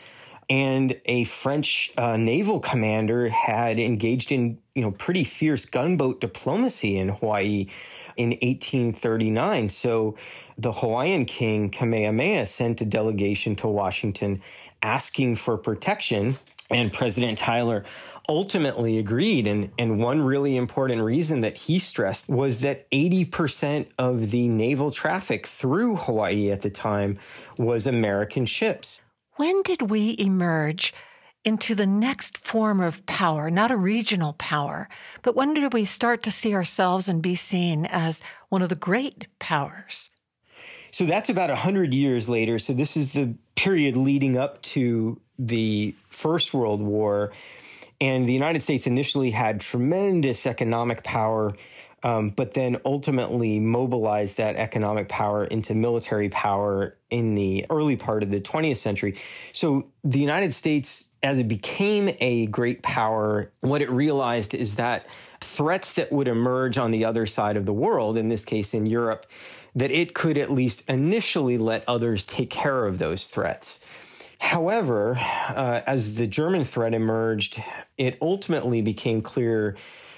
and 0.50 1.00
a 1.06 1.26
French 1.26 1.92
uh, 1.98 2.16
naval 2.16 2.60
commander 2.60 3.30
had 3.30 3.80
engaged 3.80 4.32
in 4.32 4.58
you 4.76 4.82
know 4.82 4.92
pretty 4.92 5.24
fierce 5.24 5.66
gunboat 5.66 6.22
diplomacy 6.22 6.98
in 6.98 7.10
Hawaii 7.10 7.68
in 8.16 8.30
1839. 8.30 9.70
So 9.70 10.16
the 10.58 10.72
Hawaiian 10.72 11.26
king 11.26 11.70
Kamehameha 11.70 12.46
sent 12.46 12.82
a 12.82 12.86
delegation 12.86 13.56
to 13.58 13.68
Washington 13.68 14.42
asking 14.82 15.36
for 15.36 15.58
protection 15.58 16.38
and 16.70 16.92
President 16.92 17.38
Tyler 17.38 17.86
ultimately 18.30 18.98
agreed. 18.98 19.48
And, 19.48 19.72
and 19.78 20.00
one 20.00 20.22
really 20.22 20.58
important 20.58 21.02
reason 21.02 21.42
that 21.42 21.56
he 21.56 21.80
stressed 21.80 22.28
was 22.28 22.60
that 22.60 22.90
80% 22.92 23.88
of 23.98 24.32
the 24.32 24.48
naval 24.48 24.92
traffic 24.92 25.48
through 25.48 25.96
Hawaii 25.96 26.52
at 26.52 26.62
the 26.62 26.70
time 26.70 27.20
was 27.58 27.88
American 27.88 28.46
ships. 28.46 29.02
When 29.38 29.62
did 29.62 29.84
we 29.84 30.16
emerge 30.18 30.94
into 31.46 31.76
the 31.76 31.86
next 31.86 32.40
form 32.40 32.82
of 32.82 33.06
power, 33.06 33.52
not 33.52 33.70
a 33.70 33.78
regional 33.78 34.34
power, 34.34 34.90
but 35.22 35.36
when 35.36 35.54
did 35.54 35.74
we 35.74 35.86
start 35.86 36.24
to 36.24 36.32
see 36.32 36.56
ourselves 36.56 37.08
and 37.08 37.22
be 37.22 37.36
seen 37.36 37.86
as 37.86 38.20
one 38.50 38.64
of 38.64 38.70
the 38.70 38.76
great 38.76 39.28
powers? 39.38 40.10
So 40.90 41.06
that's 41.06 41.30
about 41.30 41.50
100 41.50 41.94
years 41.94 42.28
later. 42.28 42.58
So 42.58 42.74
this 42.74 42.98
is 42.98 43.14
the 43.14 43.36
period 43.56 43.96
leading 43.96 44.38
up 44.38 44.60
to 44.64 45.22
the 45.38 45.94
First 46.10 46.54
World 46.54 46.82
War. 46.82 47.32
And 48.02 48.28
the 48.28 48.34
United 48.34 48.64
States 48.64 48.88
initially 48.88 49.30
had 49.30 49.62
tremendous 49.62 50.48
economic 50.48 51.04
power, 51.04 51.54
um, 52.04 52.30
but 52.30 52.54
then 52.54 52.78
ultimately 52.86 53.60
mobilized 53.60 54.38
that 54.38 54.56
economic 54.56 55.10
power 55.10 55.46
into 55.46 55.74
military 55.74 56.30
power 56.30 56.96
in 57.10 57.36
the 57.36 57.66
early 57.70 57.96
part 57.96 58.24
of 58.24 58.30
the 58.30 58.40
20th 58.40 58.78
century. 58.78 59.18
So 59.54 59.88
the 60.04 60.20
United 60.20 60.54
States, 60.54 61.06
as 61.24 61.40
it 61.40 61.48
became 61.48 62.16
a 62.20 62.46
great 62.48 62.84
power, 62.84 63.52
what 63.62 63.82
it 63.82 63.90
realized 63.90 64.54
is 64.54 64.76
that 64.76 65.08
threats 65.42 65.94
that 65.94 66.12
would 66.12 66.28
emerge 66.28 66.78
on 66.78 66.92
the 66.92 67.06
other 67.06 67.26
side 67.26 67.58
of 67.58 67.66
the 67.66 67.74
world, 67.74 68.18
in 68.18 68.30
this 68.30 68.46
case 68.46 68.74
in 68.74 68.86
Europe, 68.86 69.26
that 69.76 69.92
it 69.92 70.14
could 70.14 70.38
at 70.38 70.52
least 70.52 70.84
initially 70.88 71.58
let 71.58 71.84
others 71.88 72.26
take 72.26 72.50
care 72.50 72.86
of 72.86 73.00
those 73.00 73.28
threats. 73.28 73.80
However, 74.40 75.16
uh, 75.18 75.82
as 75.88 76.16
the 76.16 76.28
German 76.28 76.64
threat 76.64 76.94
emerged, 76.94 77.62
it 77.98 78.18
ultimately 78.22 78.82
became 78.82 79.22
clear 79.22 79.76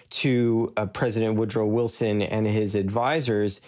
to 0.09 0.73
uh, 0.77 0.85
President 0.87 1.35
Woodrow 1.35 1.65
Wilson 1.65 2.21
and 2.21 2.47
his 2.47 2.75
advisors 2.75 3.61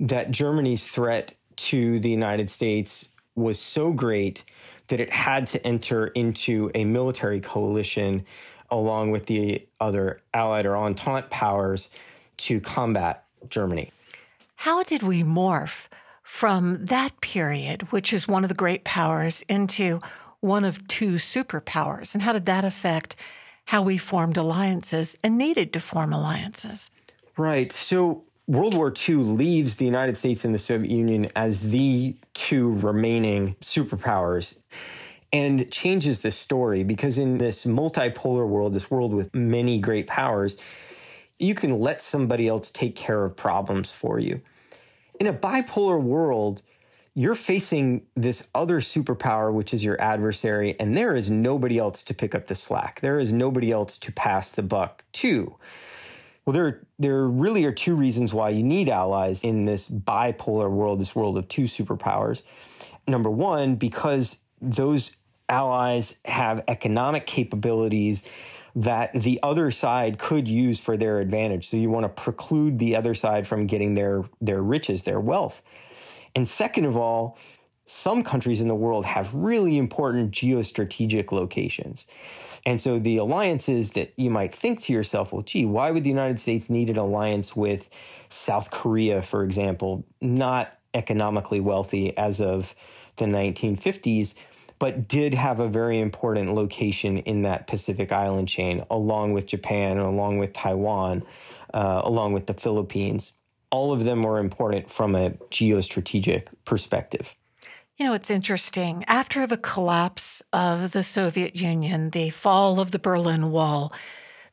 that 0.00 0.30
Germany's 0.30 0.86
threat 0.86 1.34
to 1.56 1.98
the 2.00 2.10
United 2.10 2.48
States 2.50 3.08
was 3.34 3.58
so 3.58 3.92
great 3.92 4.44
that 4.88 5.00
it 5.00 5.10
had 5.10 5.46
to 5.48 5.66
enter 5.66 6.08
into 6.08 6.70
a 6.74 6.84
military 6.84 7.40
coalition 7.40 8.24
along 8.70 9.10
with 9.10 9.26
the 9.26 9.66
other 9.80 10.20
Allied 10.34 10.66
or 10.66 10.76
Entente 10.76 11.30
powers 11.30 11.88
to 12.36 12.60
combat 12.60 13.24
Germany. 13.48 13.92
How 14.56 14.82
did 14.82 15.02
we 15.02 15.22
morph 15.22 15.88
from 16.22 16.84
that 16.86 17.20
period, 17.20 17.90
which 17.90 18.12
is 18.12 18.28
one 18.28 18.44
of 18.44 18.48
the 18.48 18.54
great 18.54 18.84
powers, 18.84 19.42
into 19.48 20.00
one 20.40 20.64
of 20.64 20.86
two 20.88 21.12
superpowers? 21.12 22.12
And 22.12 22.22
how 22.22 22.32
did 22.32 22.46
that 22.46 22.64
affect 22.64 23.16
how 23.68 23.82
we 23.82 23.98
formed 23.98 24.38
alliances 24.38 25.14
and 25.22 25.36
needed 25.36 25.74
to 25.74 25.78
form 25.78 26.10
alliances? 26.10 26.90
Right. 27.36 27.70
So 27.70 28.22
World 28.46 28.72
War 28.72 28.90
II 29.06 29.16
leaves 29.16 29.76
the 29.76 29.84
United 29.84 30.16
States 30.16 30.46
and 30.46 30.54
the 30.54 30.58
Soviet 30.58 30.90
Union 30.90 31.30
as 31.36 31.60
the 31.60 32.16
two 32.32 32.72
remaining 32.76 33.56
superpowers 33.60 34.56
and 35.34 35.70
changes 35.70 36.20
the 36.20 36.30
story 36.30 36.82
because 36.82 37.18
in 37.18 37.36
this 37.36 37.66
multipolar 37.66 38.48
world, 38.48 38.72
this 38.72 38.90
world 38.90 39.12
with 39.12 39.34
many 39.34 39.78
great 39.78 40.06
powers, 40.06 40.56
you 41.38 41.54
can 41.54 41.78
let 41.78 42.00
somebody 42.00 42.48
else 42.48 42.70
take 42.70 42.96
care 42.96 43.22
of 43.22 43.36
problems 43.36 43.90
for 43.90 44.18
you. 44.18 44.40
In 45.20 45.26
a 45.26 45.32
bipolar 45.34 46.00
world, 46.00 46.62
you're 47.18 47.34
facing 47.34 48.06
this 48.14 48.46
other 48.54 48.80
superpower, 48.80 49.52
which 49.52 49.74
is 49.74 49.82
your 49.82 50.00
adversary, 50.00 50.78
and 50.78 50.96
there 50.96 51.16
is 51.16 51.30
nobody 51.30 51.76
else 51.76 52.04
to 52.04 52.14
pick 52.14 52.32
up 52.32 52.46
the 52.46 52.54
slack. 52.54 53.00
There 53.00 53.18
is 53.18 53.32
nobody 53.32 53.72
else 53.72 53.96
to 53.98 54.12
pass 54.12 54.52
the 54.52 54.62
buck 54.62 55.02
to. 55.14 55.52
Well, 56.44 56.54
there, 56.54 56.86
there 57.00 57.26
really 57.26 57.64
are 57.64 57.72
two 57.72 57.96
reasons 57.96 58.32
why 58.32 58.50
you 58.50 58.62
need 58.62 58.88
allies 58.88 59.42
in 59.42 59.64
this 59.64 59.88
bipolar 59.88 60.70
world, 60.70 61.00
this 61.00 61.16
world 61.16 61.36
of 61.36 61.48
two 61.48 61.64
superpowers. 61.64 62.42
Number 63.08 63.30
one, 63.30 63.74
because 63.74 64.36
those 64.60 65.16
allies 65.48 66.14
have 66.24 66.62
economic 66.68 67.26
capabilities 67.26 68.24
that 68.76 69.12
the 69.12 69.40
other 69.42 69.72
side 69.72 70.18
could 70.18 70.46
use 70.46 70.78
for 70.78 70.96
their 70.96 71.18
advantage. 71.18 71.68
So 71.68 71.78
you 71.78 71.90
want 71.90 72.04
to 72.04 72.22
preclude 72.22 72.78
the 72.78 72.94
other 72.94 73.16
side 73.16 73.44
from 73.44 73.66
getting 73.66 73.96
their 73.96 74.22
their 74.40 74.62
riches, 74.62 75.02
their 75.02 75.18
wealth. 75.18 75.62
And 76.34 76.48
second 76.48 76.84
of 76.84 76.96
all, 76.96 77.38
some 77.86 78.22
countries 78.22 78.60
in 78.60 78.68
the 78.68 78.74
world 78.74 79.06
have 79.06 79.32
really 79.34 79.78
important 79.78 80.30
geostrategic 80.30 81.32
locations. 81.32 82.06
And 82.66 82.80
so 82.80 82.98
the 82.98 83.16
alliances 83.16 83.92
that 83.92 84.12
you 84.16 84.28
might 84.28 84.54
think 84.54 84.80
to 84.82 84.92
yourself, 84.92 85.32
well, 85.32 85.42
gee, 85.42 85.64
why 85.64 85.90
would 85.90 86.04
the 86.04 86.10
United 86.10 86.38
States 86.38 86.68
need 86.68 86.90
an 86.90 86.98
alliance 86.98 87.56
with 87.56 87.88
South 88.28 88.70
Korea, 88.70 89.22
for 89.22 89.42
example, 89.42 90.04
not 90.20 90.74
economically 90.92 91.60
wealthy 91.60 92.16
as 92.18 92.40
of 92.40 92.74
the 93.16 93.24
1950s, 93.24 94.34
but 94.78 95.08
did 95.08 95.34
have 95.34 95.60
a 95.60 95.68
very 95.68 95.98
important 95.98 96.54
location 96.54 97.18
in 97.18 97.42
that 97.42 97.66
Pacific 97.66 98.12
island 98.12 98.48
chain, 98.48 98.84
along 98.90 99.32
with 99.32 99.46
Japan, 99.46 99.98
along 99.98 100.38
with 100.38 100.52
Taiwan, 100.52 101.24
uh, 101.74 102.02
along 102.04 102.32
with 102.32 102.46
the 102.46 102.54
Philippines. 102.54 103.32
All 103.70 103.92
of 103.92 104.04
them 104.04 104.22
were 104.22 104.38
important 104.38 104.90
from 104.90 105.14
a 105.14 105.30
geostrategic 105.50 106.46
perspective. 106.64 107.34
You 107.96 108.06
know, 108.06 108.14
it's 108.14 108.30
interesting. 108.30 109.04
After 109.08 109.46
the 109.46 109.56
collapse 109.56 110.42
of 110.52 110.92
the 110.92 111.02
Soviet 111.02 111.56
Union, 111.56 112.10
the 112.10 112.30
fall 112.30 112.78
of 112.78 112.92
the 112.92 112.98
Berlin 112.98 113.50
Wall, 113.50 113.92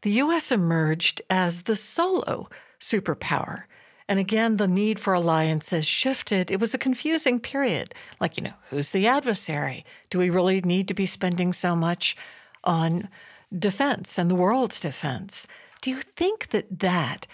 the 0.02 0.12
U.S. 0.14 0.52
emerged 0.52 1.22
as 1.30 1.64
the 1.64 1.76
solo 1.76 2.50
superpower. 2.80 3.64
And 4.08 4.20
again, 4.20 4.58
the 4.58 4.68
need 4.68 5.00
for 5.00 5.14
alliances 5.14 5.86
shifted. 5.86 6.52
It 6.52 6.60
was 6.60 6.74
a 6.74 6.80
confusing 6.80 7.40
period. 7.40 7.94
Like, 8.20 8.38
you 8.38 8.44
know, 8.44 8.54
who's 8.70 8.92
the 8.92 9.08
adversary? 9.08 9.86
Do 10.10 10.20
we 10.20 10.30
really 10.30 10.62
need 10.62 10.88
to 10.88 10.94
be 10.94 11.06
spending 11.06 11.54
so 11.54 11.76
much 11.76 12.16
on 12.64 13.10
defense 13.58 14.18
and 14.18 14.30
the 14.30 14.36
world's 14.36 14.80
defense? 14.80 15.48
Do 15.82 15.90
you 15.90 16.02
think 16.02 16.50
that 16.50 16.80
that 16.80 17.28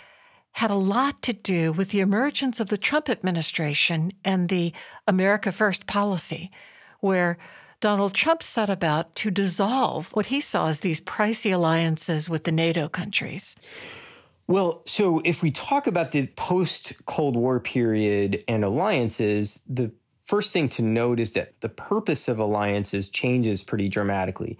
had 0.53 0.71
a 0.71 0.75
lot 0.75 1.21
to 1.23 1.33
do 1.33 1.71
with 1.71 1.89
the 1.89 1.99
emergence 1.99 2.59
of 2.59 2.67
the 2.67 2.77
Trump 2.77 3.09
administration 3.09 4.11
and 4.23 4.49
the 4.49 4.73
America 5.07 5.51
First 5.51 5.87
policy, 5.87 6.51
where 6.99 7.37
Donald 7.79 8.13
Trump 8.13 8.43
set 8.43 8.69
about 8.69 9.15
to 9.15 9.31
dissolve 9.31 10.11
what 10.11 10.27
he 10.27 10.39
saw 10.39 10.67
as 10.67 10.81
these 10.81 11.01
pricey 11.01 11.53
alliances 11.53 12.29
with 12.29 12.43
the 12.43 12.51
NATO 12.51 12.87
countries? 12.87 13.55
Well, 14.47 14.83
so 14.85 15.21
if 15.23 15.41
we 15.41 15.49
talk 15.51 15.87
about 15.87 16.11
the 16.11 16.27
post 16.27 16.93
Cold 17.05 17.35
War 17.35 17.59
period 17.59 18.43
and 18.47 18.63
alliances, 18.63 19.61
the 19.67 19.91
first 20.25 20.51
thing 20.51 20.69
to 20.69 20.81
note 20.81 21.19
is 21.19 21.31
that 21.33 21.59
the 21.61 21.69
purpose 21.69 22.27
of 22.27 22.37
alliances 22.37 23.09
changes 23.09 23.63
pretty 23.63 23.89
dramatically. 23.89 24.59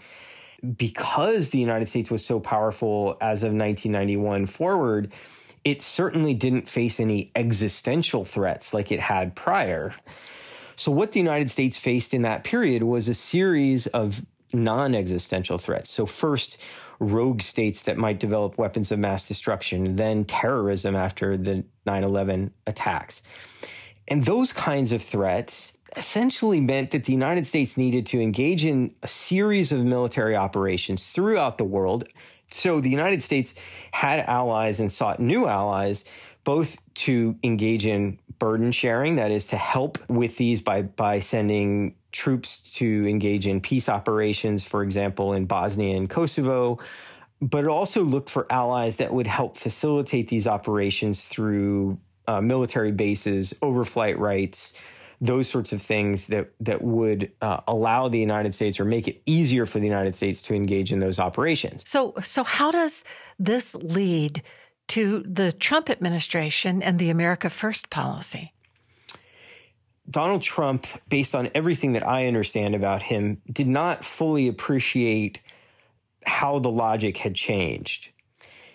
Because 0.76 1.50
the 1.50 1.60
United 1.60 1.90
States 1.90 2.12
was 2.12 2.26
so 2.26 2.40
powerful 2.40 3.18
as 3.20 3.44
of 3.44 3.54
1991 3.54 4.46
forward, 4.46 5.12
it 5.64 5.82
certainly 5.82 6.34
didn't 6.34 6.68
face 6.68 7.00
any 7.00 7.32
existential 7.36 8.26
threats 8.26 8.74
like 8.74 8.92
it 8.92 9.00
had 9.00 9.36
prior. 9.36 9.94
So, 10.76 10.92
what 10.92 11.12
the 11.12 11.20
United 11.20 11.52
States 11.52 11.78
faced 11.78 12.14
in 12.14 12.24
that 12.24 12.44
period 12.44 12.84
was 12.84 13.08
a 13.08 13.14
series 13.14 13.88
of 13.88 14.22
non 14.54 14.96
existential 14.96 15.58
threats. 15.58 15.92
So, 15.92 16.06
first, 16.06 16.58
rogue 17.00 17.42
states 17.42 17.84
that 17.84 17.98
might 17.98 18.20
develop 18.20 18.58
weapons 18.58 18.92
of 18.92 19.00
mass 19.00 19.24
destruction, 19.24 19.96
then 19.96 20.26
terrorism 20.26 20.96
after 20.96 21.38
the 21.38 21.64
9 21.86 22.04
11 22.04 22.52
attacks. 22.68 23.22
And 24.08 24.24
those 24.24 24.54
kinds 24.54 24.92
of 24.94 25.04
threats 25.04 25.74
essentially 25.96 26.62
meant 26.62 26.92
that 26.92 27.06
the 27.06 27.14
United 27.14 27.46
States 27.46 27.76
needed 27.76 28.06
to 28.08 28.22
engage 28.22 28.66
in 28.66 28.94
a 29.04 29.08
series 29.08 29.72
of 29.72 29.84
military 29.84 30.36
operations 30.36 31.06
throughout 31.06 31.58
the 31.58 31.64
world. 31.64 32.08
So 32.52 32.82
the 32.82 32.90
United 32.90 33.24
States 33.24 33.54
had 33.92 34.20
allies 34.22 34.80
and 34.80 34.92
sought 34.92 35.20
new 35.20 35.48
allies, 35.48 36.04
both 36.44 36.78
to 36.94 37.36
engage 37.44 37.86
in 37.86 38.20
burden 38.40 38.72
sharing, 38.72 39.16
that 39.16 39.32
is, 39.32 39.46
to 39.46 39.58
help 39.58 39.98
with 40.10 40.38
these 40.38 40.62
by, 40.62 40.82
by 40.82 41.20
sending 41.20 41.96
troops 42.12 42.58
to 42.76 43.08
engage 43.08 43.48
in 43.48 43.62
peace 43.62 43.88
operations, 43.88 44.66
for 44.66 44.84
example, 44.84 45.34
in 45.34 45.46
Bosnia 45.46 45.96
and 45.96 46.10
Kosovo. 46.10 46.80
But 47.42 47.66
also 47.66 48.04
looked 48.04 48.30
for 48.30 48.46
allies 48.52 48.98
that 48.98 49.14
would 49.14 49.28
help 49.28 49.58
facilitate 49.58 50.28
these 50.28 50.46
operations 50.46 51.24
through 51.24 51.98
uh, 52.28 52.42
military 52.42 52.92
bases, 52.92 53.54
overflight 53.62 54.18
rights, 54.18 54.74
those 55.22 55.48
sorts 55.48 55.72
of 55.72 55.82
things 55.82 56.28
that 56.28 56.52
that 56.60 56.82
would 56.82 57.32
uh, 57.42 57.62
allow 57.68 58.10
the 58.10 58.20
United 58.20 58.56
States 58.56 58.80
or 58.80 58.86
make 58.86 59.08
it 59.08 59.22
easier 59.28 59.68
for 59.68 59.80
the 59.80 59.86
United 59.86 60.16
States 60.16 60.42
to 60.42 60.56
engage 60.56 60.92
in 60.92 61.00
those 61.00 61.20
operations. 61.20 61.84
So, 61.88 62.16
so 62.24 62.44
how 62.44 62.72
does 62.72 63.04
this 63.38 63.76
lead 63.76 64.42
to 64.90 65.24
the 65.26 65.52
Trump 65.54 65.90
administration 65.90 66.82
and 66.82 66.98
the 66.98 67.12
America 67.12 67.50
First 67.50 67.92
policy? 67.92 68.52
Donald 70.10 70.42
Trump, 70.42 70.88
based 71.08 71.36
on 71.36 71.50
everything 71.54 71.94
that 71.94 72.06
I 72.06 72.26
understand 72.26 72.74
about 72.74 73.04
him, 73.04 73.40
did 73.54 73.68
not 73.68 74.04
fully 74.04 74.48
appreciate 74.48 75.40
how 76.26 76.60
the 76.60 76.72
logic 76.72 77.18
had 77.18 77.36
changed. 77.36 78.10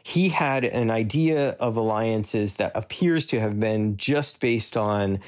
He 0.04 0.28
had 0.28 0.64
an 0.64 0.90
idea 0.90 1.50
of 1.50 1.76
alliances 1.76 2.54
that 2.54 2.72
appears 2.76 3.26
to 3.26 3.40
have 3.40 3.58
been 3.58 3.96
just 3.96 4.38
based 4.38 4.76
on 4.76 5.18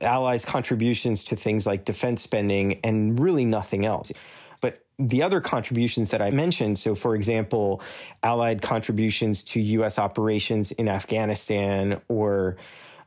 allies' 0.00 0.44
contributions 0.44 1.24
to 1.24 1.36
things 1.36 1.66
like 1.66 1.84
defense 1.84 2.22
spending 2.22 2.80
and 2.84 3.18
really 3.18 3.44
nothing 3.44 3.86
else. 3.86 4.12
But 4.60 4.84
the 4.98 5.22
other 5.22 5.40
contributions 5.40 6.10
that 6.10 6.22
I 6.22 6.30
mentioned, 6.30 6.78
so 6.78 6.94
for 6.94 7.14
example, 7.14 7.80
allied 8.22 8.62
contributions 8.62 9.42
to 9.44 9.60
US 9.60 9.98
operations 9.98 10.72
in 10.72 10.88
Afghanistan 10.88 12.00
or 12.08 12.56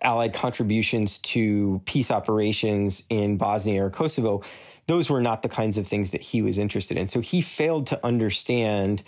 allied 0.02 0.34
contributions 0.34 1.18
to 1.20 1.82
peace 1.86 2.10
operations 2.10 3.04
in 3.10 3.38
Bosnia 3.38 3.84
or 3.84 3.90
Kosovo, 3.90 4.44
those 4.88 5.10
were 5.10 5.22
not 5.22 5.42
the 5.42 5.50
kinds 5.50 5.78
of 5.78 5.88
things 5.88 6.12
that 6.12 6.22
he 6.22 6.42
was 6.42 6.58
interested 6.58 6.98
in. 6.98 7.08
So 7.08 7.20
he 7.20 7.42
failed 7.42 7.88
to 7.88 8.06
understand 8.06 9.04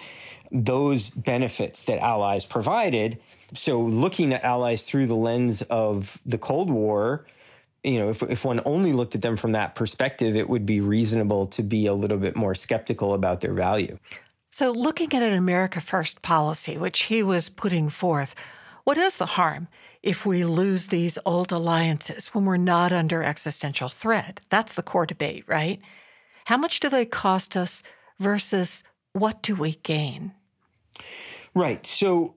those 0.52 1.10
benefits 1.10 1.84
that 1.84 2.00
allies 2.00 2.46
provided. 2.46 3.20
So 3.54 3.82
looking 3.82 4.34
at 4.34 4.44
allies 4.44 4.84
through 4.84 5.08
the 5.08 5.16
lens 5.16 5.62
of 5.64 6.20
the 6.26 6.38
Cold 6.38 6.70
War, 6.70 7.26
you 7.84 8.00
know, 8.00 8.10
if, 8.10 8.22
if 8.24 8.46
one 8.46 8.62
only 8.66 8.94
looked 8.94 9.16
at 9.16 9.22
them 9.22 9.36
from 9.36 9.54
that 9.54 9.76
perspective, 9.76 10.36
it 10.36 10.50
would 10.50 10.66
be 10.66 10.82
reasonable 10.82 11.48
to 11.48 11.64
be 11.64 11.88
a 11.88 11.94
little 11.94 12.18
bit 12.18 12.36
more 12.36 12.54
skeptical 12.54 13.14
about 13.14 13.42
their 13.42 13.54
value. 13.54 13.98
So, 14.52 14.72
looking 14.72 15.14
at 15.14 15.24
an 15.24 15.34
America 15.34 15.82
First 15.82 16.22
policy, 16.22 16.78
which 16.78 17.04
he 17.04 17.24
was 17.24 17.50
putting 17.50 17.90
forth, 17.90 18.36
what 18.84 18.98
is 18.98 19.18
the 19.18 19.26
harm 19.26 19.68
if 20.04 20.26
we 20.26 20.44
lose 20.44 20.88
these 20.88 21.18
old 21.26 21.52
alliances 21.52 22.28
when 22.28 22.46
we're 22.46 22.58
not 22.58 22.92
under 22.92 23.24
existential 23.24 23.90
threat? 23.90 24.42
That's 24.50 24.74
the 24.74 24.84
core 24.84 25.06
debate, 25.06 25.46
right? 25.48 25.80
How 26.46 26.58
much 26.58 26.80
do 26.80 26.90
they 26.90 27.06
cost 27.06 27.56
us 27.56 27.82
versus 28.20 28.84
what 29.14 29.42
do 29.42 29.56
we 29.56 29.76
gain? 29.84 30.34
Right. 31.56 31.86
So 31.86 32.36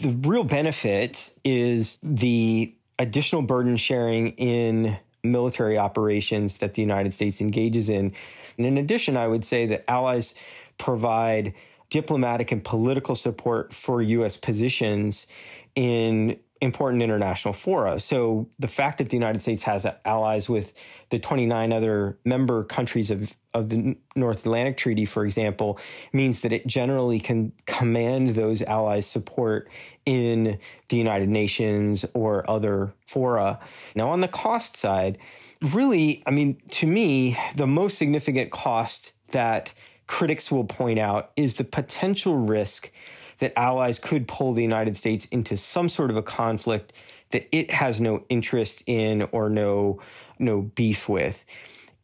the 0.00 0.10
real 0.10 0.44
benefit 0.44 1.34
is 1.44 1.98
the 2.02 2.74
additional 2.98 3.42
burden 3.42 3.76
sharing 3.76 4.30
in 4.32 4.96
military 5.22 5.76
operations 5.76 6.58
that 6.58 6.74
the 6.74 6.82
United 6.82 7.12
States 7.12 7.40
engages 7.40 7.88
in. 7.88 8.12
And 8.56 8.66
in 8.66 8.78
addition, 8.78 9.16
I 9.16 9.26
would 9.26 9.44
say 9.44 9.66
that 9.66 9.88
allies 9.90 10.34
provide 10.78 11.54
diplomatic 11.90 12.52
and 12.52 12.64
political 12.64 13.14
support 13.14 13.72
for 13.72 14.02
U.S. 14.02 14.36
positions 14.36 15.26
in 15.74 16.38
important 16.60 17.02
international 17.02 17.52
fora. 17.52 17.98
So 17.98 18.48
the 18.58 18.68
fact 18.68 18.98
that 18.98 19.10
the 19.10 19.16
United 19.16 19.42
States 19.42 19.62
has 19.64 19.86
allies 20.04 20.48
with 20.48 20.72
the 21.10 21.18
29 21.18 21.72
other 21.72 22.18
member 22.24 22.64
countries 22.64 23.10
of, 23.10 23.32
of 23.56 23.70
the 23.70 23.96
North 24.14 24.40
Atlantic 24.40 24.76
Treaty, 24.76 25.06
for 25.06 25.24
example, 25.24 25.78
means 26.12 26.40
that 26.40 26.52
it 26.52 26.66
generally 26.66 27.18
can 27.18 27.52
command 27.66 28.34
those 28.34 28.62
allies' 28.62 29.06
support 29.06 29.68
in 30.04 30.58
the 30.88 30.96
United 30.96 31.28
Nations 31.28 32.04
or 32.14 32.48
other 32.50 32.92
fora. 33.06 33.58
Now, 33.94 34.10
on 34.10 34.20
the 34.20 34.28
cost 34.28 34.76
side, 34.76 35.18
really, 35.62 36.22
I 36.26 36.30
mean, 36.30 36.58
to 36.70 36.86
me, 36.86 37.38
the 37.54 37.66
most 37.66 37.98
significant 37.98 38.52
cost 38.52 39.12
that 39.32 39.72
critics 40.06 40.50
will 40.50 40.64
point 40.64 40.98
out 40.98 41.30
is 41.36 41.54
the 41.54 41.64
potential 41.64 42.36
risk 42.36 42.90
that 43.38 43.58
allies 43.58 43.98
could 43.98 44.28
pull 44.28 44.54
the 44.54 44.62
United 44.62 44.96
States 44.96 45.26
into 45.30 45.56
some 45.56 45.88
sort 45.88 46.10
of 46.10 46.16
a 46.16 46.22
conflict 46.22 46.92
that 47.30 47.48
it 47.50 47.70
has 47.70 48.00
no 48.00 48.24
interest 48.28 48.82
in 48.86 49.28
or 49.32 49.50
no 49.50 50.00
no 50.38 50.62
beef 50.62 51.08
with. 51.08 51.44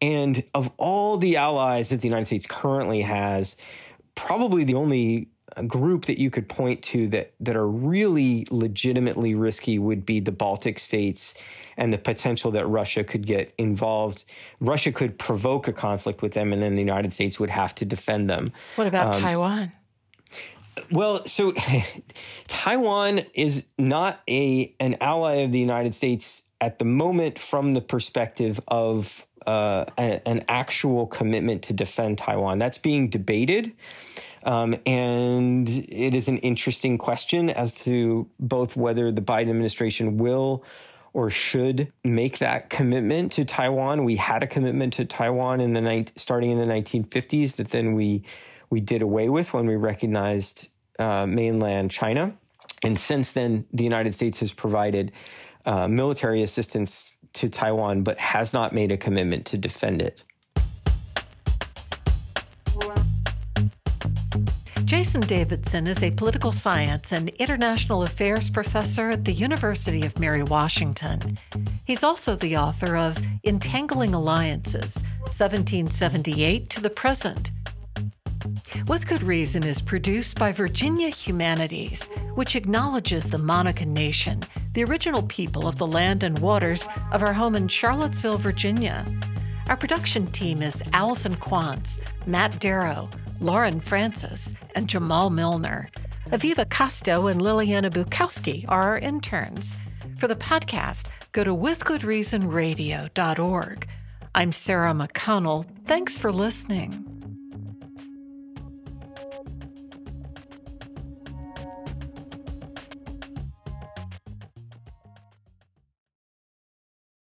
And 0.02 0.42
of 0.52 0.68
all 0.78 1.16
the 1.16 1.36
allies 1.36 1.90
that 1.90 2.00
the 2.00 2.08
United 2.08 2.26
States 2.26 2.44
currently 2.44 3.02
has, 3.02 3.56
probably 4.16 4.64
the 4.64 4.74
only 4.74 5.28
group 5.66 6.06
that 6.06 6.18
you 6.18 6.28
could 6.28 6.48
point 6.48 6.82
to 6.82 7.08
that 7.08 7.34
that 7.38 7.56
are 7.56 7.68
really 7.68 8.46
legitimately 8.50 9.34
risky 9.34 9.78
would 9.78 10.04
be 10.04 10.18
the 10.18 10.32
Baltic 10.32 10.78
states 10.78 11.34
and 11.76 11.92
the 11.92 11.98
potential 11.98 12.50
that 12.50 12.66
Russia 12.66 13.04
could 13.04 13.26
get 13.26 13.54
involved. 13.58 14.24
Russia 14.60 14.90
could 14.90 15.18
provoke 15.18 15.68
a 15.68 15.72
conflict 15.72 16.20
with 16.20 16.32
them, 16.32 16.52
and 16.52 16.60
then 16.60 16.74
the 16.74 16.80
United 16.80 17.12
States 17.12 17.38
would 17.38 17.50
have 17.50 17.74
to 17.76 17.84
defend 17.84 18.28
them. 18.28 18.52
What 18.74 18.88
about 18.88 19.14
um, 19.14 19.22
Taiwan? 19.22 19.72
Well, 20.90 21.26
so 21.26 21.54
Taiwan 22.48 23.22
is 23.34 23.64
not 23.78 24.20
a 24.28 24.74
an 24.80 24.96
ally 25.00 25.34
of 25.36 25.52
the 25.52 25.60
United 25.60 25.94
States 25.94 26.41
at 26.62 26.78
the 26.78 26.84
moment 26.84 27.40
from 27.40 27.74
the 27.74 27.80
perspective 27.80 28.60
of 28.68 29.26
uh, 29.46 29.84
a, 29.98 30.26
an 30.26 30.44
actual 30.48 31.08
commitment 31.08 31.60
to 31.64 31.72
defend 31.72 32.16
Taiwan. 32.16 32.60
That's 32.60 32.78
being 32.78 33.10
debated. 33.10 33.72
Um, 34.44 34.76
and 34.86 35.68
it 35.68 36.14
is 36.14 36.28
an 36.28 36.38
interesting 36.38 36.98
question 36.98 37.50
as 37.50 37.74
to 37.84 38.28
both 38.38 38.76
whether 38.76 39.10
the 39.10 39.20
Biden 39.20 39.50
administration 39.50 40.18
will 40.18 40.64
or 41.12 41.30
should 41.30 41.92
make 42.04 42.38
that 42.38 42.70
commitment 42.70 43.32
to 43.32 43.44
Taiwan. 43.44 44.04
We 44.04 44.16
had 44.16 44.44
a 44.44 44.46
commitment 44.46 44.94
to 44.94 45.04
Taiwan 45.04 45.60
in 45.60 45.72
the 45.72 45.80
ni- 45.80 46.06
starting 46.16 46.52
in 46.52 46.58
the 46.58 46.72
1950s 46.72 47.56
that 47.56 47.70
then 47.70 47.94
we 47.94 48.22
we 48.70 48.80
did 48.80 49.02
away 49.02 49.28
with 49.28 49.52
when 49.52 49.66
we 49.66 49.76
recognized 49.76 50.68
uh, 50.98 51.26
mainland 51.26 51.90
China. 51.90 52.32
And 52.82 52.98
since 52.98 53.32
then, 53.32 53.66
the 53.72 53.84
United 53.84 54.14
States 54.14 54.38
has 54.38 54.50
provided 54.50 55.12
uh, 55.66 55.88
military 55.88 56.42
assistance 56.42 57.16
to 57.34 57.48
Taiwan, 57.48 58.02
but 58.02 58.18
has 58.18 58.52
not 58.52 58.74
made 58.74 58.92
a 58.92 58.96
commitment 58.96 59.46
to 59.46 59.58
defend 59.58 60.02
it. 60.02 60.22
Jason 64.84 65.22
Davidson 65.22 65.86
is 65.86 66.02
a 66.02 66.10
political 66.10 66.52
science 66.52 67.12
and 67.12 67.30
international 67.30 68.02
affairs 68.02 68.50
professor 68.50 69.08
at 69.08 69.24
the 69.24 69.32
University 69.32 70.04
of 70.04 70.18
Mary 70.18 70.42
Washington. 70.42 71.38
He's 71.84 72.02
also 72.02 72.36
the 72.36 72.58
author 72.58 72.94
of 72.96 73.16
Entangling 73.42 74.12
Alliances 74.12 75.02
1778 75.20 76.68
to 76.68 76.80
the 76.80 76.90
Present 76.90 77.50
with 78.86 79.06
Good 79.06 79.22
Reason 79.22 79.62
is 79.62 79.80
produced 79.80 80.38
by 80.38 80.52
Virginia 80.52 81.08
Humanities, 81.08 82.08
which 82.34 82.56
acknowledges 82.56 83.24
the 83.24 83.38
Monacan 83.38 83.88
Nation, 83.88 84.42
the 84.74 84.84
original 84.84 85.22
people 85.24 85.68
of 85.68 85.78
the 85.78 85.86
land 85.86 86.22
and 86.22 86.38
waters 86.38 86.86
of 87.12 87.22
our 87.22 87.32
home 87.32 87.54
in 87.54 87.68
Charlottesville, 87.68 88.36
Virginia. 88.38 89.06
Our 89.68 89.76
production 89.76 90.30
team 90.32 90.62
is 90.62 90.82
Allison 90.92 91.36
Quantz, 91.36 92.00
Matt 92.26 92.58
Darrow, 92.60 93.08
Lauren 93.40 93.80
Francis, 93.80 94.52
and 94.74 94.88
Jamal 94.88 95.30
Milner. 95.30 95.88
Aviva 96.30 96.66
Costo 96.66 97.30
and 97.30 97.40
Liliana 97.40 97.90
Bukowski 97.90 98.64
are 98.68 98.82
our 98.82 98.98
interns. 98.98 99.76
For 100.18 100.28
the 100.28 100.36
podcast, 100.36 101.06
go 101.32 101.44
to 101.44 101.54
withgoodreasonradio.org. 101.54 103.88
I'm 104.34 104.52
Sarah 104.52 104.94
McConnell. 104.94 105.66
Thanks 105.86 106.16
for 106.16 106.32
listening. 106.32 107.11